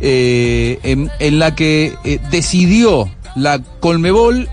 [0.00, 4.48] eh, en, la que eh, decidió la Colmebol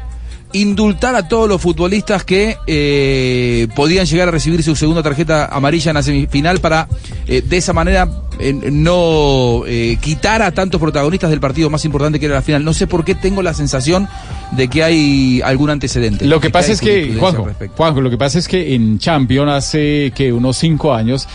[0.53, 5.91] indultar a todos los futbolistas que eh, podían llegar a recibir su segunda tarjeta amarilla
[5.91, 6.88] en la semifinal para
[7.27, 8.07] eh, de esa manera
[8.39, 12.63] eh, no eh, quitar a tantos protagonistas del partido más importante que era la final.
[12.63, 14.07] No sé por qué tengo la sensación
[14.51, 16.25] de que hay algún antecedente.
[16.25, 17.47] Lo que pasa es que, Juanjo.
[17.75, 21.27] Juanjo, lo que pasa es que en Champions hace que unos cinco años,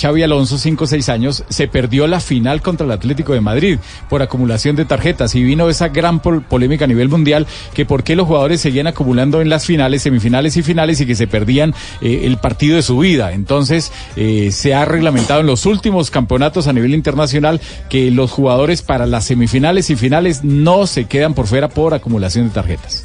[0.00, 3.78] Xavi Alonso, cinco o seis años, se perdió la final contra el Atlético de Madrid
[4.08, 8.02] por acumulación de tarjetas y vino esa gran pol- polémica a nivel mundial que por
[8.02, 11.74] qué los jugadores seguían acumulando en las finales, semifinales y finales y que se perdían
[12.00, 13.32] eh, el partido de su vida.
[13.32, 17.60] Entonces, eh, se ha reglamentado en los últimos campeonatos a nivel internacional
[17.90, 22.48] que los jugadores para las semifinales y finales no se quedan por fuera por acumulación
[22.48, 23.04] de tarjetas.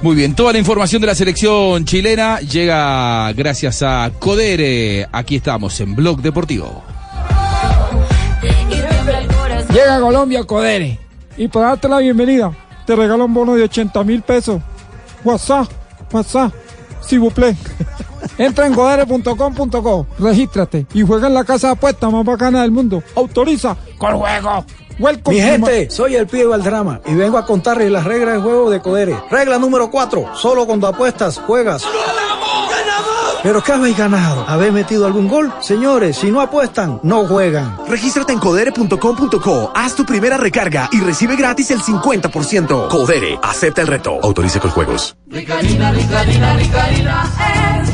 [0.00, 5.06] Muy bien, toda la información de la selección chilena llega gracias a Codere.
[5.12, 6.82] Aquí estamos en Blog Deportivo.
[9.72, 10.98] Llega a Colombia Codere.
[11.36, 12.52] Y para darte la bienvenida,
[12.86, 14.60] te regalo un bono de 80 mil pesos.
[15.24, 15.68] WhatsApp,
[16.12, 16.52] WhatsApp,
[17.00, 17.56] si vous plaît.
[18.38, 23.02] Entra en codere.com.co, regístrate y juega en la casa de apuestas más bacana del mundo.
[23.14, 24.64] Autoriza con juego.
[24.98, 28.70] Welcome Mi gente, soy el pibe Valdrama y vengo a contarles las reglas del juego
[28.70, 29.16] de Codere.
[29.28, 31.84] Regla número 4, solo cuando apuestas juegas.
[33.44, 34.46] ¿Pero qué habéis ganado?
[34.48, 35.52] ¿Habéis metido algún gol?
[35.60, 37.76] Señores, si no apuestan, no juegan.
[37.86, 42.88] Regístrate en codere.com.co, haz tu primera recarga y recibe gratis el 50%.
[42.88, 44.18] Codere, acepta el reto.
[44.22, 45.14] Autoriza con juegos.
[45.26, 47.93] Ricarina, Ricarina, Ricarina, es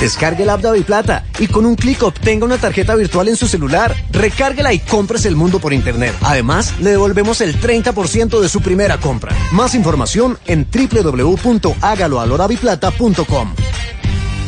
[0.00, 3.48] Descargue la app de Plata y con un clic obtenga una tarjeta virtual en su
[3.48, 3.94] celular.
[4.10, 6.14] Recárguela y compres el mundo por internet.
[6.22, 9.34] Además, le devolvemos el 30% de su primera compra.
[9.52, 13.54] Más información en www.hágaloaloraviplata.com.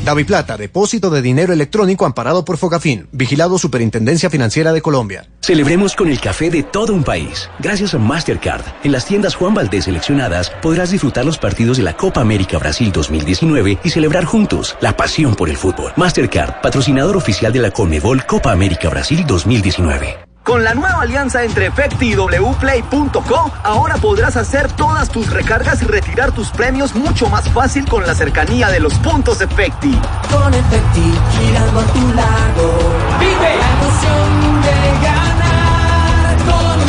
[0.08, 5.28] Daviplata, depósito de dinero electrónico amparado por Fogafín, vigilado Superintendencia Financiera de Colombia.
[5.42, 7.50] Celebremos con el café de todo un país.
[7.58, 11.94] Gracias a Mastercard, en las tiendas Juan Valdés seleccionadas podrás disfrutar los partidos de la
[11.94, 15.92] Copa América Brasil 2019 y celebrar juntos la pasión por el fútbol.
[15.96, 20.27] Mastercard, patrocinador oficial de la Conmebol Copa América Brasil 2019.
[20.48, 25.84] Con la nueva alianza entre Efecti y wplay.co, ahora podrás hacer todas tus recargas y
[25.84, 29.92] retirar tus premios mucho más fácil con la cercanía de los puntos Efecti.
[30.32, 32.78] Con Efecti, girando a tu lado.
[33.20, 34.70] Vive la emoción de
[35.04, 36.80] ganar con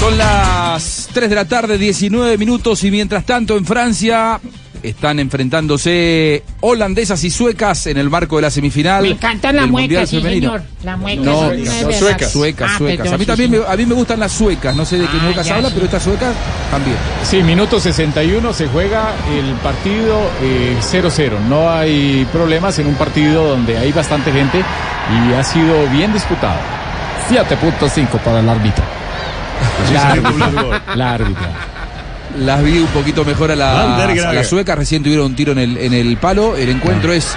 [0.00, 4.38] Son las 3 de la tarde, 19 minutos y mientras tanto en Francia
[4.82, 9.02] están enfrentándose holandesas y suecas en el marco de la semifinal.
[9.02, 10.52] Me encantan las del Mundial muecas, sí, femenino.
[10.52, 10.62] señor.
[10.84, 13.08] Las muecas No, no, suecas, suecas, Ah, suecas.
[13.12, 13.56] A mí sí, también sí.
[13.58, 15.74] me, a mí me gustan las suecas, no sé de qué Ah, muecas habla, sí.
[15.74, 16.34] pero estas suecas
[16.70, 16.96] también.
[17.24, 21.40] Sí, minuto 61 se juega el partido eh, 0-0.
[21.48, 26.60] No hay problemas en un partido donde hay bastante gente y ha sido bien disputado.
[27.30, 28.84] 7.5 para el árbitro.
[29.92, 30.82] La árbitra.
[30.94, 31.48] La árbitra.
[32.38, 34.24] Las vi un poquito mejor a Vandergragen.
[34.26, 36.56] a las suecas, recién tuvieron un tiro en el, en el palo.
[36.56, 37.34] El encuentro es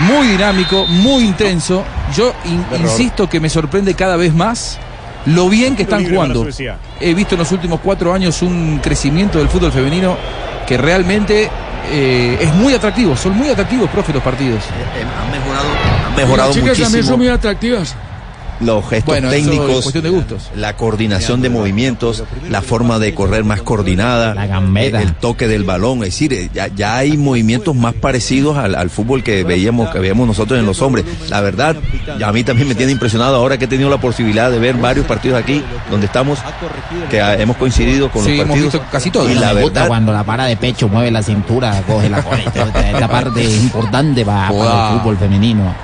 [0.00, 1.84] muy dinámico, muy intenso.
[2.14, 4.78] Yo in- insisto que me sorprende cada vez más
[5.26, 6.40] lo bien que están jugando.
[7.00, 10.16] He visto en los últimos cuatro años un crecimiento del fútbol femenino
[10.66, 11.48] que realmente
[11.90, 13.16] eh, es muy atractivo.
[13.16, 14.62] Son muy atractivos, profe, los partidos.
[15.24, 15.66] Han mejorado,
[16.08, 17.94] han mejorado Las chicas también son muy atractivas.
[18.60, 20.50] Los gestos Bueno, eso es técnicos, cuestión de gustos.
[20.56, 24.34] la coordinación de movimientos, la forma de correr más coordinada,
[24.76, 28.74] el, el toque del balón, es decir, eh, ya, ya hay movimientos más parecidos al,
[28.74, 31.04] al fútbol que veíamos que veíamos nosotros en los hombres.
[31.28, 31.76] La verdad,
[32.18, 34.76] ya a mí también me tiene impresionado ahora que he tenido la posibilidad de ver
[34.76, 36.38] varios partidos aquí donde estamos,
[37.10, 38.72] que hemos coincidido con Sí, los hemos partidos.
[38.72, 39.30] visto casi todos.
[39.30, 43.42] Y la verdad, cuando la para de pecho mueve la cintura, coge la esta parte
[43.44, 45.74] importante para, el fútbol femenino.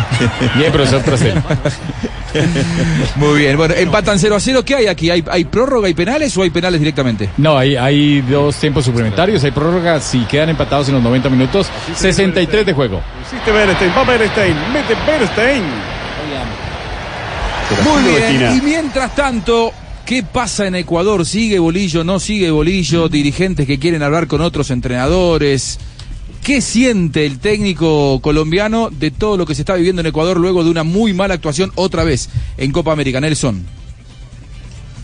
[0.56, 1.34] Bien, profesor Trasel.
[3.16, 4.64] Muy bien, bueno, empatan 0 a 0.
[4.64, 5.10] ¿Qué hay aquí?
[5.10, 7.28] ¿Hay, hay prórroga y penales o hay penales directamente?
[7.36, 11.68] No, hay, hay dos tiempos suplementarios, hay prórrogas si quedan empatados en los 90 minutos,
[11.94, 13.00] 63 de juego.
[13.22, 15.62] Existe Bernstein, va Bernstein, mete Bernstein.
[17.84, 19.72] Muy bien, y mientras tanto,
[20.04, 21.24] ¿qué pasa en Ecuador?
[21.24, 22.04] ¿Sigue Bolillo?
[22.04, 23.08] ¿No sigue Bolillo?
[23.08, 25.78] Dirigentes que quieren hablar con otros entrenadores.
[26.42, 30.64] ¿Qué siente el técnico colombiano de todo lo que se está viviendo en Ecuador luego
[30.64, 33.20] de una muy mala actuación otra vez en Copa América?
[33.20, 33.64] Nelson.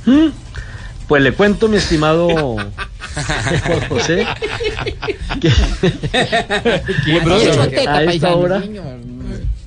[0.05, 0.28] Mm,
[1.06, 2.73] Pues le cuento, mi estimado Juan
[3.89, 4.27] José,
[5.40, 5.48] que
[7.89, 8.62] a esta hora,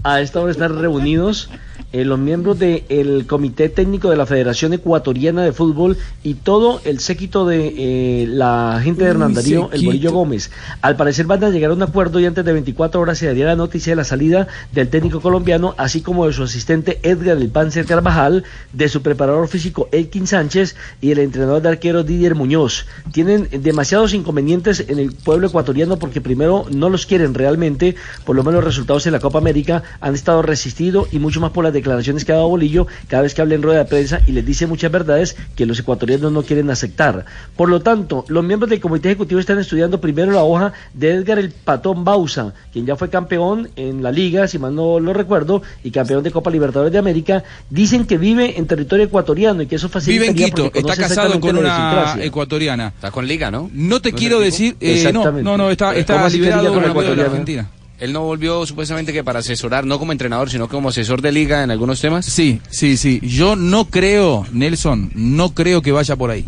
[0.03, 1.49] a esta hora están reunidos
[1.94, 7.00] eh, los miembros del Comité Técnico de la Federación Ecuatoriana de Fútbol y todo el
[7.00, 9.86] séquito de eh, la gente de Hernán Darío, el.
[9.86, 10.52] Bolillo Gómez.
[10.82, 13.46] Al parecer van a llegar a un acuerdo y antes de 24 horas se daría
[13.46, 17.50] la noticia de la salida del técnico colombiano, así como de su asistente Edgar El
[17.50, 22.86] Panzer Carvajal, de su preparador físico Elkin Sánchez y el entrenador de arquero Didier Muñoz.
[23.12, 27.96] Tienen demasiados inconvenientes en el pueblo ecuatoriano porque primero no los quieren realmente,
[28.26, 31.52] por lo menos los resultados en la Copa América han estado resistidos y mucho más
[31.52, 34.22] por las declaraciones que ha dado Bolillo cada vez que habla en rueda de prensa
[34.28, 37.26] y les dice muchas verdades que los ecuatorianos no quieren aceptar.
[37.56, 41.40] Por lo tanto, los miembros del comité ejecutivo están estudiando primero la hoja de Edgar
[41.40, 45.62] el Patón Bausa, quien ya fue campeón en la liga, si mal no lo recuerdo,
[45.84, 47.44] y campeón de Copa Libertadores de América.
[47.70, 51.40] Dicen que vive en territorio ecuatoriano y que eso facilita Vive en Quito, está casado
[51.40, 52.94] con una ecuatoriana.
[52.95, 53.70] Está con Liga, ¿no?
[53.74, 56.90] No te ¿No quiero decir, eh, no, no, no, está, ¿Cómo está liberado con la
[56.90, 57.30] ecuatoriana?
[57.30, 57.70] Argentina.
[58.02, 61.64] Él no volvió supuestamente que para asesorar, no como entrenador, sino como asesor de liga
[61.64, 62.26] en algunos temas.
[62.26, 63.19] Sí, sí, sí.
[63.23, 66.45] Yo no creo, Nelson, no creo que vaya por ahí.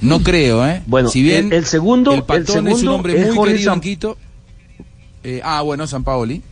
[0.00, 0.82] No creo, ¿eh?
[0.86, 3.52] Bueno, si bien el- el segundo- el el es un segundo hombre es muy Jorge
[3.54, 4.18] querido en Sam- Quito.
[5.22, 6.42] Eh, ah, bueno, San Paoli.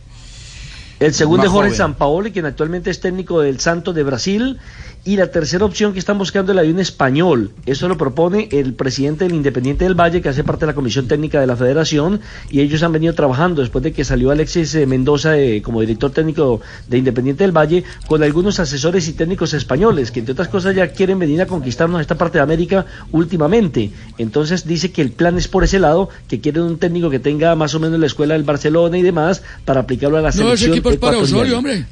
[0.99, 1.77] El segundo es Jorge joven.
[1.77, 4.59] Sampaoli, quien actualmente es técnico del Santos de Brasil.
[5.07, 7.51] Y la tercera opción que están buscando es la de un español.
[7.67, 11.07] Eso lo propone el presidente del Independiente del Valle, que hace parte de la Comisión
[11.07, 12.21] Técnica de la Federación.
[12.49, 16.09] Y ellos han venido trabajando después de que salió Alexis eh, Mendoza eh, como director
[16.09, 20.75] técnico de Independiente del Valle, con algunos asesores y técnicos españoles, que entre otras cosas
[20.75, 23.91] ya quieren venir a conquistarnos esta parte de América últimamente.
[24.17, 27.53] Entonces dice que el plan es por ese lado, que quieren un técnico que tenga
[27.53, 30.65] más o menos la escuela del Barcelona y demás, para aplicarlo a la No, ese
[30.65, 31.19] selección equipo es para.
[31.19, 31.85] Osorio, hombre.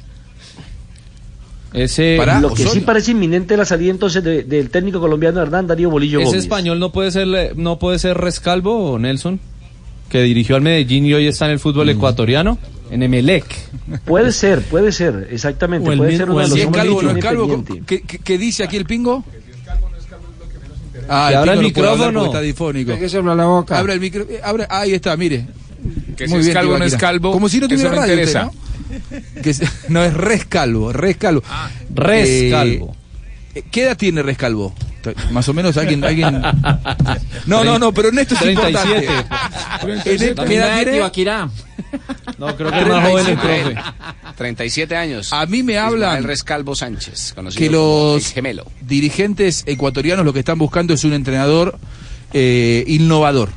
[1.74, 5.90] Ese, Lo que sí parece inminente la salida entonces de- del técnico colombiano Hernán Darío
[5.90, 6.42] Bolillo ese Gómez.
[6.44, 9.40] español no puede ser no puede ser Rescalvo o Nelson,
[10.08, 12.58] que dirigió al Medellín y hoy está en el fútbol ecuatoriano,
[12.92, 13.44] en Emelec.
[14.04, 15.88] Puede ser, puede ser, exactamente.
[15.88, 17.14] O el puede ser uno de el los Si es hombres calvo o no que
[17.18, 18.18] es tiene calvo, pendiente.
[18.22, 19.24] ¿qué, dice aquí el pingo?
[21.08, 22.24] Ah, Que abra el hablar micrófono.
[22.26, 22.92] Está difónico.
[22.92, 23.78] Pégase la boca.
[23.78, 25.46] Abre el micro, eh, abre, ahí está, mire.
[26.16, 28.44] Que si es calvo o no es calvo, Como si no tuviera radio usted, interesa.
[28.44, 28.52] ¿no?
[29.42, 31.42] Que es- no es rescalvo, rescalvo.
[31.94, 32.96] Rescalvo.
[33.54, 34.74] Eh, ¿Qué edad tiene rescalvo?
[35.32, 36.40] Más o menos alguien, alguien.
[37.46, 39.04] No, no, no, pero en esto es 37.
[39.04, 40.10] importante.
[40.10, 40.98] En esto- ¿Qué edad tiene?
[42.38, 43.74] No, creo que es más joven el profe.
[44.36, 45.32] 37 años.
[45.32, 48.64] A mí me hablan El Rescalvo Sánchez, conocido que como los el gemelo.
[48.80, 51.78] dirigentes ecuatorianos lo que están buscando es un entrenador
[52.32, 53.50] eh, innovador,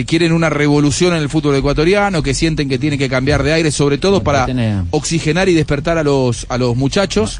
[0.00, 3.52] que quieren una revolución en el fútbol ecuatoriano, que sienten que tienen que cambiar de
[3.52, 4.46] aire, sobre todo para
[4.92, 7.38] oxigenar y despertar a los a los muchachos.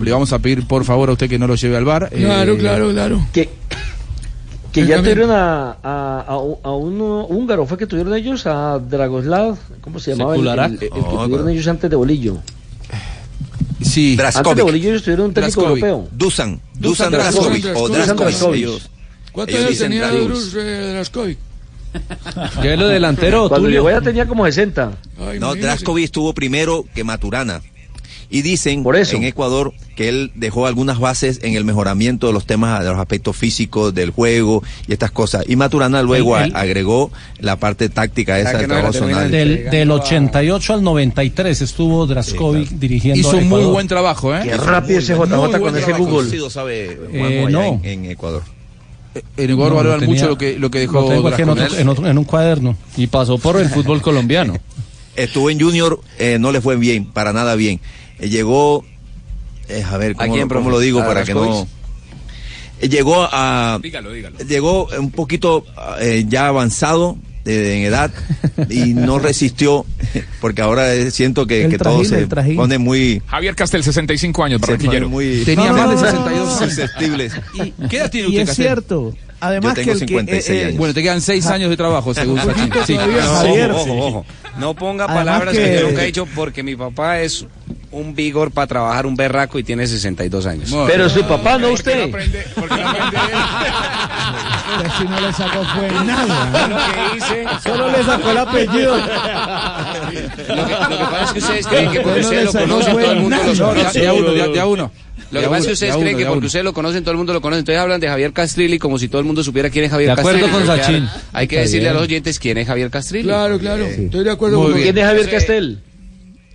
[0.00, 2.08] Le vamos a pedir por favor a usted que no lo lleve al bar.
[2.08, 3.26] Claro, Eh, claro, claro.
[3.30, 3.50] Que,
[4.72, 8.78] que ya tuvieron a, a, a un- a un húngaro, fue que tuvieron ellos a
[8.78, 10.34] Dragoslav, ¿cómo se llamaba?
[10.34, 12.38] El, el- el que Oh, tuvieron ellos antes de Bolillo.
[13.82, 14.12] Sí.
[14.12, 14.64] Antes de Draskovic.
[14.64, 15.84] Bolillo ellos tuvieron un técnico Draskovic.
[15.84, 16.08] europeo.
[16.16, 17.76] Dusan, Dusan Dusan Draskovic Draskovic.
[17.76, 18.18] o Draskovic.
[18.24, 18.58] Draskovic.
[18.62, 18.90] ellos-
[19.32, 21.38] ¿Cuántos ellos años dicen tenía Draskovic.
[22.64, 23.80] Es lo delantero, Cuando Tulio?
[23.84, 24.92] llegó ya tenía como 60.
[25.20, 25.54] Ay, No.
[25.54, 27.60] Draskovic estuvo primero que Maturana.
[28.30, 32.84] Y dicen en Ecuador que él dejó algunas bases en el mejoramiento de los temas,
[32.84, 35.44] de los aspectos físicos del juego y estas cosas.
[35.48, 39.30] Y Maturana luego El- el- a- agregó la parte táctica esa del trabajo zonal.
[39.30, 43.18] Del, del 88 al 93 estuvo Draskovic dirigiendo.
[43.18, 44.40] Hizo un muy buen trabajo, ¿eh?
[44.44, 46.28] Qué rápido ese JJ con ese Google.
[46.28, 47.62] Sí, lo sabe Eh, no.
[47.62, 48.42] en, en Ecuador.
[49.36, 51.48] En Ecuador No, valoran tenía- mucho lo que, lo que dejó lo tengo aquí en,
[51.48, 51.80] otro- Draskovic.
[51.82, 52.76] en otro- en un cuaderno.
[52.96, 54.56] Y pasó por el fútbol colombiano.
[55.16, 57.80] Estuvo en Junior, eh, no le fue bien, para nada bien.
[58.20, 58.84] Eh, llegó,
[59.68, 60.70] eh, a ver, ¿cómo, quién, cómo profe?
[60.70, 61.66] lo digo ¿A para que no...
[62.80, 63.80] Eh, llegó a...
[63.82, 64.38] Dígalo, dígalo.
[64.38, 65.64] Llegó un poquito
[66.00, 68.10] eh, ya avanzado en edad
[68.68, 69.86] y no resistió,
[70.40, 73.22] porque ahora siento que, El que todo se pone muy...
[73.26, 75.08] Javier Castel, 65 años, barranquillero.
[75.08, 76.50] muy Tenía No, no, más de no, no, 62 no, no.
[76.50, 76.58] años.
[76.58, 77.32] susceptibles.
[77.88, 78.64] ¿Qué edad tiene Y usted, es Castel?
[78.66, 79.14] cierto.
[79.40, 80.78] Además Yo que tengo que, 56 eh, eh, años.
[80.78, 82.72] Bueno, te quedan seis años de trabajo, según Sachin.
[82.84, 82.94] Sí.
[82.96, 84.26] No, ojo, ojo, ojo.
[84.58, 85.62] No ponga Además palabras que...
[85.64, 87.46] que- yo nunca he dicho porque mi papá es
[87.92, 90.70] un vigor para trabajar un berraco y tiene 62 años.
[90.70, 92.04] Bueno, Pero su papá, no Porque usted.
[92.10, 93.16] aprende- porque no aprende
[94.98, 96.68] Si no le sacó fue nada.
[96.68, 97.44] Lo que hice...
[97.62, 98.96] Solo le sacó el apellido.
[98.96, 99.04] Lo
[100.08, 103.20] que, lo que pasa es que ustedes creen que porque ustedes lo conocen, todo el
[103.20, 104.02] mundo lo No, conoce.
[104.02, 104.92] ya, uno, ya, ya uno.
[105.30, 107.32] Lo que pasa es que ustedes creen que porque ustedes lo conocen, todo el mundo
[107.34, 107.58] lo conoce.
[107.60, 110.20] Entonces hablan de Javier Castrilli como si todo el mundo supiera quién es Javier De
[110.20, 110.66] acuerdo Castrilli.
[110.66, 111.08] con Hay que dar- Sachin.
[111.32, 113.24] Hay que decirle a los oyentes quién es Javier Castrilli.
[113.24, 113.84] Claro, claro.
[113.84, 114.82] Estoy de acuerdo Muy con.
[114.82, 115.82] ¿Quién es Javier Castel?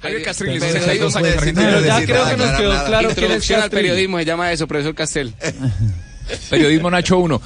[0.02, 1.68] Javier Castrilli, Pero- 62 años, Pero argentino.
[1.70, 3.88] Pero ya creo que nos quedó claro quién es Introducción al Castrilli.
[3.90, 5.34] periodismo se llama eso, profesor Castel.
[6.50, 7.42] Periodismo Nacho 1.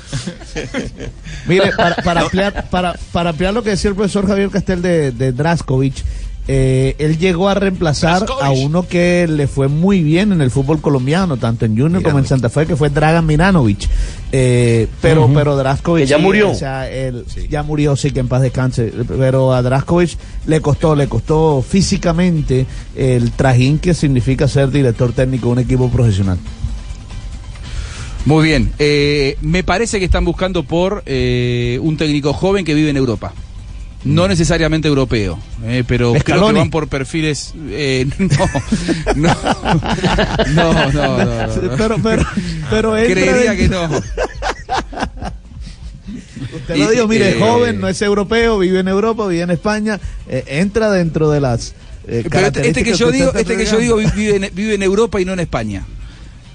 [1.48, 5.12] Mire, para, para, ampliar, para, para ampliar lo que decía el profesor Javier Castel de,
[5.12, 6.04] de Draskovic,
[6.50, 10.80] eh, él llegó a reemplazar a uno que le fue muy bien en el fútbol
[10.80, 12.28] colombiano, tanto en Junior como en.
[12.28, 13.88] Santa Fe, que fue Dragan Miranovic.
[14.32, 16.04] Eh, pero, pero Draskovic.
[16.04, 16.52] Que ya sí, murió.
[16.52, 18.94] o sea, él ya murió, sí, que en paz descanse.
[19.08, 25.48] Pero a Draskovic le costó, le costó físicamente el trajín que significa ser director técnico
[25.48, 26.38] de un equipo profesional.
[28.26, 28.72] Muy bien.
[28.80, 33.34] Eh, me parece que están buscando por eh, un técnico joven que vive en Europa.
[34.04, 37.54] No necesariamente europeo, eh, pero creo que van por perfiles.
[37.70, 38.06] eh,
[39.16, 39.36] no,
[40.54, 41.78] no, no, no, no, no.
[41.78, 42.26] Pero, pero,
[42.70, 43.90] pero entra Creería que no.
[46.56, 50.00] Usted lo dijo, mire, Eh, joven, no es europeo, vive en Europa, vive en España,
[50.28, 51.74] eh, entra dentro de las
[52.08, 54.76] eh, Pero este, este que características yo digo, este que yo digo vive en, vive
[54.76, 55.86] en Europa y no en España.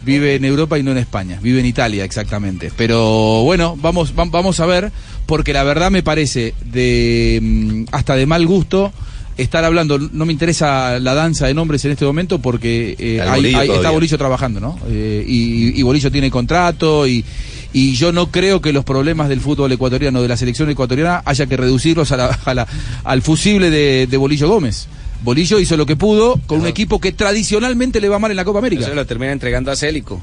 [0.05, 1.39] Vive en Europa y no en España.
[1.43, 2.73] Vive en Italia, exactamente.
[2.77, 4.91] Pero bueno, vamos, vam- vamos a ver,
[5.27, 8.93] porque la verdad me parece de mm, hasta de mal gusto
[9.37, 9.99] estar hablando.
[9.99, 13.41] No me interesa la danza de nombres en este momento porque eh, hay-
[13.77, 13.91] está.
[13.91, 14.79] Bolillo trabajando, ¿no?
[14.89, 17.25] Eh, y, y Bolillo tiene contrato y,
[17.73, 21.47] y yo no creo que los problemas del fútbol ecuatoriano, de la selección ecuatoriana, haya
[21.47, 22.67] que reducirlos a la- a la-
[23.05, 24.89] al fusible de, de Bolillo Gómez.
[25.23, 28.45] Bolillo hizo lo que pudo con un equipo que tradicionalmente le va mal en la
[28.45, 28.85] Copa América.
[28.85, 30.21] Eso lo termina entregando a Célico.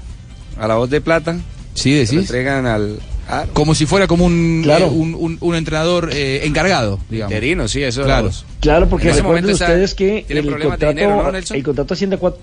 [0.57, 1.37] A la voz de plata.
[1.73, 2.19] Sí, Se lo decís.
[2.19, 2.99] entregan al...
[3.29, 4.87] a- Como si fuera como un, Claro.
[4.87, 7.31] eh, un, un- un entrenador eh, encargado, digamos.
[7.31, 8.03] Interino, sí, eso.
[8.03, 8.29] Claro.
[8.59, 11.55] Claro, porque En ese recuerden ustedes que tiene el problemas de contrato, dinero, ¿no, Nelson?
[11.57, 12.41] el contrato asciende a cuatro,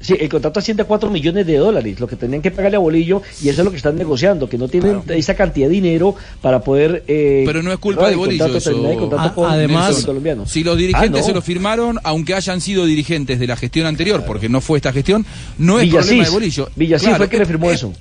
[0.00, 2.80] sí, el contrato asciende a 4 millones de dólares, lo que tenían que pagarle a
[2.80, 6.14] Bolillo, y eso es lo que están negociando, que no tienen esa cantidad de dinero
[6.40, 7.04] para poder...
[7.06, 8.70] eh, Pero no es culpa de Bolillo contrato, eso.
[8.70, 10.46] terminar el contrato A- con además- el colombiano.
[10.46, 11.26] Si los dirigentes Ah, no.
[11.26, 14.92] se lo firmaron, aunque hayan sido dirigentes de la gestión anterior, porque no fue esta
[14.92, 15.24] gestión,
[15.58, 16.06] no es Villasís.
[16.06, 16.68] problema de Bolillo.
[16.76, 17.92] Villasís Claro, fue el que le firmó es- eso.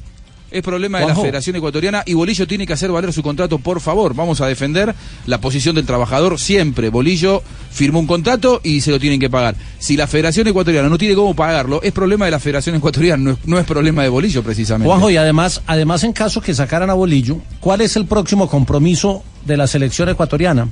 [0.52, 1.16] Es problema de la.
[1.16, 4.16] Federación Ecuatoriana y Bolillo tiene que hacer valer su contrato, por favor.
[4.16, 4.96] Vamos a defender
[5.26, 6.90] la posición del trabajador siempre.
[6.90, 9.56] Bolillo firmó un contrato y se lo tienen que pagar.
[9.78, 13.32] Si la Federación Ecuatoriana no tiene cómo pagarlo, es problema de la Federación Ecuatoriana, no
[13.32, 14.88] es, no es problema de Bolillo precisamente.
[14.88, 19.24] Juanjo, y además, además en caso que sacaran a Bolillo, ¿cuál es el próximo compromiso
[19.46, 20.68] de la selección ecuatoriana?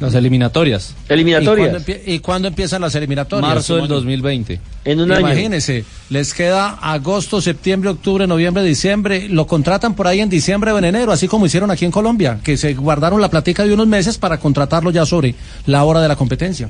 [0.00, 0.94] Las eliminatorias.
[1.08, 1.82] ¿Y Eliminatorias.
[2.06, 3.46] y cuándo empiezan las eliminatorias?
[3.46, 3.96] Marzo del Simón?
[3.96, 4.60] 2020.
[4.86, 5.20] En un año.
[5.20, 9.28] Imagínense, les queda agosto, septiembre, octubre, noviembre, diciembre.
[9.28, 12.40] Lo contratan por ahí en diciembre o en enero, así como hicieron aquí en Colombia,
[12.42, 15.34] que se guardaron la platica de unos meses para contratarlo ya sobre
[15.66, 16.68] la hora de la competencia.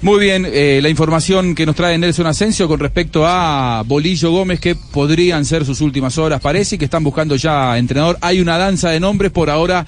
[0.00, 4.60] Muy bien, eh, la información que nos trae Nelson Asensio con respecto a Bolillo Gómez,
[4.60, 8.16] que podrían ser sus últimas horas, parece, y que están buscando ya entrenador.
[8.20, 9.84] Hay una danza de nombres, por ahora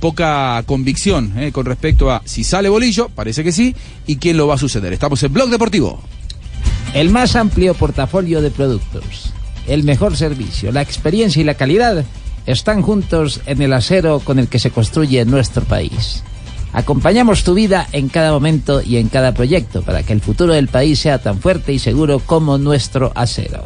[0.00, 3.74] poca convicción eh, con respecto a si sale Bolillo, parece que sí,
[4.06, 4.92] y quién lo va a suceder.
[4.92, 6.02] Estamos en Blog Deportivo.
[6.94, 9.32] El más amplio portafolio de productos,
[9.66, 12.04] el mejor servicio, la experiencia y la calidad
[12.46, 16.22] están juntos en el acero con el que se construye nuestro país.
[16.72, 20.68] Acompañamos tu vida en cada momento y en cada proyecto para que el futuro del
[20.68, 23.64] país sea tan fuerte y seguro como nuestro acero.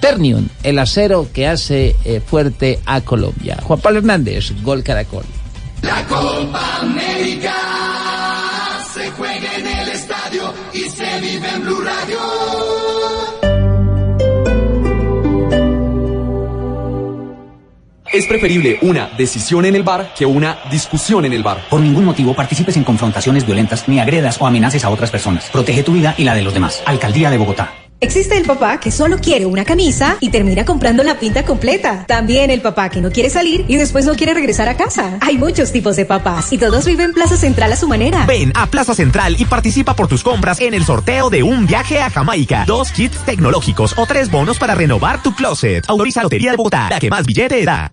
[0.00, 3.58] Ternium, el acero que hace eh, fuerte a Colombia.
[3.62, 5.24] Juan Pablo Hernández, Gol Caracol.
[5.86, 7.54] La Copa América
[8.92, 12.18] se juega en el estadio estadio y se vive en Blue Radio.
[18.12, 21.66] Es preferible una decisión en el bar que una discusión en el bar.
[21.68, 25.50] Por ningún motivo participes en confrontaciones violentas ni agredas o amenaces a otras personas.
[25.50, 26.82] Protege tu vida y la de los demás.
[26.86, 27.85] Alcaldía de Bogotá.
[27.98, 32.04] Existe el papá que solo quiere una camisa y termina comprando la pinta completa.
[32.06, 35.16] También el papá que no quiere salir y después no quiere regresar a casa.
[35.22, 38.26] Hay muchos tipos de papás y todos viven Plaza Central a su manera.
[38.26, 41.98] Ven a Plaza Central y participa por tus compras en el sorteo de un viaje
[41.98, 45.84] a Jamaica, dos kits tecnológicos o tres bonos para renovar tu closet.
[45.88, 47.92] Autoriza Lotería de Bogotá, la que más billete da.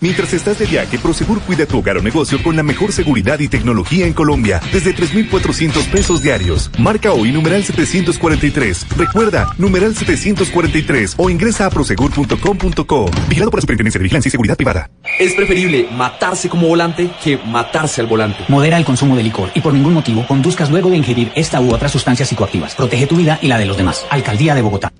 [0.00, 3.48] Mientras estás de viaje, Prosegur cuida tu hogar o negocio con la mejor seguridad y
[3.48, 6.70] tecnología en Colombia, desde 3,400 pesos diarios.
[6.78, 8.86] Marca hoy numeral 743.
[8.96, 13.10] Recuerda, numeral 743 o ingresa a prosegur.com.co.
[13.28, 14.90] Vigilado por la Superintendencia de Vigilancia y Seguridad Privada.
[15.18, 18.38] Es preferible matarse como volante que matarse al volante.
[18.48, 21.74] Modera el consumo de licor y por ningún motivo conduzcas luego de ingerir esta u
[21.74, 22.74] otras sustancias psicoactivas.
[22.74, 24.06] Protege tu vida y la de los demás.
[24.08, 24.92] Alcaldía de Bogotá.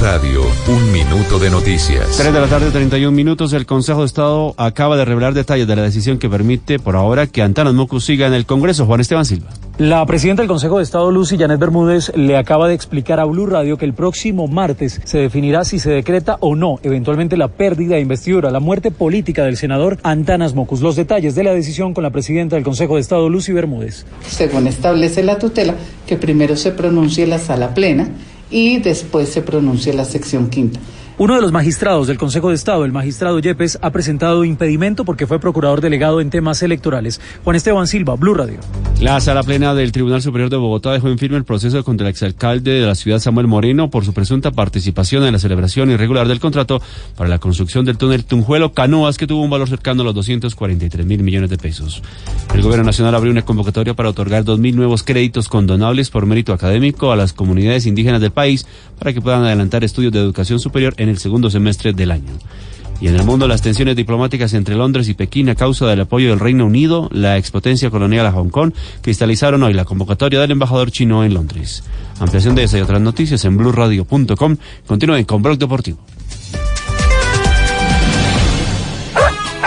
[0.00, 2.16] Radio, un minuto de noticias.
[2.16, 3.52] 3 de la tarde, 31 minutos.
[3.52, 7.26] El Consejo de Estado acaba de revelar detalles de la decisión que permite por ahora
[7.26, 8.86] que Antanas Mocus siga en el Congreso.
[8.86, 9.50] Juan Esteban Silva.
[9.76, 13.44] La presidenta del Consejo de Estado, Lucy Janet Bermúdez, le acaba de explicar a Blue
[13.44, 17.96] Radio que el próximo martes se definirá si se decreta o no eventualmente la pérdida
[17.96, 20.80] de investidura, la muerte política del senador Antanas Mocus.
[20.80, 24.06] Los detalles de la decisión con la presidenta del Consejo de Estado, Lucy Bermúdez.
[24.26, 25.74] Según establece la tutela,
[26.06, 28.08] que primero se pronuncie la sala plena
[28.50, 30.80] y después se pronuncie la sección quinta.
[31.20, 35.26] Uno de los magistrados del Consejo de Estado, el magistrado Yepes, ha presentado impedimento porque
[35.26, 37.20] fue procurador delegado en temas electorales.
[37.44, 38.58] Juan Esteban Silva, Blue Radio.
[39.02, 42.12] La sala plena del Tribunal Superior de Bogotá dejó en firme el proceso contra el
[42.12, 46.40] exalcalde de la ciudad, Samuel Moreno, por su presunta participación en la celebración irregular del
[46.40, 46.80] contrato
[47.16, 51.04] para la construcción del túnel Tunjuelo Canoas, que tuvo un valor cercano a los 243
[51.04, 52.02] mil millones de pesos.
[52.54, 57.12] El Gobierno Nacional abrió una convocatoria para otorgar 2.000 nuevos créditos condonables por mérito académico
[57.12, 58.66] a las comunidades indígenas del país
[58.98, 62.32] para que puedan adelantar estudios de educación superior en el segundo semestre del año.
[63.00, 66.30] Y en el mundo, las tensiones diplomáticas entre Londres y Pekín a causa del apoyo
[66.30, 70.90] del Reino Unido, la expotencia colonial a Hong Kong, cristalizaron hoy la convocatoria del embajador
[70.90, 71.82] chino en Londres.
[72.18, 74.56] Ampliación de esa y otras noticias en blueradio.com.
[74.86, 75.98] Continúen con Blog Deportivo.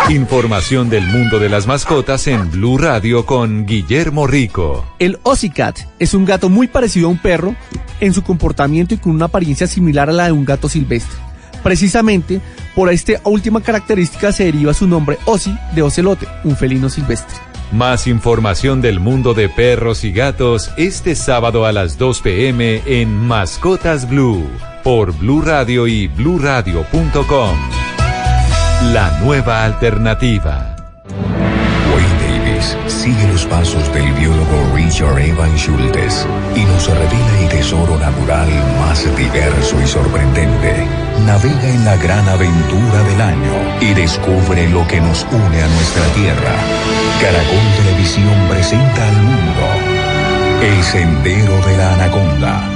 [0.10, 4.86] Información del mundo de las mascotas en Blue Radio con Guillermo Rico.
[5.00, 5.18] El
[5.56, 7.56] Cat es un gato muy parecido a un perro
[8.00, 11.33] en su comportamiento y con una apariencia similar a la de un gato silvestre.
[11.64, 12.42] Precisamente
[12.76, 17.38] por esta última característica se deriva su nombre Ozzy de ocelote, un felino silvestre.
[17.72, 23.18] Más información del mundo de perros y gatos este sábado a las 2 pm en
[23.18, 24.48] Mascotas Blue
[24.84, 27.58] por Blue Radio y bluradio.com.
[28.92, 30.76] La nueva alternativa.
[31.08, 37.98] Wayne Davis sigue los pasos del biólogo Richard Evan Schultes y nos revela el tesoro
[37.98, 38.50] natural
[38.82, 40.86] más diverso y sorprendente.
[41.20, 46.04] Navega en la gran aventura del año y descubre lo que nos une a nuestra
[46.16, 46.54] tierra.
[47.22, 49.62] Caracol Televisión presenta al mundo
[50.62, 52.70] El Sendero de la Anaconda.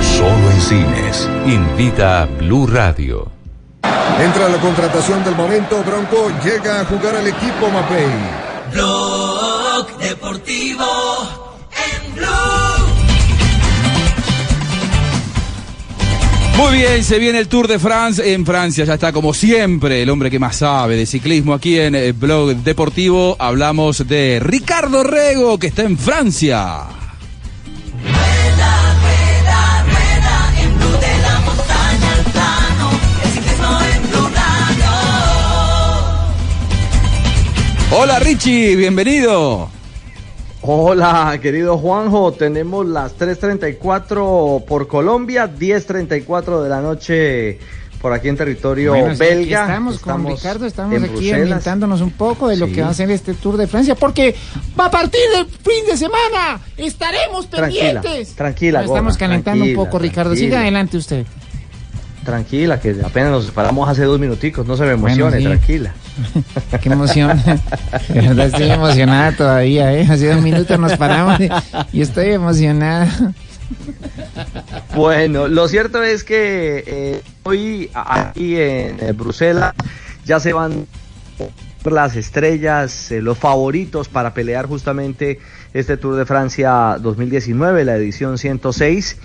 [0.00, 1.28] Solo en cines.
[1.46, 3.32] Invita a Blue Radio.
[4.20, 8.06] Entra la contratación del momento, Bronco llega a jugar al equipo Mapei.
[8.70, 10.84] Blog Deportivo
[11.72, 12.63] en Blue.
[16.56, 18.84] Muy bien, se viene el Tour de France en Francia.
[18.84, 22.54] Ya está como siempre el hombre que más sabe de ciclismo aquí en el blog
[22.56, 23.36] deportivo.
[23.40, 26.84] Hablamos de Ricardo Rego que está en Francia.
[37.90, 39.70] Hola Richie, bienvenido.
[40.66, 42.32] Hola, querido Juanjo.
[42.32, 47.58] Tenemos las 3.34 por Colombia, 10.34 de la noche
[48.00, 49.62] por aquí en territorio Bueno, belga.
[49.62, 51.40] Estamos con Ricardo, estamos en aquí Bruselas.
[51.42, 52.72] ambientándonos un poco de lo Sí.
[52.72, 54.34] que va a ser este Tour de Francia, porque
[54.78, 56.60] va a partir del fin de semana.
[56.78, 58.34] Estaremos Tranquila, pendientes.
[58.34, 60.34] tranquila, Nos estamos calentando un poco, Ricardo.
[60.34, 61.26] Siga adelante usted.
[62.24, 65.44] Tranquila, que apenas nos separamos hace dos minuticos, no se me Bueno, emocione, sí.
[65.44, 65.94] tranquila.
[66.82, 67.42] Qué emoción.
[68.08, 70.06] De verdad estoy emocionada todavía, ¿eh?
[70.08, 71.38] Hace dos minutos nos paramos
[71.92, 73.34] y, estoy emocionada.
[74.94, 79.74] Bueno, lo cierto es que eh, hoy aquí en eh, Bruselas
[80.24, 80.86] ya se van
[81.92, 85.38] las estrellas, eh, los favoritos para pelear justamente
[85.72, 89.18] este Tour de Francia 2019, la edición 106.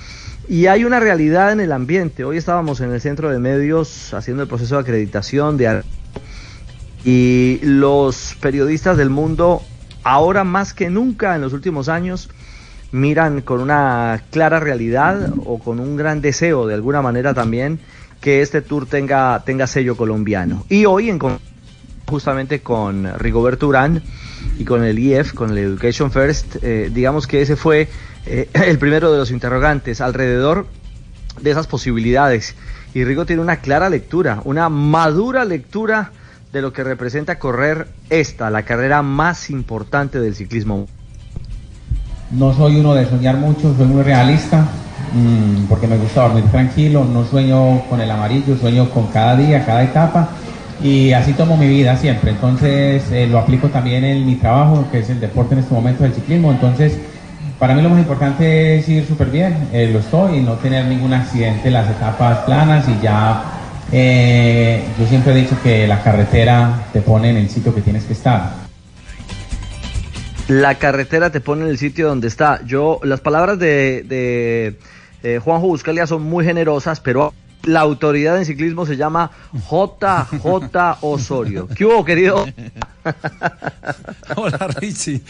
[0.49, 2.23] Y hay una realidad en el ambiente.
[2.23, 5.83] Hoy estábamos en el centro de medios haciendo el proceso de acreditación de
[7.05, 9.61] y los periodistas del mundo,
[10.01, 12.31] ahora más que nunca en los últimos años,
[12.91, 17.79] miran con una clara realidad o con un gran deseo de alguna manera también
[18.19, 20.65] que este tour tenga, tenga sello colombiano.
[20.67, 21.19] Y hoy en
[22.07, 24.01] justamente con Rigoberto Urán
[24.57, 27.87] y con el IF, con el Education First, eh, digamos que ese fue
[28.29, 30.67] eh, el primero de los interrogantes alrededor
[31.41, 32.55] de esas posibilidades.
[32.93, 36.11] Y Rigo tiene una clara lectura, una madura lectura
[36.51, 40.87] de lo que representa correr esta, la carrera más importante del ciclismo.
[42.31, 44.67] No soy uno de soñar mucho, soy muy realista,
[45.13, 49.65] mm, porque me gusta dormir tranquilo, no sueño con el amarillo, sueño con cada día,
[49.65, 50.29] cada etapa,
[50.81, 52.31] y así tomo mi vida siempre.
[52.31, 56.05] Entonces eh, lo aplico también en mi trabajo, que es el deporte en este momento,
[56.05, 56.51] el ciclismo.
[56.51, 56.97] Entonces,
[57.59, 60.85] para mí lo más importante es ir súper bien, eh, lo estoy, y no tener
[60.85, 63.43] ningún accidente en las etapas planas, y ya
[63.91, 68.05] eh, yo siempre he dicho que la carretera te pone en el sitio que tienes
[68.05, 68.53] que estar.
[70.47, 72.61] La carretera te pone en el sitio donde está.
[72.65, 74.75] Yo, las palabras de, de
[75.21, 77.33] eh, Juanjo Buscalia son muy generosas, pero
[77.63, 81.67] la autoridad en ciclismo se llama JJ Osorio.
[81.67, 82.45] ¿Qué hubo, querido?
[84.35, 85.21] Hola, Richie.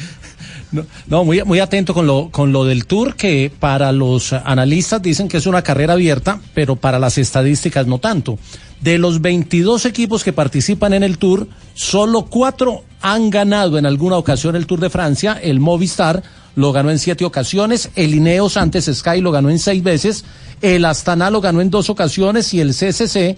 [1.07, 5.27] No, muy, muy atento con lo, con lo del Tour, que para los analistas dicen
[5.27, 8.37] que es una carrera abierta, pero para las estadísticas no tanto.
[8.81, 14.17] De los 22 equipos que participan en el Tour, solo cuatro han ganado en alguna
[14.17, 15.39] ocasión el Tour de Francia.
[15.41, 16.21] El Movistar
[16.59, 20.25] lo ganó en siete ocasiones, el Ineos antes Sky lo ganó en seis veces,
[20.61, 23.37] el Astana lo ganó en dos ocasiones y el CCC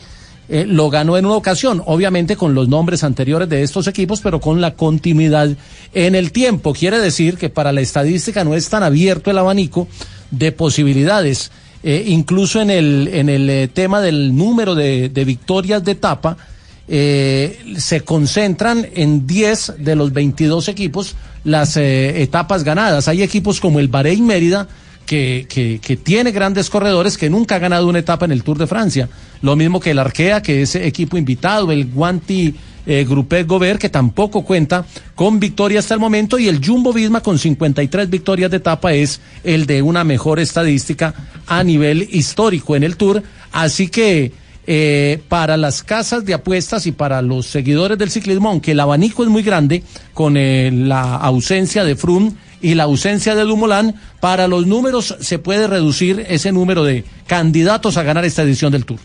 [0.49, 4.41] eh, lo ganó en una ocasión, obviamente con los nombres anteriores de estos equipos, pero
[4.41, 5.55] con la continuidad
[5.93, 6.73] en el tiempo.
[6.73, 9.87] Quiere decir que para la estadística no es tan abierto el abanico
[10.31, 11.51] de posibilidades.
[11.83, 16.37] Eh, incluso en el, en el eh, tema del número de, victorias de etapa,
[16.87, 23.07] se concentran en 10 de los 22 equipos las eh, etapas ganadas.
[23.07, 24.67] Hay equipos como el Bahrein Mérida,
[25.05, 28.57] que, que, que tiene grandes corredores que nunca ha ganado una etapa en el Tour
[28.57, 29.09] de Francia.
[29.41, 32.55] Lo mismo que el Arkea, que es equipo invitado, el Guanti
[32.85, 34.85] eh, Gobert, que tampoco cuenta
[35.15, 39.19] con victoria hasta el momento, y el Jumbo Visma con 53 victorias de etapa es
[39.43, 41.13] el de una mejor estadística
[41.47, 43.21] a nivel histórico en el Tour.
[43.51, 44.31] Así que
[44.67, 49.23] eh, para las casas de apuestas y para los seguidores del ciclismo, aunque el abanico
[49.23, 49.83] es muy grande,
[50.13, 55.39] con eh, la ausencia de Froome y la ausencia de Dumoulin, para los números se
[55.39, 58.99] puede reducir ese número de candidatos a ganar esta edición del Tour.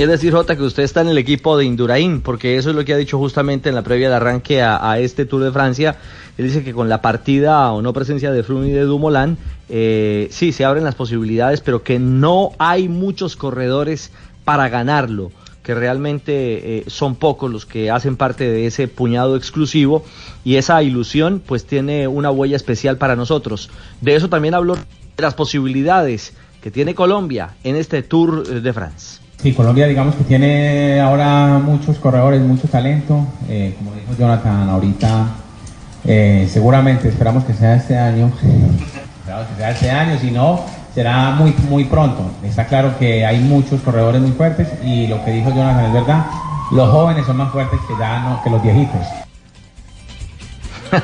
[0.00, 2.86] Es decir, Jota, que usted está en el equipo de Indurain, porque eso es lo
[2.86, 5.96] que ha dicho justamente en la previa de arranque a, este Tour de Francia.
[6.38, 9.36] Él dice que con la partida o no presencia de Froome y de Dumoulin,
[9.68, 14.10] eh, sí, se abren las posibilidades, pero que no hay muchos corredores
[14.46, 15.32] para ganarlo,
[15.62, 20.02] que realmente eh, son pocos los que hacen parte de ese puñado exclusivo
[20.44, 23.68] y esa ilusión pues tiene una huella especial para nosotros.
[24.00, 24.82] De eso también habló de
[25.18, 26.32] las posibilidades
[26.62, 29.20] que tiene Colombia en este Tour de France.
[29.42, 35.28] Sí, Colombia digamos que tiene ahora muchos corredores, mucho talento, eh, como dijo Jonathan ahorita,
[36.04, 38.30] eh, seguramente esperamos que sea este año,
[39.20, 40.60] esperamos que sea este año, si no
[40.94, 42.30] será muy muy pronto.
[42.42, 46.26] Está claro que hay muchos corredores muy fuertes y lo que dijo Jonathan es verdad,
[46.72, 49.06] los jóvenes son más fuertes que ya no, que los viejitos.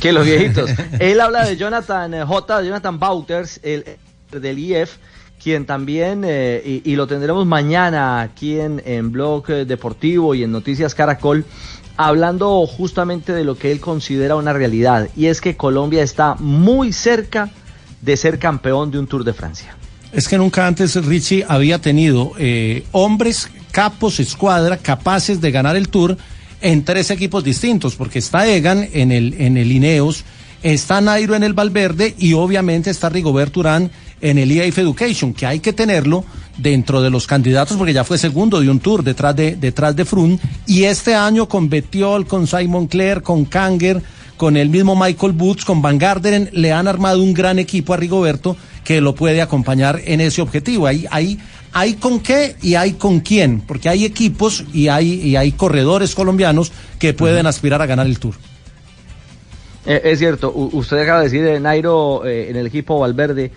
[0.00, 0.70] que los viejitos.
[0.98, 3.96] Él habla de Jonathan eh, J, Jonathan Bauters, el
[4.30, 4.98] del IF,
[5.42, 10.52] quien también, eh, y, lo tendremos mañana aquí en, en Blog eh, Deportivo y en
[10.52, 11.44] Noticias Caracol,
[11.96, 16.92] hablando justamente de lo que él considera una realidad, y es que Colombia está muy
[16.92, 17.50] cerca
[18.00, 19.76] de ser campeón de un Tour de Francia.
[20.12, 25.88] Es que nunca antes Richie había tenido eh, hombres, capos, escuadra, capaces de ganar el
[25.88, 26.16] Tour
[26.60, 30.24] en tres equipos distintos, porque está Egan en el, en el Ineos,
[30.62, 33.90] está Nairo en el Valverde y obviamente está Rigoberto Urán
[34.20, 36.24] en el EAF Education, que hay que tenerlo
[36.56, 40.04] dentro de los candidatos porque ya fue segundo de un tour detrás de detrás de
[40.04, 44.02] Froome y este año con Betiol, con Simon Clare, con Kanger,
[44.36, 47.96] con el mismo Michael Boots, con Van Garderen le han armado un gran equipo a
[47.96, 50.86] Rigoberto que lo puede acompañar en ese objetivo.
[50.86, 51.38] Hay hay
[51.72, 56.14] hay con qué y hay con quién, porque hay equipos y hay y hay corredores
[56.14, 58.34] colombianos que pueden aspirar a ganar el Tour.
[59.86, 63.52] Eh, es cierto, u- usted acaba de decir de Nairo eh, en el equipo Valverde.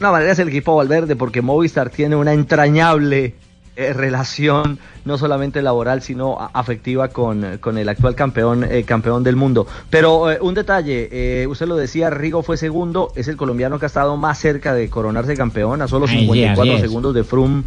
[0.00, 3.34] Una manera es el equipo Valverde porque Movistar tiene una entrañable
[3.76, 9.36] eh, relación, no solamente laboral, sino afectiva con, con el actual campeón, eh, campeón del
[9.36, 9.66] mundo.
[9.90, 13.86] Pero eh, un detalle, eh, usted lo decía, Rigo fue segundo, es el colombiano que
[13.86, 16.80] ha estado más cerca de coronarse campeón, a solo Ay, sí, 54 así es.
[16.80, 17.62] segundos de Froome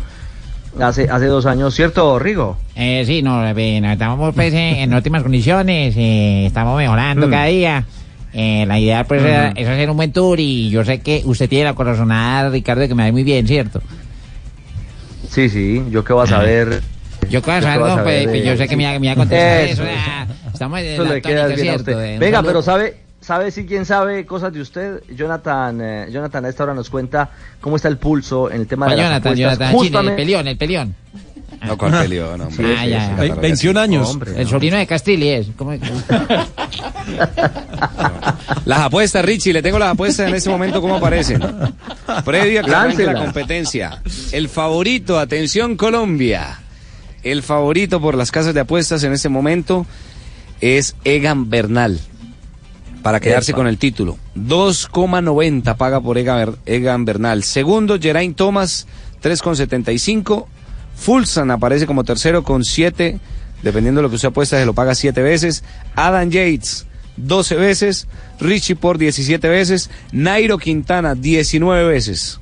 [0.79, 2.57] hace, hace dos años, ¿cierto, Rigo?
[2.75, 7.31] Eh, sí, no, estamos pues, en, óptimas condiciones, eh, estamos mejorando Mm.
[7.31, 7.85] cada día.
[8.33, 11.49] Eh, la idea pues era- es hacer un buen tour y yo sé que usted
[11.49, 13.81] tiene la corazonada, Ricardo, de que me va muy bien, ¿cierto?
[15.29, 16.81] Sí, sí, yo qué voy a saber.
[17.29, 19.07] Yo qué vas a vas no, pues, ver, pues, yo sé que me, va- me
[19.07, 19.91] va a contestar Eso, eso.
[19.95, 21.03] ah, estamos en Eso.
[21.03, 22.49] Eh, Venga, saludo.
[22.51, 25.03] pero sabe, sabe si quién sabe cosas de usted.
[25.15, 27.29] Jonathan, eh, Jonathan a esta hora nos cuenta
[27.61, 29.35] cómo está el pulso en el tema de ¿Cuál las Jonathan.
[29.37, 30.95] Jonathan, el peleón, el peleón.
[31.65, 32.75] No, ¿cuál peleón, hombre?
[32.77, 33.33] Ah, Sí, ya, sí, ya.
[33.35, 34.09] sí, 21 años.
[34.09, 35.47] Hombre, el sobrino de Castilli es.
[35.55, 35.73] ¿cómo-
[38.65, 41.39] Las apuestas, Richie, le tengo las apuestas en este momento, ¿cómo aparecen?
[42.25, 44.01] Previo a que arranque la competencia.
[44.31, 46.59] El favorito, atención Colombia.
[47.23, 49.85] El favorito por las casas de apuestas en este momento
[50.61, 51.99] es Egan Bernal.
[53.03, 53.57] Para quedarse Epa.
[53.57, 54.17] con el título.
[54.35, 57.43] 2,90 paga por Egan Bernal.
[57.43, 58.88] Segundo, Geraint Thomas,
[59.23, 60.45] 3,75.
[60.95, 63.19] Fulsan aparece como tercero con 7.
[63.63, 65.63] Dependiendo de lo que usted apuesta, se lo paga 7 veces.
[65.95, 66.85] Adam Yates,
[67.18, 68.07] 12 veces.
[68.39, 69.89] Richie por 17 veces.
[70.11, 72.39] Nairo Quintana, 19 veces.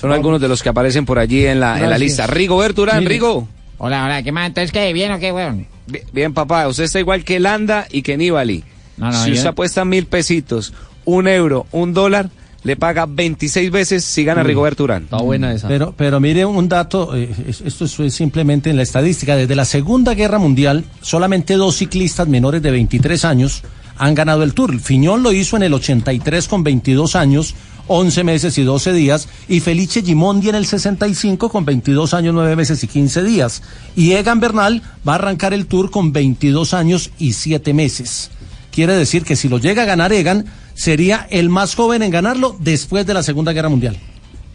[0.00, 2.26] Son algunos de los que aparecen por allí en la, en la lista.
[2.26, 3.04] Rigo Berturán.
[3.04, 3.48] Rigo.
[3.78, 4.46] Hola, hola, ¿qué más?
[4.46, 4.92] Entonces, ¿qué?
[4.92, 5.66] ¿Bien o qué, weón?
[5.88, 8.62] Bien, bien, papá, usted está igual que Landa y que Nibali.
[8.96, 10.72] No, no, si yo- usted apuesta mil pesitos,
[11.04, 12.30] un euro, un dólar,
[12.64, 14.48] le paga 26 veces si gana Uy.
[14.48, 15.04] Rigoberto Urán.
[15.04, 15.68] Está buena esa.
[15.68, 19.34] Pero, pero mire un dato, eh, es- esto es simplemente en la estadística.
[19.36, 23.62] Desde la Segunda Guerra Mundial, solamente dos ciclistas menores de 23 años
[23.98, 24.78] han ganado el Tour.
[24.80, 27.54] Fiñón lo hizo en el 83 con 22 años,
[27.88, 32.56] 11 meses y 12 días, y Felice Gimondi en el 65 con 22 años, 9
[32.56, 33.62] meses y 15 días.
[33.96, 38.30] Y Egan Bernal va a arrancar el Tour con 22 años y 7 meses.
[38.72, 40.46] Quiere decir que si lo llega a ganar Egan,
[40.82, 43.96] sería el más joven en ganarlo después de la Segunda Guerra Mundial.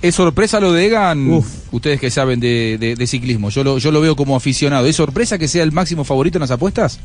[0.01, 1.41] ¿Es sorpresa lo de Egan?
[1.71, 4.85] Ustedes que saben de, de- de ciclismo, yo lo, yo lo veo como aficionado.
[4.87, 6.99] ¿Es sorpresa que sea el máximo favorito en las apuestas?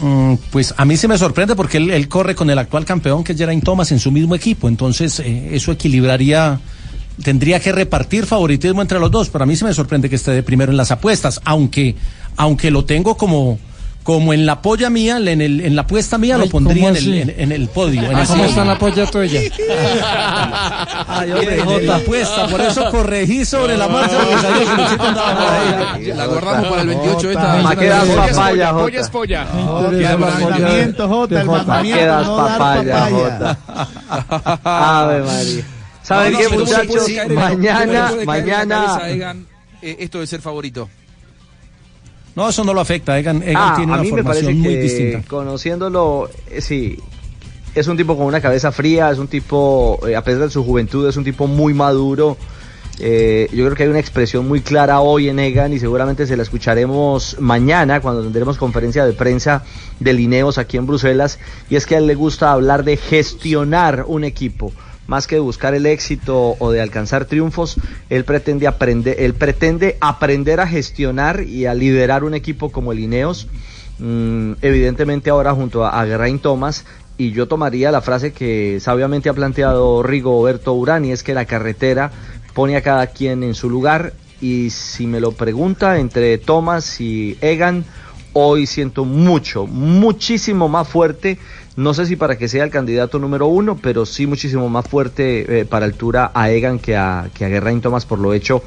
[0.00, 3.22] Mm, pues a mí se me sorprende porque él, él corre con el actual campeón
[3.22, 6.58] que es Geraint Thomas en su mismo equipo, entonces eh, eso equilibraría,
[7.22, 10.30] tendría que repartir favoritismo entre los dos, pero a mí se me sorprende que esté
[10.30, 11.96] de primero en las apuestas, aunque,
[12.36, 13.58] aunque lo tengo como,
[14.08, 16.96] como en la polla mía, en, el, en la apuesta mía Ay, lo pondría ¿cómo
[16.96, 18.04] en el, en, en el podio.
[18.10, 19.38] en Ah, el ¿Cómo está la polla tuya?
[21.08, 25.34] Ay, hombre, la apuesta, por eso corregí sobre la marcha porque sabía que Luchito andaba
[25.34, 26.12] por ahí.
[26.16, 27.56] La guardamos para el 28 esta.
[27.62, 28.82] Ma' que das papaya, Jota.
[28.82, 29.46] Polla es polla.
[29.90, 33.08] el mandamiento, Jota, el ¿Para mandamiento no papaya.
[33.10, 33.58] Jota?
[34.64, 35.64] Ave María.
[36.02, 37.34] ¿Saben qué, no, pero ¿cómo le puede muchachos?
[37.34, 39.02] Mañana, mañana.
[39.82, 40.88] eh, esto de ser favorito.
[42.36, 44.60] No, eso no lo afecta, Egan, Egan Ah, tiene a una mí me parece formación
[44.62, 45.22] muy que distinta.
[45.28, 46.96] conociéndolo, eh, sí,
[47.74, 50.64] es un tipo con una cabeza fría, es un tipo, eh, a pesar de su
[50.64, 52.36] juventud, es un tipo muy maduro.
[53.00, 56.36] Eh, yo creo que hay una expresión muy clara hoy en Egan y seguramente se
[56.36, 59.62] la escucharemos mañana cuando tendremos conferencia de prensa
[60.00, 61.38] de Lineos aquí en Bruselas.
[61.70, 64.72] Y es que a él le gusta hablar de gestionar un equipo.
[65.08, 67.76] Más que de buscar el éxito o de alcanzar triunfos,
[68.10, 73.00] él pretende aprender, él pretende aprender a gestionar y a liderar un equipo como el
[73.00, 73.48] Ineos.
[73.98, 76.84] Mm, evidentemente ahora junto a, a Geraint Thomas
[77.16, 81.46] y yo tomaría la frase que sabiamente ha planteado Rigoberto Urán y es que la
[81.46, 82.12] carretera
[82.52, 84.12] pone a cada quien en su lugar
[84.42, 87.86] y si me lo pregunta entre Thomas y Egan
[88.34, 91.38] hoy siento mucho, muchísimo más fuerte
[91.78, 95.60] no sé si para que sea el candidato número uno, pero sí muchísimo más fuerte
[95.60, 98.64] eh, para altura a Egan que a, que a Geraint Thomas por lo hecho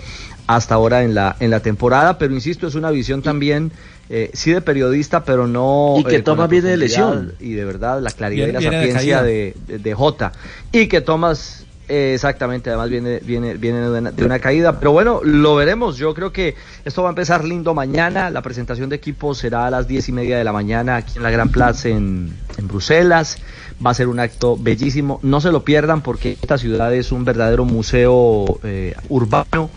[0.47, 2.17] hasta ahora en la, en la temporada.
[2.17, 3.73] Pero insisto, es una visión también,
[4.09, 5.95] eh, sí de periodista, pero no.
[5.97, 7.33] Y que eh, Thomas viene de lesión.
[7.41, 10.31] Y de verdad, la claridad Viene- y la sapiencia de, de, de Jota.
[10.71, 11.60] Y que Thomas.
[11.91, 14.79] Eh, exactamente, además viene, viene, viene de, una, de una caída.
[14.79, 15.97] Pero bueno, lo veremos.
[15.97, 16.55] Yo creo que
[16.85, 18.29] esto va a empezar lindo mañana.
[18.29, 21.23] La presentación de equipo será a las diez y media de la mañana aquí en
[21.23, 23.37] la Gran Plaza en, en Bruselas.
[23.85, 25.19] Va a ser un acto bellísimo.
[25.23, 29.69] No se lo pierdan porque esta ciudad es un verdadero museo eh, urbano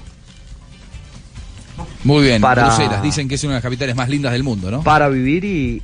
[2.04, 4.70] Muy bien, Para- Bruselas, dicen que es una de las capitales más lindas del mundo,
[4.70, 4.82] ¿no?
[4.82, 5.82] para vivir y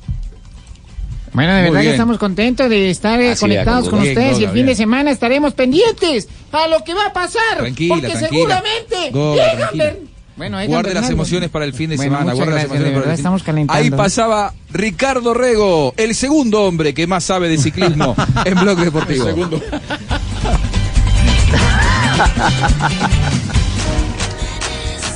[1.36, 1.94] Bueno, de Muy verdad que bien.
[1.95, 4.66] estamos contentos de estar eh, Así, conectados con Bien, ustedes y el fin bien.
[4.68, 7.57] de semana estaremos pendientes a lo que va a pasar.
[7.57, 8.30] Tranquila, porque tranquila.
[8.30, 9.72] seguramente tranquila.
[9.84, 9.99] Ber-
[10.38, 12.32] Bueno, Guarde las emociones para el fin de Bueno, semana.
[12.32, 13.84] muchas guarde las gracias, emociones de para el verdad fin- estamos calentando.
[13.84, 19.26] Ahí pasaba Ricardo Rego, el segundo hombre que más sabe de ciclismo en Blog Deportivo.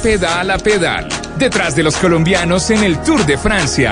[0.03, 3.91] Pedal a pedal, detrás de los colombianos en el Tour de Francia.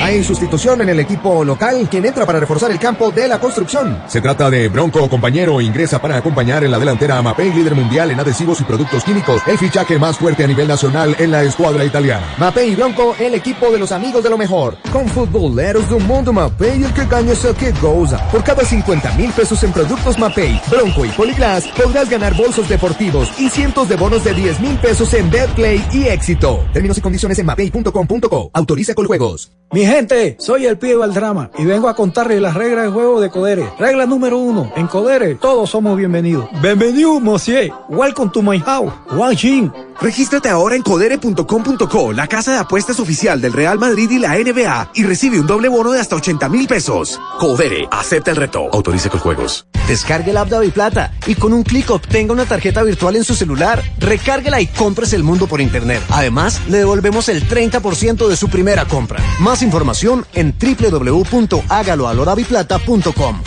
[0.00, 4.02] Hay sustitución en el equipo local, quien entra para reforzar el campo de la construcción.
[4.06, 8.10] Se trata de Bronco, compañero, ingresa para acompañar en la delantera a Mapei, líder mundial
[8.10, 11.84] en adhesivos y productos químicos, el fichaje más fuerte a nivel nacional en la escuadra
[11.84, 12.26] italiana.
[12.38, 14.76] Mapei y Bronco, el equipo de los amigos de lo mejor.
[14.92, 18.18] Con futboleros do mundo Mapei, el que gana es el que goza.
[18.30, 23.28] Por cada 50 mil pesos en productos Mapei, Bronco y Poliglass, podrás ganar bolsos deportivos
[23.38, 26.64] y cientos de bonos de 10 mil pesos en Betplay y éxito.
[26.72, 28.50] Términos y condiciones en mapei.com.co.
[28.52, 29.50] Autoriza con juegos.
[29.78, 33.30] Mi gente, soy el pibe Valdrama y vengo a contarles las reglas de juego de
[33.30, 33.64] Codere.
[33.78, 36.48] Regla número uno, en Codere todos somos bienvenidos.
[36.60, 37.72] Bienvenido, monsieur.
[37.88, 38.92] Welcome to my house.
[39.12, 39.70] Wang Jin.
[40.00, 44.92] Regístrate ahora en codere.com.co, la casa de apuestas oficial del Real Madrid y la NBA,
[44.94, 47.20] y recibe un doble bono de hasta 80 mil pesos.
[47.38, 48.68] Codere, acepta el reto.
[48.72, 49.66] Autoriza con juegos.
[49.88, 53.82] Descargue la app Plata y con un clic obtenga una tarjeta virtual en su celular.
[53.98, 56.02] Recárguela y compres el mundo por internet.
[56.10, 59.20] Además, le devolvemos el 30% de su primera compra.
[59.40, 63.42] Más información en www.hágaloalodaviplata.com.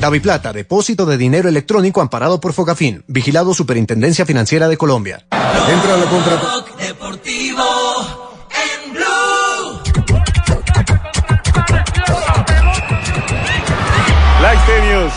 [0.00, 5.26] Daviplata, depósito de dinero electrónico amparado por Fogafín, vigilado Superintendencia Financiera de Colombia.
[5.32, 6.64] Entra la contratación.
[6.78, 7.64] Deportivo
[8.50, 9.80] en Blue.
[14.38, 15.12] Blackstenius.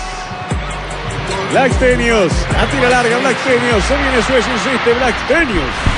[1.52, 2.34] Blackstenius.
[2.58, 3.84] A tira larga, Blackstenius.
[3.84, 5.91] Se viene Suecia, insiste Blackstenius.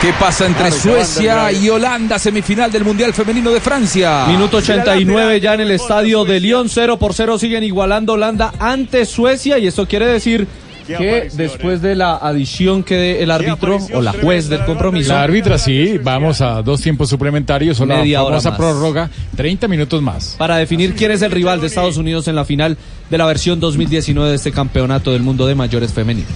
[0.00, 4.26] ¿Qué pasa entre Claro, Suecia y Holanda, semifinal del Mundial Femenino de Francia?
[4.28, 9.06] Minuto 89 ya en el estadio de Lyon, 0 por 0 siguen igualando Holanda ante
[9.06, 10.46] Suecia y esto quiere decir
[10.86, 15.22] que después de la adición que dé el árbitro o la juez del compromiso, La
[15.22, 18.58] árbitra sí, vamos a dos tiempos suplementarios o la Media hora famosa más.
[18.58, 20.34] prórroga, 30 minutos más.
[20.36, 22.76] para definir quién es el rival de Estados Unidos en la final
[23.08, 26.28] de la versión 2019 de este campeonato del mundo de mayores femenino.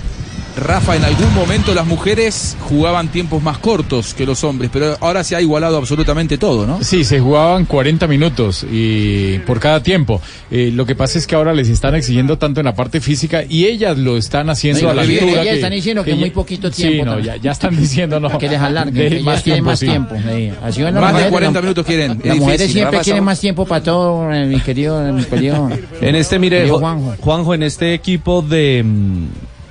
[0.61, 5.25] Rafa, en algún momento las mujeres jugaban tiempos más cortos que los hombres, pero ahora
[5.25, 6.83] se ha igualado absolutamente todo, ¿no?
[6.83, 10.21] Sí, se jugaban 40 minutos y por cada tiempo.
[10.51, 13.43] Eh, lo que pasa es que ahora les están exigiendo tanto en la parte física
[13.49, 15.43] y ellas lo están haciendo a la altura.
[15.43, 17.35] ellas están diciendo que muy poquito Sí, tiempo no, también.
[17.37, 18.29] ya, ya están diciendo no.
[18.39, 19.45] Que les alarguen, que más sí.
[19.51, 19.75] tiempo.
[19.77, 20.51] sí.
[20.63, 22.21] Así van las Más de mujeres, 40 las- minutos quieren.
[22.25, 22.73] Las Es mujeres difícil.
[22.73, 25.69] siempre Rafa, quieren más tiempo para todo, eh, mi querido, mi querido.
[26.01, 27.15] En este, mire, Juanjo.
[27.21, 27.55] Juanjo.
[27.55, 29.27] en este equipo de, mm,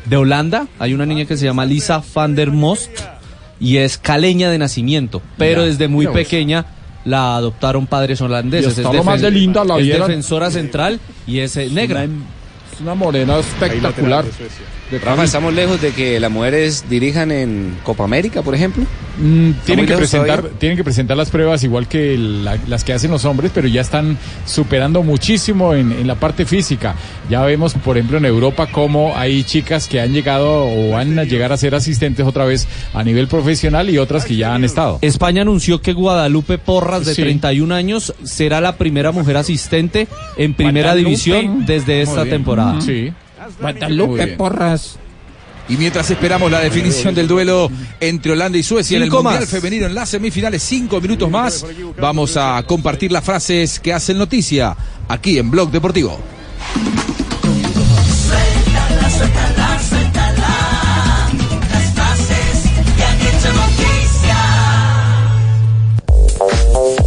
[0.09, 2.91] de Holanda hay una niña que se llama Lisa van der Most
[3.59, 6.65] y es caleña de nacimiento, pero Mira, desde muy pequeña
[7.05, 8.77] la adoptaron padres holandeses.
[8.77, 12.03] Y Es más de linda, la es defensora central y es eh, negra.
[12.03, 14.25] Es una morena espectacular.
[15.03, 18.85] Rafa, estamos lejos de que las mujeres dirijan en Copa América, por ejemplo.
[19.19, 20.59] Mm, tienen, que presentar, todavía.
[20.59, 23.81] tienen que presentar las pruebas igual que la- las que hacen los hombres, pero ya
[23.81, 26.95] están superando muchísimo en, en la parte física.
[27.29, 31.25] Ya vemos, por ejemplo, en Europa cómo hay chicas que han llegado o van a
[31.25, 34.99] llegar a ser asistentes otra vez a nivel profesional y otras que ya han estado.
[35.01, 37.23] España anunció que Guadalupe Porras, de Sí.
[37.23, 40.07] 31 años, será la primera mujer asistente
[40.37, 41.09] en primera Guadalupe.
[41.09, 42.79] división desde esta temporada.
[42.79, 43.11] Sí.
[43.59, 44.27] Guadalupe.
[44.27, 44.97] Porras.
[45.69, 47.69] Y mientras esperamos la definición del duelo
[47.99, 49.49] entre Holanda y Suecia en el Mundial más.
[49.49, 51.65] Femenino en las semifinales, cinco minutos más,
[51.99, 54.75] vamos a compartir las frases que hacen noticia
[55.09, 56.17] aquí en Blog Deportivo.
[58.27, 59.66] Suéltala, suéltala, suéltala.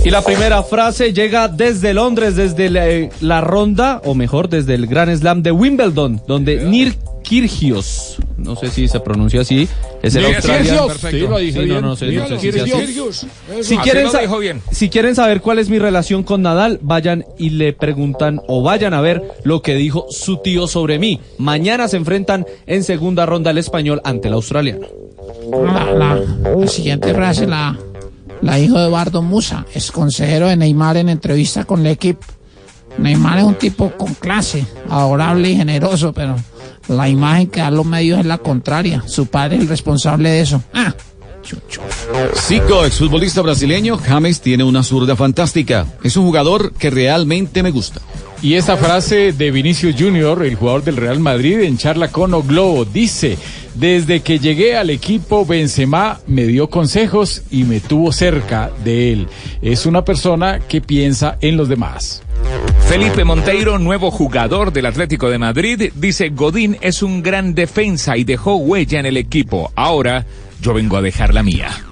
[0.02, 4.74] Y la primera frase llega desde Londres, desde la, eh, la ronda, o mejor, desde
[4.74, 9.68] el Gran Slam de Wimbledon, donde Nir Kyrgios, no sé si se pronuncia así,
[10.02, 10.88] es el australiano.
[13.62, 14.08] Si quieren,
[14.40, 14.62] bien.
[14.70, 18.94] si quieren saber cuál es mi relación con Nadal, vayan y le preguntan o vayan
[18.94, 21.20] a ver lo que dijo su tío sobre mí.
[21.36, 24.86] Mañana se enfrentan en segunda ronda el español ante el australiano.
[25.52, 26.20] La, la,
[26.56, 27.76] la siguiente frase la,
[28.42, 32.26] la hija de Eduardo Musa, es consejero de Neymar en entrevista con el equipo.
[32.98, 36.36] Neymar es un tipo con clase, adorable y generoso, pero
[36.88, 39.02] la imagen que dan los medios es la contraria.
[39.06, 40.62] Su padre es el responsable de eso.
[40.74, 40.94] Ah,
[42.36, 45.86] Zico, exfutbolista brasileño, James tiene una zurda fantástica.
[46.02, 48.00] Es un jugador que realmente me gusta.
[48.42, 52.42] Y esta frase de Vinicius Junior, el jugador del Real Madrid, en charla con O
[52.42, 53.36] Globo, dice,
[53.74, 59.28] desde que llegué al equipo, Benzema me dio consejos y me tuvo cerca de él.
[59.60, 62.22] Es una persona que piensa en los demás.
[62.88, 68.24] Felipe Monteiro, nuevo jugador del Atlético de Madrid, dice Godín es un gran defensa y
[68.24, 69.70] dejó huella en el equipo.
[69.76, 70.24] Ahora
[70.62, 71.89] yo vengo a dejar la mía.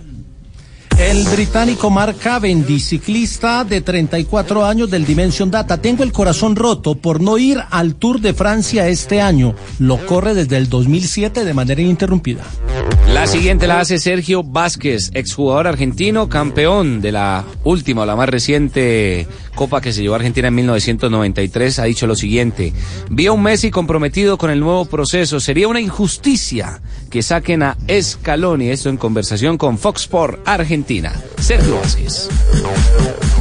[0.98, 5.80] El británico Mark Cavendish, ciclista de 34 años del Dimension Data.
[5.80, 9.54] Tengo el corazón roto por no ir al Tour de Francia este año.
[9.78, 12.42] Lo corre desde el 2007 de manera ininterrumpida.
[13.12, 19.26] La siguiente la hace Sergio Vázquez, exjugador argentino, campeón de la última la más reciente
[19.54, 21.78] Copa que se llevó a Argentina en 1993.
[21.78, 22.72] Ha dicho lo siguiente:
[23.10, 25.40] Vi a un Messi comprometido con el nuevo proceso.
[25.40, 26.80] Sería una injusticia
[27.10, 28.68] que saquen a Scaloni.
[28.68, 31.12] Esto en conversación con Fox Sport Argentina.
[31.40, 32.28] Sergio Vázquez.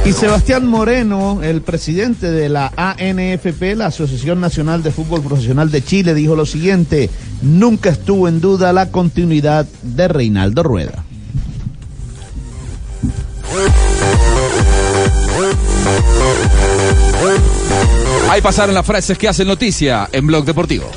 [0.04, 5.84] Y Sebastián Moreno, el presidente de la ANFP, la Asociación Nacional de Fútbol Profesional de
[5.84, 7.10] Chile, dijo lo siguiente,
[7.42, 11.04] nunca estuvo en duda la continuidad de Reinaldo Rueda.
[18.30, 20.90] Ahí pasaron las frases que hacen noticia en Blog Deportivo.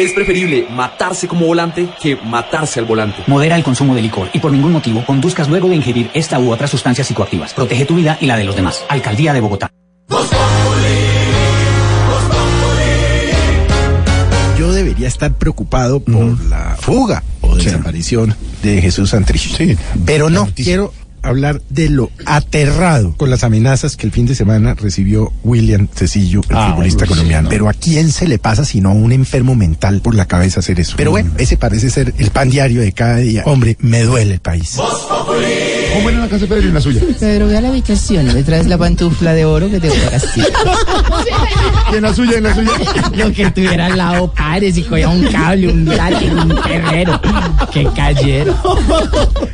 [0.00, 3.22] Es preferible matarse como volante que matarse al volante.
[3.26, 6.50] Modera el consumo de licor y por ningún motivo conduzcas luego de ingerir esta u
[6.50, 7.52] otras sustancias psicoactivas.
[7.52, 8.82] Protege tu vida y la de los demás.
[8.88, 9.70] Alcaldía de Bogotá.
[14.58, 19.78] Yo debería estar preocupado por la fuga o desaparición de Jesús Santrich.
[20.06, 24.74] Pero no, quiero hablar de lo aterrado con las amenazas que el fin de semana
[24.74, 27.42] recibió William Cecillo, el Ah, futbolista sí, colombiano.
[27.44, 27.48] no.
[27.50, 30.80] Pero ¿a quién se le pasa sino a un enfermo mental por la cabeza hacer
[30.80, 30.94] eso?
[30.96, 33.42] Pero bueno, ese parece ser el pan diario de cada día.
[33.46, 34.76] Hombre, me duele el país.
[35.94, 37.00] ¿Cómo era la casa de Pedro y en la suya?
[37.18, 39.98] Pedro, ve a la habitación y me traes la pantufla de oro que te voy
[39.98, 40.20] a.
[41.92, 42.70] ¿Y en la suya, en la suya?
[43.16, 47.20] Lo que tuviera al lado pares y cogía un cable, un látigo, un terrero.
[47.72, 48.54] Que cayera.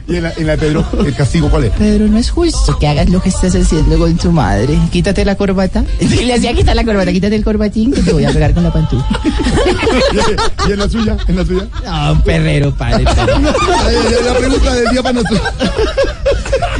[0.08, 1.70] ¿Y en la, en la de Pedro, el castigo cuál es?
[1.72, 4.78] Pedro, no es justo que hagas lo que estás haciendo con tu madre.
[4.90, 5.84] Quítate la corbata.
[6.00, 8.62] Y le hacía quitar la corbata, quítate el corbatín que te voy a pegar con
[8.64, 9.20] la pantufla.
[10.68, 11.68] ¿Y en la suya, en la suya?
[11.84, 13.04] No, un perrero, padre.
[13.06, 15.42] ay, la pregunta del día para nosotros.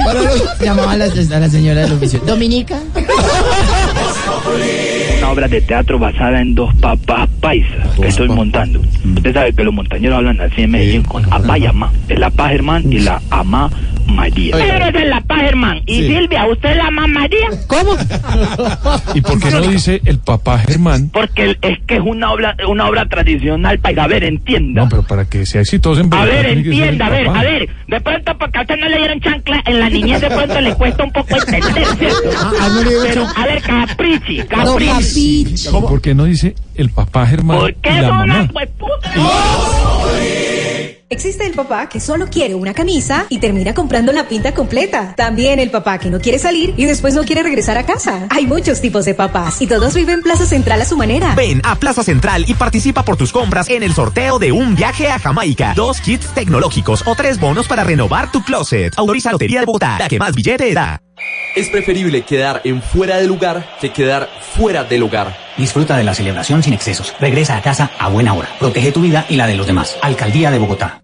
[0.07, 2.21] Para los- Llamaba a la, a la señora del oficio.
[2.27, 2.79] Dominica.
[5.19, 8.81] Una obra de teatro basada en dos papas paisas que estoy montando.
[9.17, 11.91] Usted sabe que los montañeros hablan así en Medellín con apá y amá.
[12.09, 13.71] El apá Germán y la amá
[14.07, 14.57] María.
[14.57, 15.81] Pero es el apá Germán.
[15.87, 16.07] Y Sí.
[16.09, 17.49] Silvia, ¿usted es la mamá María?
[17.67, 17.97] ¿Cómo?
[19.15, 21.11] ¿Y por qué no dice el papá Germán?
[21.13, 24.05] Porque es que es una obra, una obra tradicional paisa.
[24.05, 24.83] A ver, entienda.
[24.83, 27.41] No, pero para que sea exitoso en A ver, entienda, a ver, papá.
[27.41, 27.69] a ver.
[27.89, 30.75] De pronto, porque a usted no le dieron chancla en la niñez, de pronto le
[30.75, 32.31] cuesta un poco entender, ¿cierto?
[33.03, 35.55] Pero, a ver, caprichi, caprichi.
[35.71, 35.89] ¿Cómo?
[35.89, 38.35] ¿Por qué no dice el papá Germán ¿Por y qué la son mamá?
[38.41, 39.13] unas hueputas?
[41.09, 45.15] Existe el papá que solo quiere una camisa y termina comprando la pinta completa.
[45.15, 48.27] También el papá que no quiere salir y después no quiere regresar a casa.
[48.31, 51.37] Hay muchos tipos de papás y todos viven Plaza Central a su manera.
[51.37, 55.09] Ven a Plaza Central y participa por tus compras en el sorteo de un viaje
[55.09, 58.93] a Jamaica, dos kits tecnológicos o tres bonos para renovar tu closet.
[58.97, 61.06] Autoriza Lotería de Bogotá, la que más billete da.
[61.55, 65.37] Es preferible quedar en fuera de lugar que quedar fuera del hogar.
[65.57, 67.15] Disfruta de la celebración sin excesos.
[67.19, 68.49] Regresa a casa a buena hora.
[68.59, 69.97] Protege tu vida y la de los demás.
[70.03, 71.03] Alcaldía de Bogotá.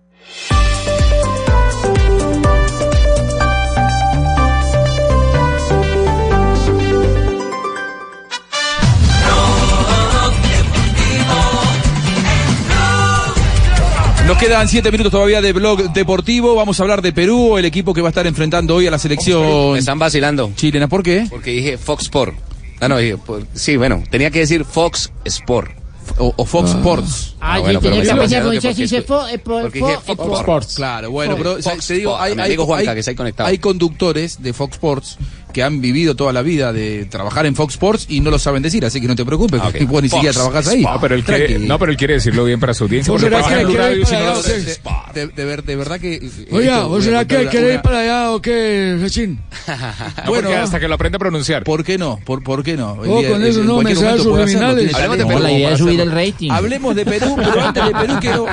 [14.27, 16.55] Nos quedan siete minutos todavía de blog deportivo.
[16.55, 18.99] Vamos a hablar de Perú, el equipo que va a estar enfrentando hoy a la
[18.99, 19.73] selección.
[19.73, 20.53] Me están vacilando.
[20.57, 21.27] Chilena, ¿por qué?
[21.29, 22.35] Porque dije Fox Sport.
[22.81, 25.73] Ah, no, dije, por- sí, bueno, tenía que decir Fox Sport.
[26.19, 27.37] O, Fox Sports.
[27.41, 30.75] Ah, Ah, bueno, sí, tenía que pensar, porque porque se eh, por- porque Fox Sports.
[30.75, 33.17] Claro, bueno, pero Fox te digo, hay, Mi hay- amigo Juanca, hay- que está ahí
[33.17, 33.49] conectado.
[33.49, 35.19] hay conductores de Fox Sports
[35.53, 38.63] que han vivido toda la vida de trabajar en Fox Sports y no lo saben
[38.63, 40.83] decir, así que no te preocupes, Ah, que vos ni siquiera trabajas ahí.
[40.83, 41.67] No, pero él quiere, Tranqui.
[41.67, 43.11] no, pero él quiere decirlo bien para su audiencia.
[43.13, 44.61] ¿Cómo porque será que en Blue quiere- Radio, si no lo no, sé.
[44.61, 44.77] de-
[45.15, 46.15] de, de ver- de verdad que.
[46.15, 49.39] eh, Oiga, esto, ¿o voy a será que quiere ir para allá o qué, Rechín?
[50.27, 51.65] Bueno, hasta que lo aprenda a pronunciar.
[51.65, 52.19] ¿Por qué no?
[52.25, 52.93] ¿Por, por qué no?
[52.93, 54.95] Oh, día- con eso no, puede hacerlo, subliminales.
[54.95, 55.29] Hablemos de Perú.
[55.39, 55.93] para La idea es hacerlo.
[55.93, 56.51] subir el rating.
[56.51, 58.47] Hablemos de Perú, pero antes de Perú quiero.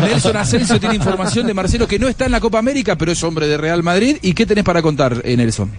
[0.00, 3.22] Nelson Asensio tiene información de Marcelo que no está en la Copa América, pero es
[3.22, 4.16] hombre de Real Madrid.
[4.22, 5.70] ¿Y qué tenés para contar, eh, Nelson?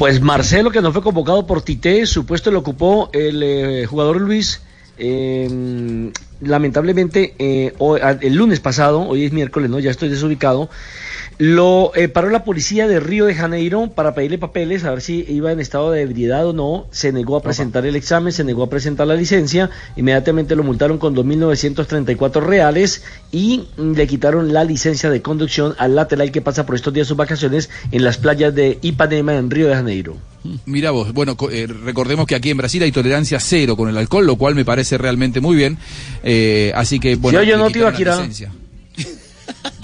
[0.00, 4.18] Pues Marcelo, que no fue convocado por Tite, su puesto lo ocupó el eh, jugador
[4.18, 4.62] Luis.
[4.96, 6.10] eh,
[6.40, 9.78] lamentablemente, eh, hoy- a- el lunes pasado, hoy es miércoles, ¿no?
[9.78, 10.70] Ya estoy desubicado.
[11.40, 15.24] Lo eh, paró la policía de Río de Janeiro para pedirle papeles, a ver si
[15.26, 16.86] iba en estado de ebriedad o no.
[16.90, 19.70] Se negó a presentar el examen, se negó a presentar la licencia.
[19.96, 26.30] Inmediatamente lo multaron con 2.934 reales y le quitaron la licencia de conducción al lateral
[26.30, 29.76] que pasa por estos días sus vacaciones en las playas de Ipanema en Río de
[29.76, 30.18] Janeiro.
[30.66, 34.26] Mira vos, bueno, eh, recordemos que aquí en Brasil hay tolerancia cero con el alcohol,
[34.26, 35.78] lo cual me parece realmente muy bien.
[36.22, 37.38] Eh, así que, bueno.
[37.38, 38.16] Oye, le no, Tibaquirá.
[38.16, 38.52] la licencia.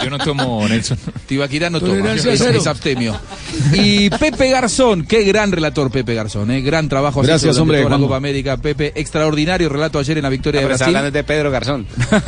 [0.03, 0.97] Yo no tomo Nelson.
[1.27, 3.15] Tibaquirá no toma, es, es abstemio.
[3.73, 8.01] Y Pepe Garzón, qué gran relator Pepe Garzón, eh, gran trabajo Gracias, hombre, toda la.
[8.01, 8.57] Copa América.
[8.57, 10.95] Pepe, extraordinario relato ayer en la victoria Ah, de está Brasil.
[10.97, 11.85] hablando de Pedro Garzón.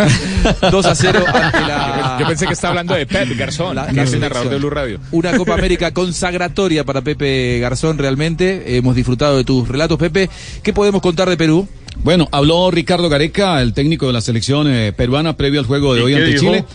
[0.72, 2.18] 2 a 0 ante la...
[2.20, 4.58] Yo pensé que estaba hablando de Pep Garzón, La- que la es el narrador de
[4.58, 5.00] Blue Radio.
[5.12, 8.78] Una Copa América consagratoria para Pepe Garzón realmente.
[8.78, 10.30] Hemos disfrutado de tus relatos, Pepe.
[10.64, 11.68] ¿Qué podemos contar de Perú?
[12.04, 16.02] Bueno, habló Ricardo Gareca, el técnico de la selección eh, peruana previo al juego de
[16.02, 16.40] ¿Y hoy ante dijo?
[16.42, 16.66] Chile.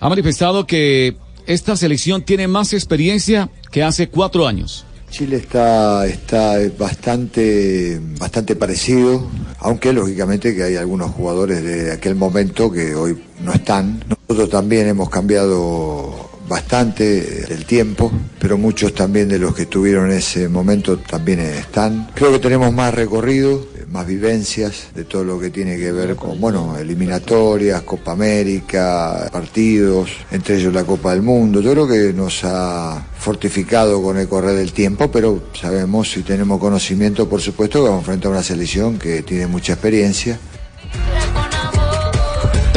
[0.00, 1.16] Ha manifestado que
[1.46, 4.84] esta selección tiene más experiencia que hace cuatro años.
[5.10, 9.26] Chile está, está bastante, bastante parecido,
[9.58, 14.04] aunque lógicamente que hay algunos jugadores de aquel momento que hoy no están.
[14.28, 20.18] Nosotros también hemos cambiado bastante el tiempo, pero muchos también de los que estuvieron en
[20.18, 22.10] ese momento también están.
[22.14, 26.40] Creo que tenemos más recorrido, más vivencias de todo lo que tiene que ver con,
[26.40, 31.60] bueno, eliminatorias, Copa América, partidos, entre ellos la Copa del Mundo.
[31.60, 36.58] Yo creo que nos ha fortificado con el correr del tiempo, pero sabemos y tenemos
[36.58, 40.38] conocimiento, por supuesto, que vamos frente a una selección que tiene mucha experiencia.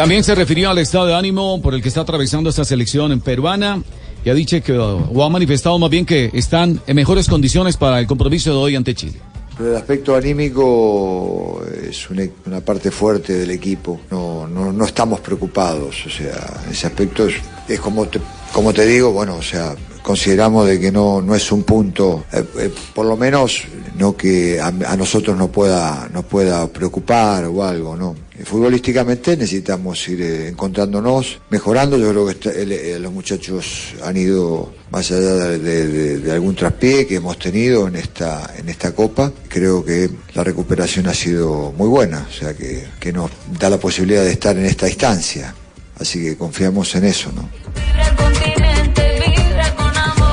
[0.01, 3.83] También se refirió al estado de ánimo por el que está atravesando esta selección peruana
[4.25, 7.99] y ha dicho que, o ha manifestado más bien que están en mejores condiciones para
[7.99, 9.19] el compromiso de hoy ante Chile.
[9.59, 14.01] El aspecto anímico es una, una parte fuerte del equipo.
[14.09, 16.03] No, no, no estamos preocupados.
[16.07, 18.07] O sea, ese aspecto es, como,
[18.51, 22.43] como te digo, bueno, o sea, consideramos de que no, no es un punto, eh,
[22.57, 23.63] eh, por lo menos
[23.97, 28.15] no que a, nosotros nos pueda, nos pueda preocupar o algo, ¿no?
[28.43, 31.97] Futbolísticamente necesitamos ir eh, encontrándonos, mejorando.
[31.97, 35.19] Yo creo que está- los muchachos han ido más allá
[35.59, 39.31] de algún traspié que hemos tenido en esta, en esta copa.
[39.47, 43.29] Creo que la recuperación ha sido muy buena, o sea que, que nos
[43.59, 45.53] da la posibilidad de estar en esta instancia.
[45.99, 47.47] Así que confiamos en eso, ¿no?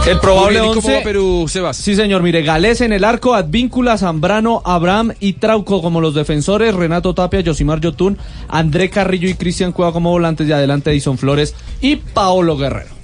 [0.09, 0.99] El probable Muy bien, ¿y cómo 11.
[0.99, 1.77] va Perú, Sebas?
[1.77, 2.23] Sí, señor.
[2.23, 7.41] Mire, Galés en el arco, Advíncula, Zambrano, Abraham y Trauco como los defensores, Renato Tapia,
[7.41, 8.17] Yosimar Yotún,
[8.49, 12.98] André Carrillo y Cristian Cueva como volantes y adelante Edison Flores y Paolo Guerrero.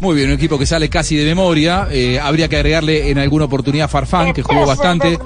[0.00, 1.86] Muy bien, un equipo que sale casi de memoria.
[1.90, 5.18] Eh, habría que agregarle en alguna oportunidad a Farfán, que jugó bastante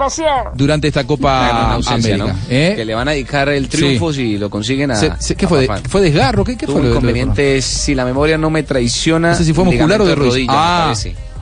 [0.53, 2.33] durante esta Copa ausencia, América.
[2.33, 2.39] ¿no?
[2.49, 2.73] ¿eh?
[2.75, 4.33] Que le van a dedicar el triunfo Sí.
[4.33, 4.95] si lo consiguen a.
[4.95, 5.89] Se- se- ¿qué a fue Farfán.
[5.89, 6.43] fue desgarro?
[6.43, 9.29] ¿Qué- qué fue lo de- lo de inconveniente, si la memoria no me traiciona.
[9.31, 10.51] No sé si fue muscular o de rodilla.
[10.51, 10.93] me Ah.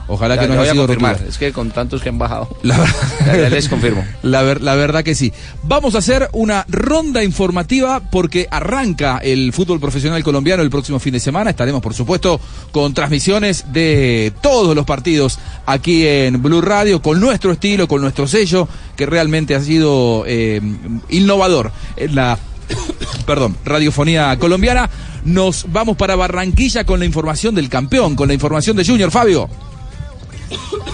[0.08, 1.12] Ojalá Ya- que no ya haya sido confirmar.
[1.12, 1.30] rotura.
[1.30, 2.48] Es que con tantos que han bajado.
[2.62, 2.94] La verdad,
[3.26, 4.04] Ya- ya les confirmo.
[4.22, 5.32] La, ver- la verdad que sí.
[5.62, 11.12] Vamos a hacer una ronda informativa porque arranca el fútbol profesional colombiano el próximo fin
[11.12, 11.50] de semana.
[11.50, 12.40] Estaremos, por supuesto,
[12.72, 18.26] con transmisiones de todos los partidos aquí en Blue Radio, con nuestro estilo, con nuestro
[18.26, 20.60] sello, que realmente ha sido eh,
[21.08, 22.38] innovador en la
[23.26, 24.88] perdón, radiofonía colombiana.
[25.24, 29.48] Nos vamos para Barranquilla con la información del campeón, con la información de Junior Fabio.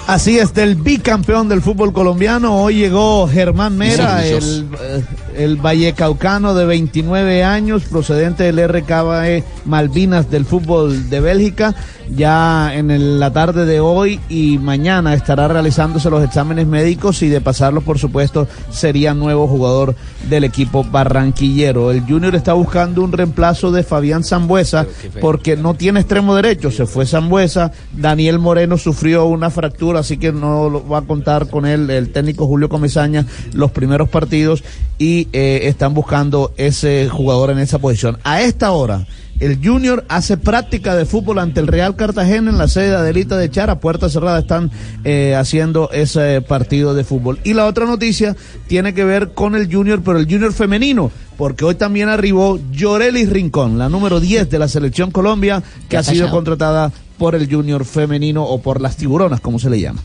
[0.06, 2.62] Así es, del bicampeón del fútbol colombiano.
[2.62, 5.04] Hoy llegó Germán Mera, el, eh,
[5.36, 11.74] el vallecaucano de 29 años, procedente del RKB Malvinas del fútbol de Bélgica.
[12.12, 17.28] Ya en el- la tarde de hoy y mañana estará realizándose los exámenes médicos y
[17.28, 19.94] de pasarlos, por supuesto, sería nuevo jugador
[20.28, 21.92] del equipo barranquillero.
[21.92, 24.86] El Junior está buscando un reemplazo de Fabián Zambuesa
[25.20, 26.72] porque no tiene extremo derecho.
[26.72, 31.48] Se fue Zambuesa, Daniel Moreno sufrió una fractura, así que no lo va a contar
[31.48, 34.64] con él el técnico Julio Comesaña los primeros partidos
[34.98, 38.18] y y eh, están buscando ese jugador en esa posición.
[38.24, 39.06] A esta hora,
[39.40, 43.36] el Junior hace práctica de fútbol ante el Real Cartagena en la sede de Adelita
[43.38, 44.70] de Chara, puerta cerrada, están
[45.04, 47.38] eh, haciendo ese partido de fútbol.
[47.44, 48.36] Y la otra noticia
[48.68, 53.30] tiene que ver con el Junior, pero el Junior femenino, porque hoy también arribó Llorelis
[53.30, 57.84] Rincón, la número 10 de la selección Colombia, que ha sido contratada por el Junior
[57.84, 60.02] femenino o por las tiburonas, como se le llama.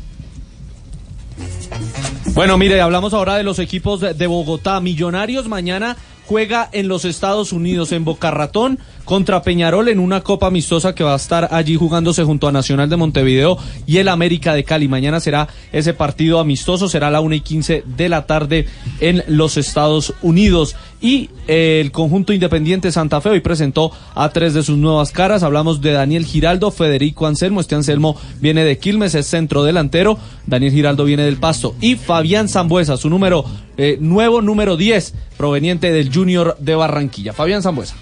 [2.36, 4.82] Bueno, mire, hablamos ahora de los equipos de, Bogotá.
[4.82, 5.96] Millonarios mañana
[6.26, 11.06] juega en los Estados Unidos, en Boca Ratón, contra Peñarol en una copa amistosa que
[11.06, 14.90] va a estar allí jugándose junto a Nacional de Montevideo y el América de Cali.
[14.90, 18.68] Mañana será ese partido amistoso, será la 1 y 15 de la tarde
[19.00, 20.76] en los Estados Unidos.
[21.06, 25.44] Y eh, el conjunto independiente Santa Fe hoy presentó a tres de sus nuevas caras.
[25.44, 27.62] Hablamos de Daniel Giraldo, Federico Anselmo.
[27.62, 30.18] Este Anselmo viene de Quilmes, es centro delantero.
[30.48, 31.76] Daniel Giraldo viene del Pasto.
[31.80, 33.46] Y Fabián Zambuesa, su número
[33.78, 37.34] eh, nuevo número 10, proveniente del Junior de Barranquilla.
[37.34, 37.94] Fabián Zambuesa.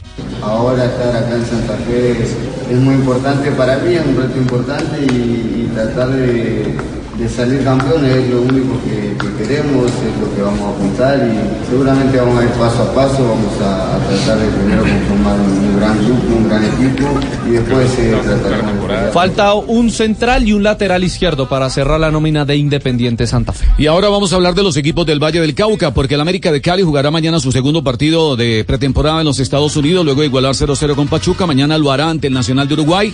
[0.41, 2.37] Ahora estar acá en Santa Fe es,
[2.71, 6.73] es muy importante para mí, es un reto importante y, y tratar de,
[7.17, 11.17] de salir campeones es lo único que, que queremos, es lo que vamos a apuntar
[11.17, 15.39] y seguramente vamos a ir paso a paso, vamos a, a tratar de primero conformar
[15.39, 17.07] un, un gran grupo, un gran equipo
[17.47, 19.11] y después eh, trataremos de...
[19.11, 23.67] Falta un central y un lateral izquierdo para cerrar la nómina de Independiente Santa Fe.
[23.77, 26.51] Y ahora vamos a hablar de los equipos del Valle del Cauca, porque el América
[26.51, 30.27] de Cali jugará mañana su segundo partido de pretemporada en los Estados Unidos, luego de
[30.27, 31.45] igualar 0-0 con Pachuca.
[31.45, 33.13] Mañana lo hará ante el Nacional de Uruguay.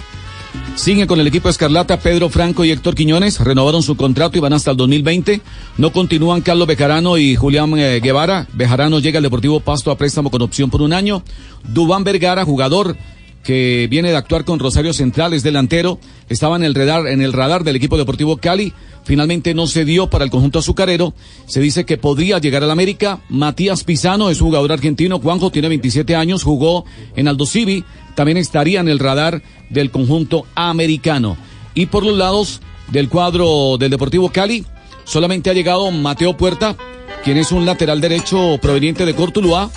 [0.76, 3.40] Sigue con el equipo Escarlata, Pedro Franco y Héctor Quiñones.
[3.40, 5.42] Renovaron su contrato y van hasta el 2020.
[5.78, 8.48] No continúan Carlos Bejarano y Julián eh, Guevara.
[8.54, 11.22] Bejarano llega al Deportivo Pasto a préstamo con opción por un año.
[11.68, 12.96] Dubán Vergara, jugador
[13.44, 17.34] que viene de actuar con Rosario Central, es delantero, estaba en el radar, en el
[17.34, 18.74] radar del equipo deportivo Cali,
[19.06, 21.14] finalmente no se dio para el conjunto azucarero,
[21.46, 26.16] se dice que podría llegar al América, Matías Pisano es jugador argentino, Juanjo tiene 27
[26.16, 26.86] años, jugó
[27.16, 27.86] en Aldo Civi,
[28.20, 31.38] también estaría en el radar del conjunto americano.
[31.74, 32.60] Y por los lados
[32.90, 34.66] del cuadro del Deportivo Cali,
[35.06, 36.76] solamente ha llegado Mateo Puerta,
[37.24, 39.72] quien es un lateral derecho proveniente de Cortuluá,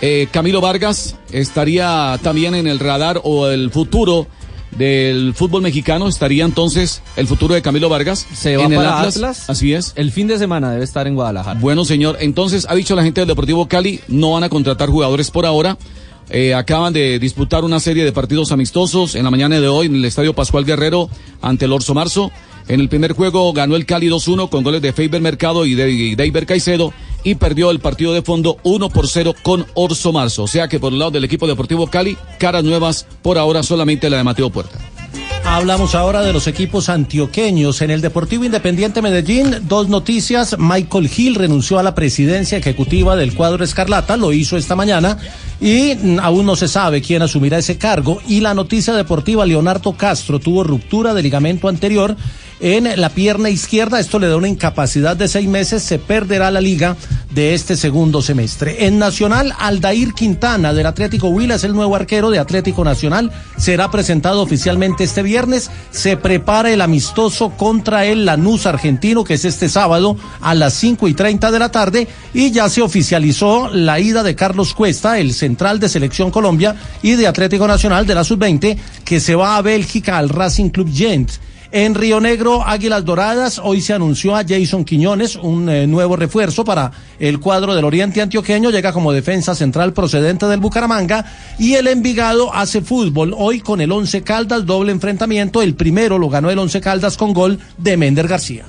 [0.00, 4.26] eh, Camilo Vargas estaría también en el radar o el futuro
[4.72, 6.08] del fútbol mexicano.
[6.08, 8.26] Estaría entonces el futuro de Camilo Vargas.
[8.34, 9.16] Se va en el para Atlas.
[9.16, 9.48] Atlas.
[9.48, 9.92] Así es.
[9.94, 11.60] El fin de semana debe estar en Guadalajara.
[11.60, 12.16] Bueno, señor.
[12.18, 15.78] Entonces ha dicho la gente del Deportivo Cali, no van a contratar jugadores por ahora.
[16.28, 19.94] Eh, acaban de disputar una serie de partidos amistosos en la mañana de hoy en
[19.94, 21.08] el Estadio Pascual Guerrero
[21.40, 22.32] ante el Orso Marzo.
[22.68, 26.16] En el primer juego ganó el Cali 2-1 con goles de Faber Mercado y de
[26.16, 26.92] Deiber Caicedo
[27.22, 30.44] y perdió el partido de fondo 1 por 0 con Orso Marzo.
[30.44, 34.10] O sea que por el lado del equipo deportivo Cali, caras nuevas por ahora solamente
[34.10, 34.78] la de Mateo Puerta.
[35.48, 37.80] Hablamos ahora de los equipos antioqueños.
[37.80, 40.56] En el Deportivo Independiente Medellín, dos noticias.
[40.58, 45.18] Michael Gil renunció a la presidencia ejecutiva del cuadro Escarlata, lo hizo esta mañana,
[45.60, 48.20] y aún no se sabe quién asumirá ese cargo.
[48.28, 52.16] Y la noticia deportiva, Leonardo Castro tuvo ruptura de ligamento anterior
[52.60, 54.00] en la pierna izquierda.
[54.00, 55.82] Esto le da una incapacidad de seis meses.
[55.82, 56.96] Se perderá la liga
[57.30, 58.86] de este segundo semestre.
[58.86, 63.30] En Nacional, Aldair Quintana del Atlético Huila es el nuevo arquero de Atlético Nacional.
[63.58, 65.70] Será presentado oficialmente este viernes.
[65.90, 71.08] Se prepara el amistoso contra el Lanús argentino, que es este sábado a las cinco
[71.08, 72.08] y treinta de la tarde.
[72.32, 77.12] Y ya se oficializó la ida de Carlos Cuesta, el central de Selección Colombia y
[77.12, 81.32] de Atlético Nacional de la Sub-20, que se va a Bélgica al Racing Club Gent.
[81.72, 86.64] En Río Negro, Águilas Doradas, hoy se anunció a Jason Quiñones, un eh, nuevo refuerzo
[86.64, 91.24] para el cuadro del Oriente Antioqueño, llega como defensa central procedente del Bucaramanga
[91.58, 96.28] y el Envigado hace fútbol hoy con el Once Caldas, doble enfrentamiento, el primero lo
[96.28, 98.64] ganó el Once Caldas con gol de Mender García.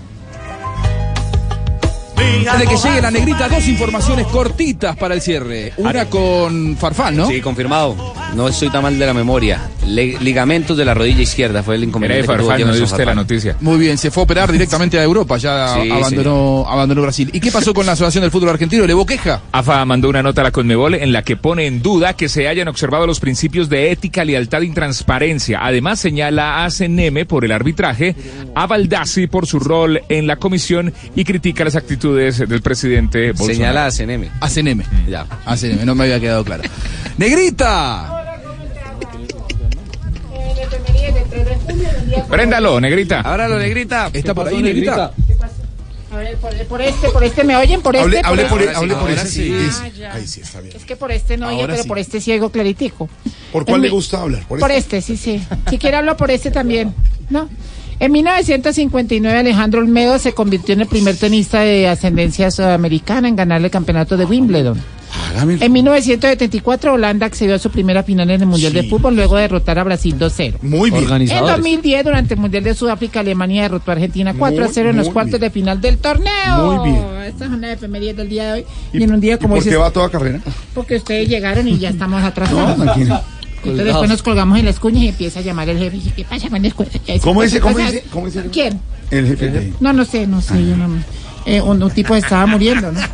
[2.50, 5.74] Antes de que llegue la negrita, dos informaciones cortitas para el cierre.
[5.78, 7.28] Una con Farfán, ¿no?
[7.28, 7.96] Sí, confirmado.
[8.36, 9.62] No estoy tan mal de la memoria.
[9.88, 12.24] Le- ligamentos de la rodilla izquierda fue el inconveniente.
[12.26, 13.16] Era de que tuvo Farfán, no usted la Farfán.
[13.16, 13.56] noticia.
[13.62, 17.30] Muy bien, se fue a operar directamente a Europa, ya Sí, abandonó, abandonó Brasil.
[17.34, 18.86] ¿Y qué pasó con la Asociación del Fútbol Argentino?
[18.86, 19.42] ¿Le queja?
[19.52, 22.48] AFA mandó una nota a la Conmebol en la que pone en duda que se
[22.48, 25.60] hayan observado los principios de ética, lealtad y transparencia.
[25.64, 28.16] Además señala a CNM por el arbitraje,
[28.54, 33.54] a Baldassi por su rol en la comisión y critica las actitudes del presidente Bolsonaro.
[33.56, 34.30] Señala a CNM.
[34.42, 34.84] A CNM.
[35.10, 35.26] Ya.
[35.46, 36.64] A CNM, no me había quedado claro.
[37.18, 38.17] ¡Negrita!
[42.30, 43.22] Préndalo, negrita.
[43.22, 44.10] Ábralo, negrita.
[44.14, 45.12] ¿Está por ahí, negrita?
[46.10, 47.82] A ver, por, por este, por este, ¿me oyen?
[47.82, 48.06] Por este.
[48.08, 48.76] Hable, hable por, este.
[48.76, 49.28] hable por ese.
[49.28, 49.54] sí.
[49.54, 50.14] es- Ah, ya.
[50.14, 50.76] ahí sí, está bien.
[50.76, 51.88] Es que por este no oye, pero sí.
[51.88, 53.10] por este sí oigo claritico.
[53.52, 54.48] ¿Por cuál En le mi- gusta hablar?
[54.48, 55.46] Por, este, sí, sí.
[55.70, 56.96] Si quiere hablo por este también,
[57.30, 57.50] ¿no?
[58.00, 63.64] En 1959 Alejandro Olmedo se convirtió en el primer tenista de ascendencia sudamericana en ganar
[63.64, 64.80] el campeonato de Wimbledon.
[65.60, 69.44] En 1974 Holanda accedió a su primera final en el Mundial de Fútbol luego de
[69.44, 70.62] derrotar a Brasil 2-0.
[70.62, 71.04] Muy bien.
[71.04, 71.56] En Organizadores.
[71.56, 74.98] 2010 durante el Mundial de Sudáfrica Alemania derrotó a Argentina 4 a Muy, 0 en
[74.98, 76.72] los cuartos de final del torneo.
[76.72, 77.04] Muy bien.
[77.26, 78.66] Estas son las efemérides del día de hoy.
[78.94, 80.40] Y, en un día ¿Y como por qué ese va toda carrera?
[80.74, 82.78] porque ustedes llegaron y ya estamos atrasados.
[82.78, 83.22] No.
[83.72, 85.96] Entonces después nos colgamos en las cuñas y empieza a llamar el jefe.
[85.98, 86.92] y dice, ¿Qué pasa con la escuela?
[87.06, 87.60] Ya ¿Cómo ¿qué dice?
[87.60, 88.04] ¿Cómo dice?
[88.12, 88.46] ¿Cómo dice?
[88.52, 88.80] ¿Quién?
[89.12, 89.74] El jefe de...
[89.80, 90.54] No, no sé, no sé.
[90.66, 90.90] Yo no,
[91.46, 93.00] eh, un, un tipo estaba muriendo, ¿no?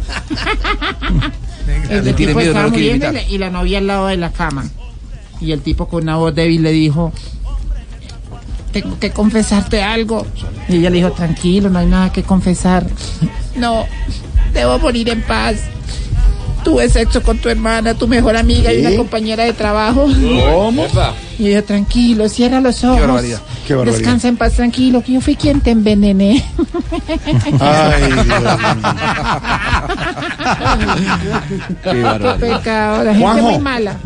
[1.89, 3.77] El Le tiene tipo miedo, no estaba lo quiere muriendo y la, y la novia
[3.77, 4.65] al lado de la cama.
[5.39, 7.13] Y el tipo con una voz débil le dijo,
[8.71, 10.25] tengo que confesarte algo.
[10.67, 12.85] Y ella le dijo, tranquilo, no hay nada que confesar.
[13.55, 13.85] No,
[14.53, 15.57] debo morir en paz.
[16.63, 20.05] Tuve sexo con tu hermana, tu mejor amiga y una compañera de trabajo.
[20.05, 20.85] ¿Cómo?
[21.37, 22.99] Y ella, tranquilo, cierra los ojos.
[22.99, 23.97] barbaridad, qué barbaridad.
[23.97, 26.45] Descansa en paz, tranquilo, que yo fui quien te envenené.
[27.59, 28.43] Ay, Dios
[31.83, 32.39] Qué barbaridad.
[32.39, 33.51] Qué pecado, la gente Juanjo.
[33.51, 33.97] muy mala.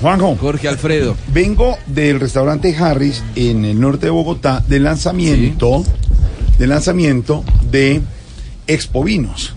[0.00, 0.36] Juanjo.
[0.40, 1.16] Jorge Alfredo.
[1.28, 5.84] Vengo del restaurante Harris en el norte de Bogotá del lanzamiento,
[6.58, 8.02] del lanzamiento de
[8.66, 9.53] Expo Vinos.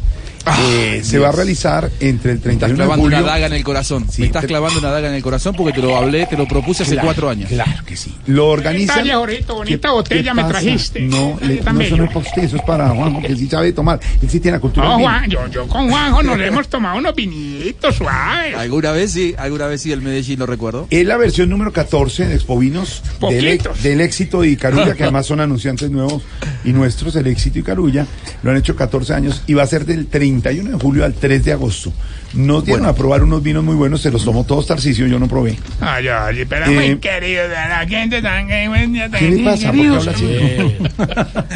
[0.69, 3.17] Eh, se va a realizar entre el Me estás 31 de clavando julio.
[3.19, 4.05] una daga en el corazón.
[4.09, 6.47] Sí, Me estás clavando una daga en el corazón porque te lo hablé, te lo
[6.47, 7.49] propuse hace Claro, cuatro años.
[7.49, 8.13] Claro que sí.
[8.27, 8.97] Lo organizan.
[8.97, 10.99] Detalle, Jorgito, bonita ¿Qué- botella qué me trajiste.
[11.01, 13.99] No, le- eso no es para usted, eso es para Juanjo, que sí sabe tomar.
[14.21, 14.87] Él sí tiene la cultura.
[14.87, 14.99] No.
[14.99, 18.55] Juan, yo, yo con Juanjo nos hemos tomado unos vinitos suaves.
[18.55, 20.87] Alguna vez sí, alguna vez sí el Medellín lo recuerdo.
[20.89, 25.39] Es la versión número 14 de Expo Vinos del, éxito y Carulla, que además son
[25.39, 26.23] anunciantes nuevos
[26.63, 28.05] y nuestros, el éxito y Carulla.
[28.43, 30.07] Lo han hecho 14 años y va a ser del
[30.41, 31.91] 31 de julio al 3 de agosto.
[32.33, 35.27] Nos dieron a probar unos vinos muy buenos, se los tomó todos Tarcicio, yo no
[35.27, 35.57] probé.
[35.79, 39.71] Ay, ay, pero Eh, muy querido de la gente tan ¿Qué le pasa?
[39.71, 40.25] ¿Por qué habla así?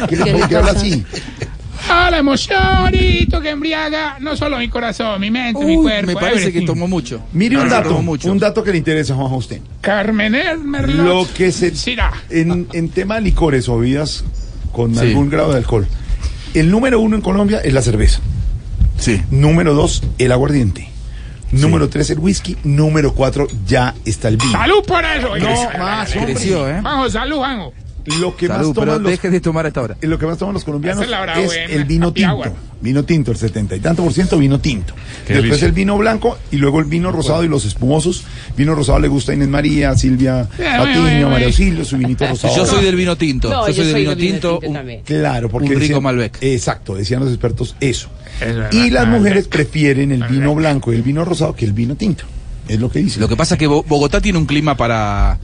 [0.08, 1.04] ¿Qué le por qué habla así?
[1.88, 6.06] Ah, la emocionito que embriaga no solo mi corazón, mi mente, mi cuerpo.
[6.06, 7.20] me parece que tomó mucho.
[7.32, 8.30] Mire un dato, mucho.
[8.30, 9.60] un dato que le interesa, Juanjo, a usted.
[9.80, 10.32] Carmen
[10.64, 11.04] Merlot.
[11.06, 11.72] Lo que se...
[12.30, 14.24] En, en tema de licores o bebidas
[14.70, 15.00] con Sí.
[15.00, 15.86] algún grado de alcohol,
[16.54, 18.20] el número uno en Colombia es la cerveza.
[19.02, 19.20] Sí.
[19.32, 20.88] Número dos, el aguardiente.
[21.50, 22.56] Número tres, el whisky.
[22.62, 24.52] Número cuatro, ya está el vino.
[24.52, 25.36] Salud por eso.
[25.36, 26.12] No, más.
[26.12, 26.80] Creció, ¿eh?
[26.80, 27.72] Juanjo, salud, Juanjo.
[28.20, 29.96] Lo que Salud, más pero toman los, de tomar esta hora.
[30.00, 31.34] eh, lo que más toman los colombianos es buena,
[31.66, 32.34] el vino happy tinto.
[32.36, 32.52] hour.
[32.80, 34.92] Vino tinto, el setenta y tanto por ciento vino tinto.
[35.24, 35.66] Qué Después delicia.
[35.66, 38.24] el vino blanco y luego el vino rosado y los espumosos.
[38.56, 41.46] Vino rosado le gusta a Inés María, Silvia bueno, Patiño, María.
[41.46, 42.56] Auxilio, su vinito rosado.
[42.56, 43.48] Yo soy del vino tinto.
[43.50, 44.48] No, yo yo soy del soy vino del vino tinto.
[44.58, 45.02] tinto un- también.
[45.04, 46.38] Claro, porque Un rico decían- Malbec.
[46.40, 48.08] Exacto, decían los expertos eso.
[48.40, 49.20] Es verdad, Y las Malbec.
[49.20, 52.24] mujeres prefieren el vino blanco y el vino rosado que el vino tinto.
[52.66, 53.20] Es lo que dicen.
[53.20, 55.38] Lo que pasa es que Bo- Bogotá tiene un clima para,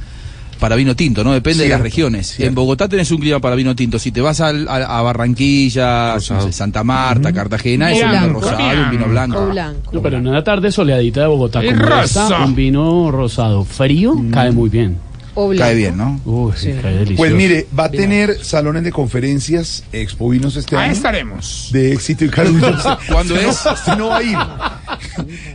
[0.59, 1.33] para vino tinto, ¿no?
[1.33, 2.27] Depende de las regiones.
[2.29, 2.49] cierto.
[2.49, 3.99] En Bogotá tenés un clima para vino tinto.
[3.99, 8.21] Si te vas al- a, a Barranquilla, no sé, Santa Marta, Cartagena, es un vino
[8.23, 8.41] Blanco.
[8.41, 9.39] rosado, un vino blanco.
[9.39, 9.91] O blanco.
[9.93, 12.25] No, pero en una tarde soleadita de Bogotá rosa.
[12.25, 14.99] esta, un vino rosado frío cae muy bien.
[15.41, 15.55] O.
[15.57, 16.21] Cae bien, ¿no?
[16.25, 16.73] Uy, Sí.
[16.83, 17.17] cae delicioso.
[17.17, 20.93] Pues mire, va a tener salones de conferencias, Expo Vinos este Ahí año.
[20.95, 21.69] estaremos.
[21.73, 22.99] De éxito y carulla.
[23.13, 23.65] ¿Cuándo Usted es?
[23.65, 24.39] No, usted no va a ir.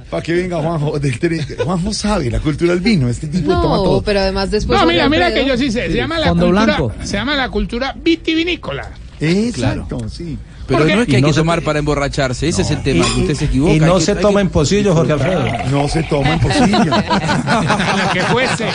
[0.10, 1.00] Para que venga Juanjo.
[1.00, 1.20] Del
[1.64, 3.10] Juanjo sabe la cultura del vino.
[3.10, 4.02] Este tipo de toma No, todo.
[4.02, 4.80] pero además después.
[4.80, 5.88] No, mira, mira que yo sí sé.
[5.88, 6.66] Se llama la Fondo cultura.
[6.78, 6.94] blanco.
[7.04, 8.90] Se llama la cultura vitivinícola.
[9.24, 10.38] Exacto, sí.
[10.68, 13.06] Pero no es que hay no que se- tomar para emborracharse, ese es el tema,
[13.14, 13.74] que usted se equivoca.
[13.74, 15.46] Y no que- se toma que- en pocillo, Jorge Alfredo.
[15.70, 16.86] No se toma en pocillo.
[16.86, 18.68] Lo que fuese.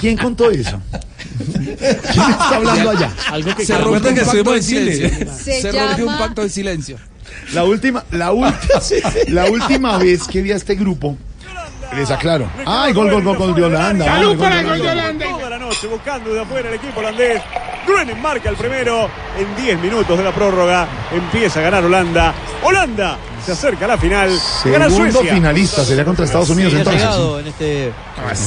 [0.00, 0.80] ¿Quién contó eso?
[2.12, 3.12] ¿Quién está hablando allá?
[3.30, 4.94] Algo que Se rompió un que pacto estuvimos de en Chile.
[4.94, 5.60] silencio.
[5.62, 6.96] Se rompió un pacto de silencio.
[7.52, 8.56] La última, la última,
[9.28, 11.16] la última vez que vi a este grupo,
[11.96, 12.48] les aclaro.
[12.64, 14.04] Ay, gol, gol, gol, gol de Holanda.
[14.04, 14.92] Salud para gol, el gol, de.
[14.92, 15.26] Holanda.
[15.30, 17.42] Toda la noche buscando de afuera el equipo holandés.
[17.86, 19.08] Gruenen marca el primero
[19.38, 20.86] en 10 minutos de la prórroga.
[21.12, 22.34] Empieza a ganar Holanda.
[22.62, 24.30] Holanda se acerca a la final.
[24.64, 25.34] Gana Segundo Suecia.
[25.34, 27.40] finalista, sería contra Estados Unidos Sigue entonces.
[27.40, 27.92] en este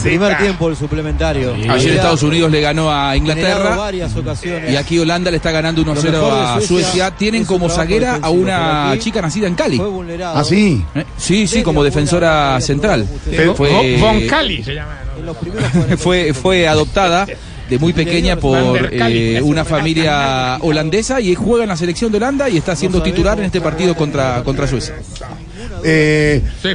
[0.09, 1.53] primer tiempo el suplementario.
[1.69, 3.75] Ayer Estados Unidos le ganó a Inglaterra.
[3.75, 4.71] varias ocasiones.
[4.71, 7.11] Y aquí Holanda le está ganando 1-0 Lo mejor de a Suecia Suecia.
[7.11, 9.79] Tienen como zaguera a una chica nacida en Cali.
[10.23, 10.83] Ah, sí.
[10.95, 11.05] ¿Eh?
[11.17, 13.07] Sí, sí, como defensora central.
[13.55, 14.97] Fue, Von Cali se llama.
[15.19, 17.25] En los primeros 40 fue, fue adoptada
[17.69, 22.49] de muy pequeña por eh, una familia holandesa y juega en la selección de Holanda
[22.49, 24.95] y está siendo titular en este partido contra, contra Suecia.
[25.83, 26.69] Eh, Sí.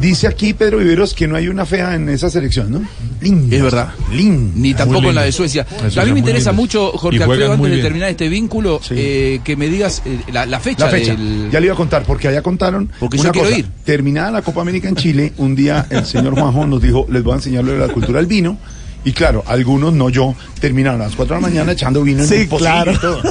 [0.00, 2.82] dice aquí Pedro Viveros que no hay una fea en esa selección, ¿no?
[3.20, 3.56] Linda.
[3.56, 3.88] Es verdad.
[4.12, 4.52] Linda.
[4.56, 5.66] Ni tampoco en la de Suecia.
[5.78, 8.94] Suecia a mí me interesa mucho, Jorge Alfredo, antes de terminar este vínculo, Sí.
[8.96, 10.86] eh, que me digas eh, la, la fecha.
[10.86, 11.14] La fecha.
[11.14, 12.90] del- Ya le iba a contar, porque allá contaron.
[12.98, 13.58] Porque yo una quiero cosa.
[13.60, 13.66] ir.
[13.84, 17.32] Terminada la Copa América en Chile, un día el señor Juanjo nos dijo: Les voy
[17.34, 18.58] a enseñar lo de la cultura del vino.
[19.04, 22.28] Y claro, algunos, no yo, terminaron a las 4 de la mañana echando vino en
[22.28, 22.98] Sí, el pocillo claro.
[23.00, 23.22] todo.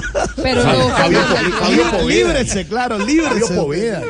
[0.44, 1.20] Pero Fabio-
[1.92, 2.04] Poveda.
[2.06, 3.40] Líbrese, claro, líbrese.
[3.40, 4.02] Fabio Poveda.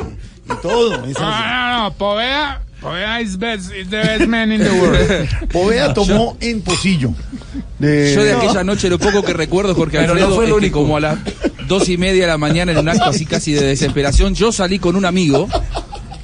[0.45, 0.97] Y todo.
[1.05, 5.29] No, no, no, Poveda, Poveda is, best, is the best man in the world.
[5.51, 7.13] Poveda tomó en pocillo.
[7.77, 8.13] De...
[8.15, 10.79] Yo de aquella noche lo poco que recuerdo, Jorge Pero Alfredo, no fue único.
[10.81, 11.17] como a las
[11.67, 14.79] dos y media de la mañana en un acto así casi de desesperación, yo salí
[14.79, 15.47] con un amigo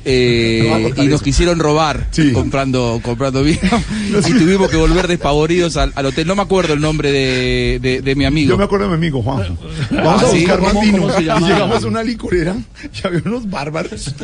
[0.10, 1.24] eh, y nos eso.
[1.24, 3.60] quisieron robar comprando comprando vino
[4.28, 6.26] y tuvimos que volver despavoridos al, al hotel.
[6.28, 8.50] No me acuerdo el nombre de, de- de mi amigo.
[8.52, 9.56] Yo me acuerdo de mi amigo Juanjo.
[9.92, 10.40] Vamos Ah, a ¿sí?
[10.40, 10.98] buscar más ¿Cómo- vino.
[11.04, 14.16] cómo se y llegamos a una licurera y había unos bárbaros.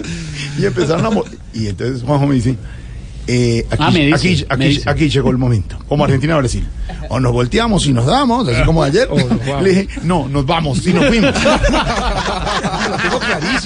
[0.58, 1.10] Y empezaron a.
[1.54, 2.56] Y entonces Juanjo me dice.
[3.28, 6.66] eh, aquí, Ah, me dice, aquí, aquí, llegó el momento, como Argentina-Brasil.
[7.10, 9.08] O nos volteamos y nos damos, así como ayer.
[9.12, 9.64] O nos vamos.
[9.64, 11.34] Le dije, no, nos vamos y nos fuimos.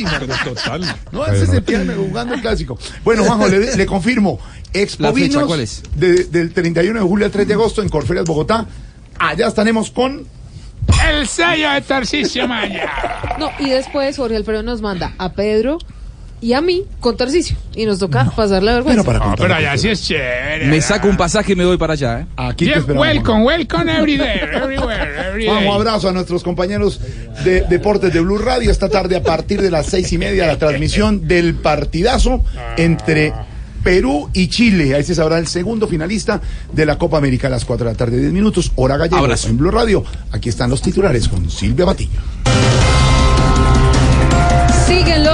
[0.06, 0.96] Total.
[1.12, 2.78] No, ese se pierde jugando el clásico.
[3.04, 4.40] Bueno, Juanjo, le, le confirmo.
[4.74, 5.82] Expo Vinos, ¿cuál es?
[5.96, 8.66] de- del 31 de julio al 3 de agosto en Corferias, Bogotá.
[9.18, 10.28] Allá estaremos con
[11.10, 12.90] El sello de Tarcisio Maya.
[13.40, 15.78] No, y después Jorge Alfredo nos manda a Pedro
[16.40, 17.58] y a mí con Tarcisio.
[17.76, 19.04] Y nos toca pasar la vergüenza.
[19.04, 20.68] No, pero allá sí es chévere.
[20.68, 22.22] Me saco un pasaje y me voy para allá.
[22.22, 22.26] ¿eh?
[22.36, 25.54] Aquí Bien, welcome, welcome every day, everywhere, every day.
[25.54, 27.00] Vamos, abrazo a nuestros compañeros
[27.44, 28.72] de Deportes de Blue Radio.
[28.72, 32.44] Esta tarde a partir de las seis y media la transmisión del partidazo
[32.78, 33.34] entre
[33.84, 34.96] Perú y Chile.
[34.96, 36.42] Ahí se sabrá el segundo finalista
[36.72, 39.48] de la Copa América a las 4 de la tarde, 10 minutos, hora gallego Abrazo.
[39.48, 40.04] en Blue Radio.
[40.32, 42.20] Aquí están los titulares con Silvia Patiño.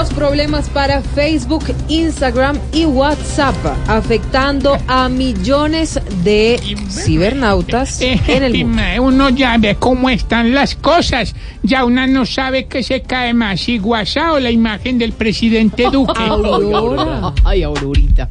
[0.04, 3.56] Los problemas para Facebook, Instagram y WhatsApp,
[3.88, 6.60] afectando a millones de
[6.90, 8.82] cibernautas en el mundo.
[9.00, 11.34] Uno ya ve cómo están las cosas.
[11.62, 15.84] Ya una no sabe qué se cae más, si WhatsApp o la imagen del presidente
[15.90, 16.22] Duque.
[16.22, 17.32] Aurora.
[17.42, 18.28] Ay, Aurorita.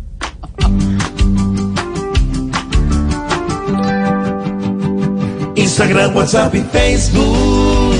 [5.56, 7.95] Instagram, WhatsApp y Facebook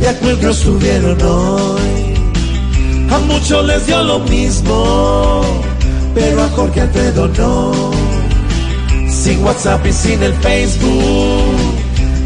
[0.00, 1.87] ya cuellos subieron hoy.
[3.10, 5.42] A muchos les dio lo mismo,
[6.14, 7.72] pero a Jorge Alfredo no.
[9.08, 11.56] Sin WhatsApp y sin el Facebook,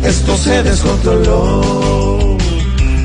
[0.02, 2.36] esto se descontroló.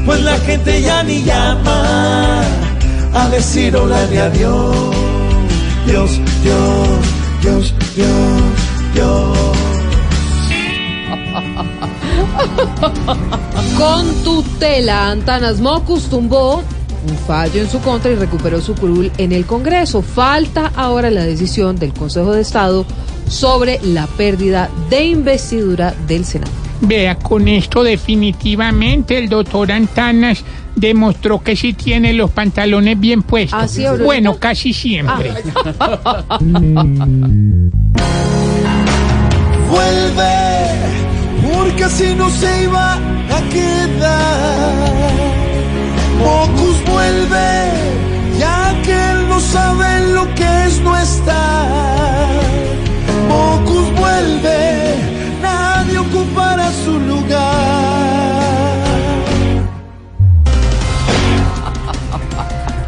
[0.05, 2.41] Pues la gente ya ni llama
[3.13, 4.95] a decir hola ni adiós.
[5.85, 6.87] Dios, Dios,
[7.41, 8.41] Dios, Dios,
[8.93, 9.37] Dios.
[13.77, 16.63] Con tutela, Antanas Mocus tumbó
[17.07, 20.01] un fallo en su contra y recuperó su curul en el Congreso.
[20.01, 22.85] Falta ahora la decisión del Consejo de Estado
[23.27, 26.51] sobre la pérdida de investidura del Senado.
[26.81, 30.43] Vea, con esto definitivamente el doctor Antanas
[30.75, 33.59] demostró que sí tiene los pantalones bien puestos.
[33.59, 34.05] ¿Ah, sí, Aurorita?
[34.05, 35.31] bueno, casi siempre.
[39.69, 40.67] Vuelve,
[41.51, 45.26] porque así no se iba a quedar.
[46.19, 47.49] Mocus vuelve,
[48.39, 52.29] ya que él no sabe lo que es no estar.
[53.27, 54.66] Mocus vuelve,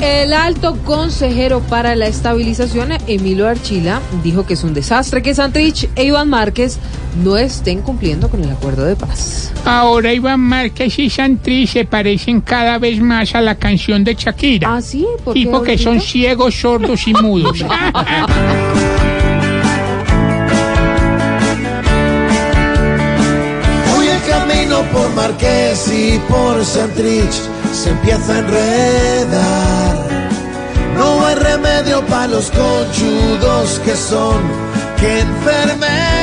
[0.10, 5.88] El alto consejero para la estabilización, Emilio Archila, dijo que es un desastre que Santrich
[5.96, 6.80] e Iván Márquez
[7.24, 9.54] no estén cumpliendo con el acuerdo de paz.
[9.66, 14.78] Ahora Iván Márquez y Santri se parecen cada vez más a la canción de Shakira.
[14.78, 15.06] ¿Ah, sí?
[15.24, 17.62] ¿Por y qué, porque son ciegos, sordos y mudos.
[23.96, 29.59] Hoy el camino por Marqués y por Santrich se empieza a enredar.
[31.36, 34.42] Remedio para los conchudos que son.
[35.00, 36.20] ¡Qué enfermedad!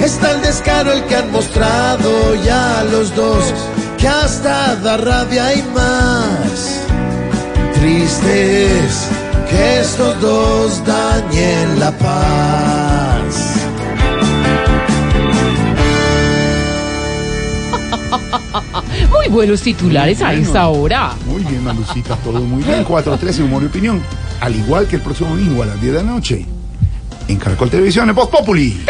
[0.00, 3.52] Está el descaro el que han mostrado ya los dos,
[3.98, 6.80] que hasta da rabia y más.
[7.74, 9.08] Triste es
[9.50, 13.34] que estos dos dañen la paz.
[19.10, 20.82] Muy buenos titulares a Muy esta bueno.
[20.82, 21.12] hora.
[21.26, 22.84] Muy bien, Malucita, todo muy bien.
[22.84, 24.02] 4-13, humor y opinión.
[24.40, 26.46] Al igual que el próximo domingo a las 10 de la noche.
[27.28, 28.80] En Caracol Televisión, en Voz Populi.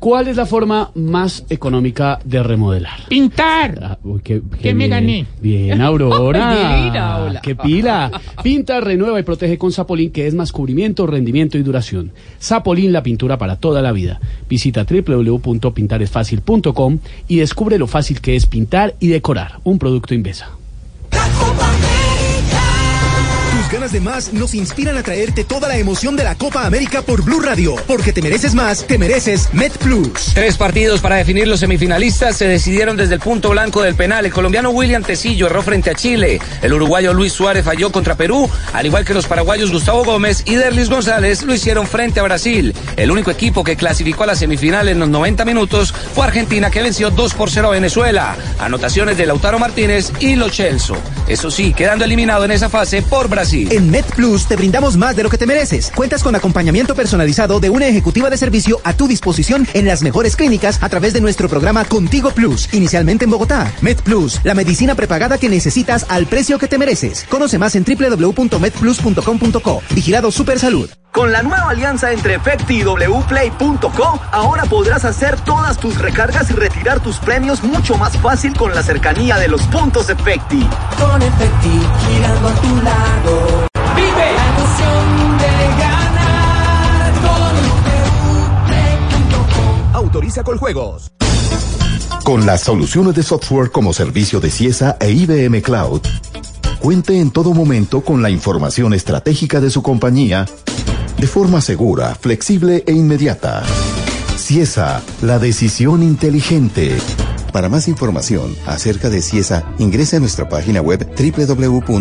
[0.00, 3.00] ¿Cuál es la forma más económica de remodelar?
[3.06, 3.78] Pintar.
[3.82, 5.26] Ah, uy, qué, Que me gané.
[5.42, 6.80] Bien, Aurora.
[6.84, 7.42] Mira, hola.
[7.42, 8.10] ¡Qué pila!
[8.42, 12.12] Pinta, renueva y protege con Zapolín, que es más cubrimiento, rendimiento y duración.
[12.40, 14.20] Zapolín, la pintura para toda la vida.
[14.48, 16.98] Visita www.pintaresfacil.com
[17.28, 19.60] y descubre lo fácil que es pintar y decorar.
[19.64, 20.48] Un producto Invesa.
[23.72, 27.22] Ganas de más nos inspiran a traerte toda la emoción de la Copa América por
[27.22, 27.76] Blue Radio.
[27.86, 30.32] Porque te mereces más, te mereces Met Plus.
[30.34, 34.26] Tres partidos para definir los semifinalistas se decidieron desde el punto blanco del penal.
[34.26, 36.40] El colombiano William Tecillo erró frente a Chile.
[36.62, 40.56] El uruguayo Luis Suárez falló contra Perú, al igual que los paraguayos Gustavo Gómez y
[40.56, 42.74] Derlis González lo hicieron frente a Brasil.
[42.96, 46.82] El único equipo que clasificó a la semifinal en los 90 minutos fue Argentina, que
[46.82, 48.36] venció 2 por 0 a Venezuela.
[48.58, 50.96] Anotaciones de Lautaro Martínez y Lo Celso.
[51.28, 53.59] Eso sí, quedando eliminado en esa fase por Brasil.
[53.70, 55.92] En Met Plus te brindamos más de lo que te mereces.
[55.94, 60.36] Cuentas con acompañamiento personalizado de una ejecutiva de servicio a tu disposición en las mejores
[60.36, 63.72] clínicas a través de nuestro programa Contigo Plus, inicialmente en Bogotá.
[63.82, 67.26] Met Plus, la medicina prepagada que necesitas al precio que te mereces.
[67.28, 69.82] Conoce más en www.medplus.com.co.
[69.94, 70.88] Vigilado Super Salud.
[71.12, 76.54] Con la nueva alianza entre Efecti y wplay.co, ahora podrás hacer todas tus recargas y
[76.54, 80.64] retirar tus premios mucho más fácil con la cercanía de los puntos Efecti.
[80.98, 83.49] Con Efecti, girando a tu lado.
[90.00, 91.12] Autoriza con juegos.
[92.24, 96.00] Con las soluciones de software como servicio de CIESA e IBM Cloud,
[96.80, 100.46] cuente en todo momento con la información estratégica de su compañía
[101.18, 103.62] de forma segura, flexible e inmediata.
[104.38, 106.96] CIESA, la decisión inteligente.
[107.52, 112.00] Para más información acerca de CIESA, ingrese a nuestra página web www.ciesa.com.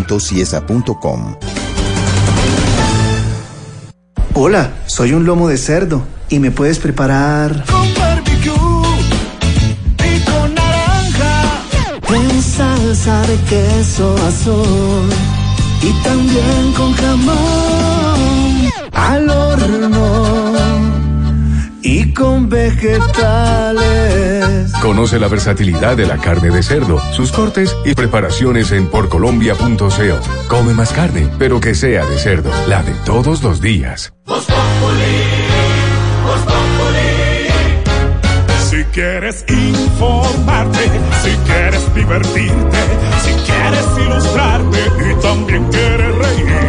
[4.42, 8.54] Hola, soy un lomo de cerdo y me puedes preparar Con barbecue
[10.00, 11.62] y con naranja.
[12.08, 15.10] en salsa de queso azul
[15.82, 20.49] y también con jamón al horno
[21.90, 23.82] y con vegetales.
[24.80, 29.88] Conoce la versatilidad de la carne de cerdo, sus cortes y preparaciones en porcolombia.co.
[30.48, 34.14] Come más carne, pero que sea de cerdo, la de todos los días.
[38.70, 40.92] Si quieres informarte,
[41.24, 42.78] si quieres divertirte,
[43.24, 44.78] si quieres ilustrarte
[45.10, 46.69] y también quieres reír.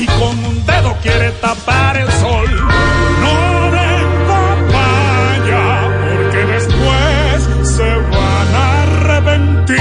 [0.00, 2.48] y con un dedo quiere tapar el sol.
[3.20, 3.70] No
[4.72, 9.80] vaya, porque después se van a arrepentir.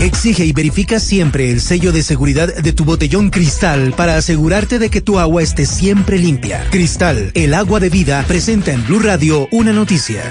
[0.00, 4.90] Exige y verifica siempre el sello de seguridad de tu botellón Cristal para asegurarte de
[4.90, 6.62] que tu agua esté siempre limpia.
[6.70, 10.22] Cristal, el agua de vida, presenta en Blue Radio una noticia.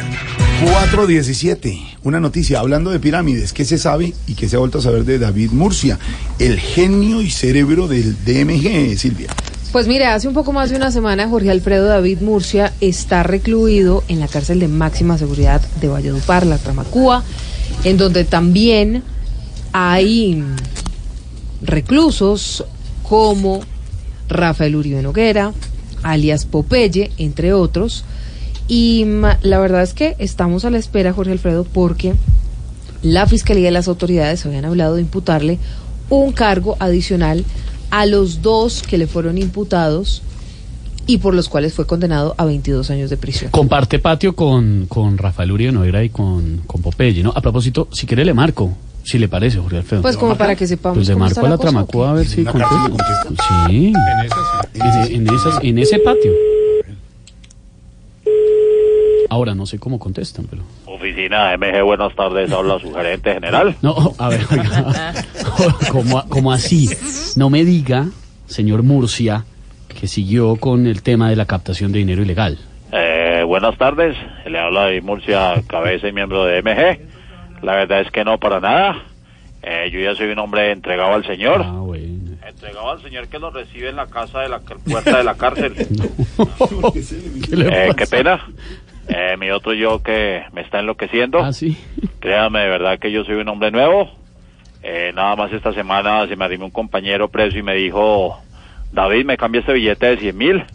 [0.62, 1.80] 417.
[2.04, 3.54] Una noticia hablando de pirámides.
[3.54, 6.00] ¿Qué se sabe y qué se ha vuelto a saber de David Murcia?
[6.40, 9.30] El genio y cerebro del DMG, Silvia.
[9.72, 14.04] Pues mire, hace un poco más de una semana Jorge Alfredo David Murcia está recluido
[14.08, 17.24] en la cárcel de máxima seguridad de Valledupar, la Tramacúa,
[17.84, 19.02] en donde también
[19.72, 20.44] hay
[21.64, 22.66] reclusos
[23.02, 23.62] como
[24.30, 25.54] Rafael Uribe Noguera,
[26.04, 28.06] alias Popeye, entre otros.
[28.68, 32.14] Y ma- la verdad es que estamos a la espera, Jorge Alfredo, porque
[33.02, 35.60] la Fiscalía y las autoridades habían hablado de imputarle
[36.10, 37.44] un cargo adicional
[37.92, 40.22] a los dos que le fueron imputados
[41.06, 43.52] y por los cuales fue condenado a 22 años de prisión.
[43.52, 47.34] Comparte patio con, con Rafael Uribe Noguera y con, con Popeye, ¿no?
[47.36, 48.72] A propósito, si quiere le marco,
[49.04, 50.02] si le parece, Jorge Alfredo.
[50.02, 52.14] Pues como para que sepamos Pues le marco a la la cosa, ¿o Tramacúa a
[52.14, 53.92] ver si Sí,
[54.76, 56.32] en, en esas- en ese patio.
[59.34, 60.62] Ahora no sé cómo contestan, pero...
[60.86, 63.76] Oficina MG, buenas tardes, habla su gerente general.
[63.82, 65.12] No, a ver, oiga,
[65.92, 66.88] ¿cómo, cómo así?
[67.36, 68.06] No me diga,
[68.46, 69.44] señor Murcia,
[69.88, 72.60] que siguió con el tema de la captación de dinero ilegal.
[72.92, 77.00] Eh, buenas tardes, le habla David Murcia, cabeza y miembro de MG.
[77.66, 79.02] La verdad es que no para nada.
[79.64, 81.64] Eh, yo ya soy un hombre entregado al Señor.
[81.66, 81.80] Ah,
[82.50, 85.74] entregado al señor que lo recibe en la casa de la puerta de la cárcel.
[87.52, 87.96] le Eh, pasa?
[87.96, 88.46] qué pena.
[89.08, 91.40] Eh, mi otro yo que me está enloqueciendo.
[91.40, 91.78] Ah, sí.
[92.20, 94.12] Créame, de verdad que yo soy un hombre nuevo.
[94.82, 98.38] Eh, nada más esta semana se me arrimó un compañero preso y me dijo,
[98.92, 100.66] David, me cambia este billete de 100 mil.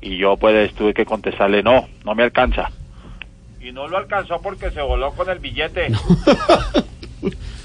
[0.00, 2.70] Y yo pues tuve que contestarle, no, no me alcanza.
[3.60, 5.88] Y no lo alcanzó porque se voló con el billete.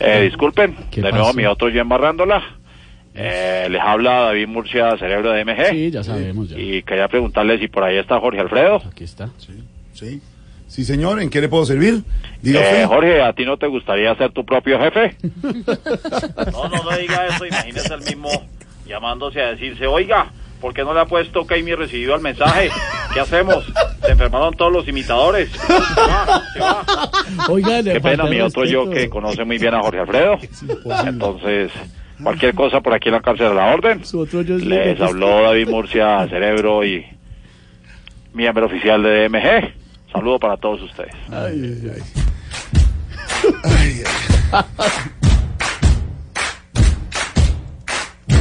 [0.01, 2.43] Eh, disculpen, ¿Qué de nuevo mi otro yo embarrándola.
[3.13, 5.69] Eh, les habla David Murcia, cerebro de MG.
[5.69, 6.49] Sí, ya sabemos.
[6.49, 6.59] Ya.
[6.59, 8.81] Y quería preguntarle si por ahí está Jorge Alfredo.
[8.91, 9.29] Aquí está.
[9.37, 9.53] Sí.
[10.67, 12.03] Sí, señor, ¿en qué le puedo servir?
[12.41, 12.85] Diga Eh.
[12.85, 15.15] Jorge, ¿a ti no te gustaría ser tu propio jefe?
[16.51, 18.29] No, no, no diga eso, imagínese el mismo
[18.87, 22.69] llamándose a decirse, oiga, ¿por qué no le ha puesto OK mi recibido al mensaje?
[23.13, 23.65] ¿Qué hacemos?
[24.01, 25.49] Se enfermaron todos los imitadores.
[25.51, 26.85] Se va, se va.
[27.49, 30.37] Oiga, Qué pena, mi otro yo que conoce muy bien a Jorge Alfredo.
[31.07, 31.71] Entonces,
[32.21, 34.03] cualquier cosa por aquí en la cárcel a la orden.
[34.05, 37.05] Su otro yo es Les habló David Murcia, cerebro y
[38.33, 39.84] miembro oficial de DMG.
[40.15, 41.13] Saludo para todos ustedes.
[41.29, 42.03] Ay, ay,
[44.53, 45.05] ay.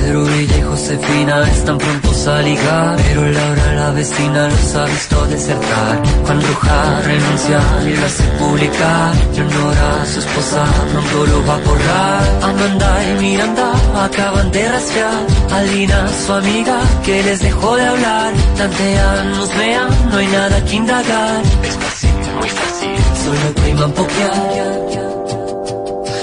[0.05, 5.27] Pedro Villa y Josefina están prontos a ligar Pero Laura la vecina los ha visto
[5.29, 6.03] desertar.
[6.27, 12.23] Juan Roja renuncia y lo hace publicar Leonora, su esposa, pronto lo va a borrar.
[12.43, 13.73] Amanda y Miranda
[14.05, 18.33] acaban de rastrear a Lina, su amiga, que les dejó de hablar.
[18.59, 21.43] Tantean, husmean, no hay nada que indagar.
[21.63, 24.53] Es fácil, muy fácil, solo priman pokear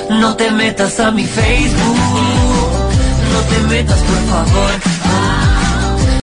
[0.09, 2.40] No te metas a mi Facebook
[3.31, 4.90] no te metas por favor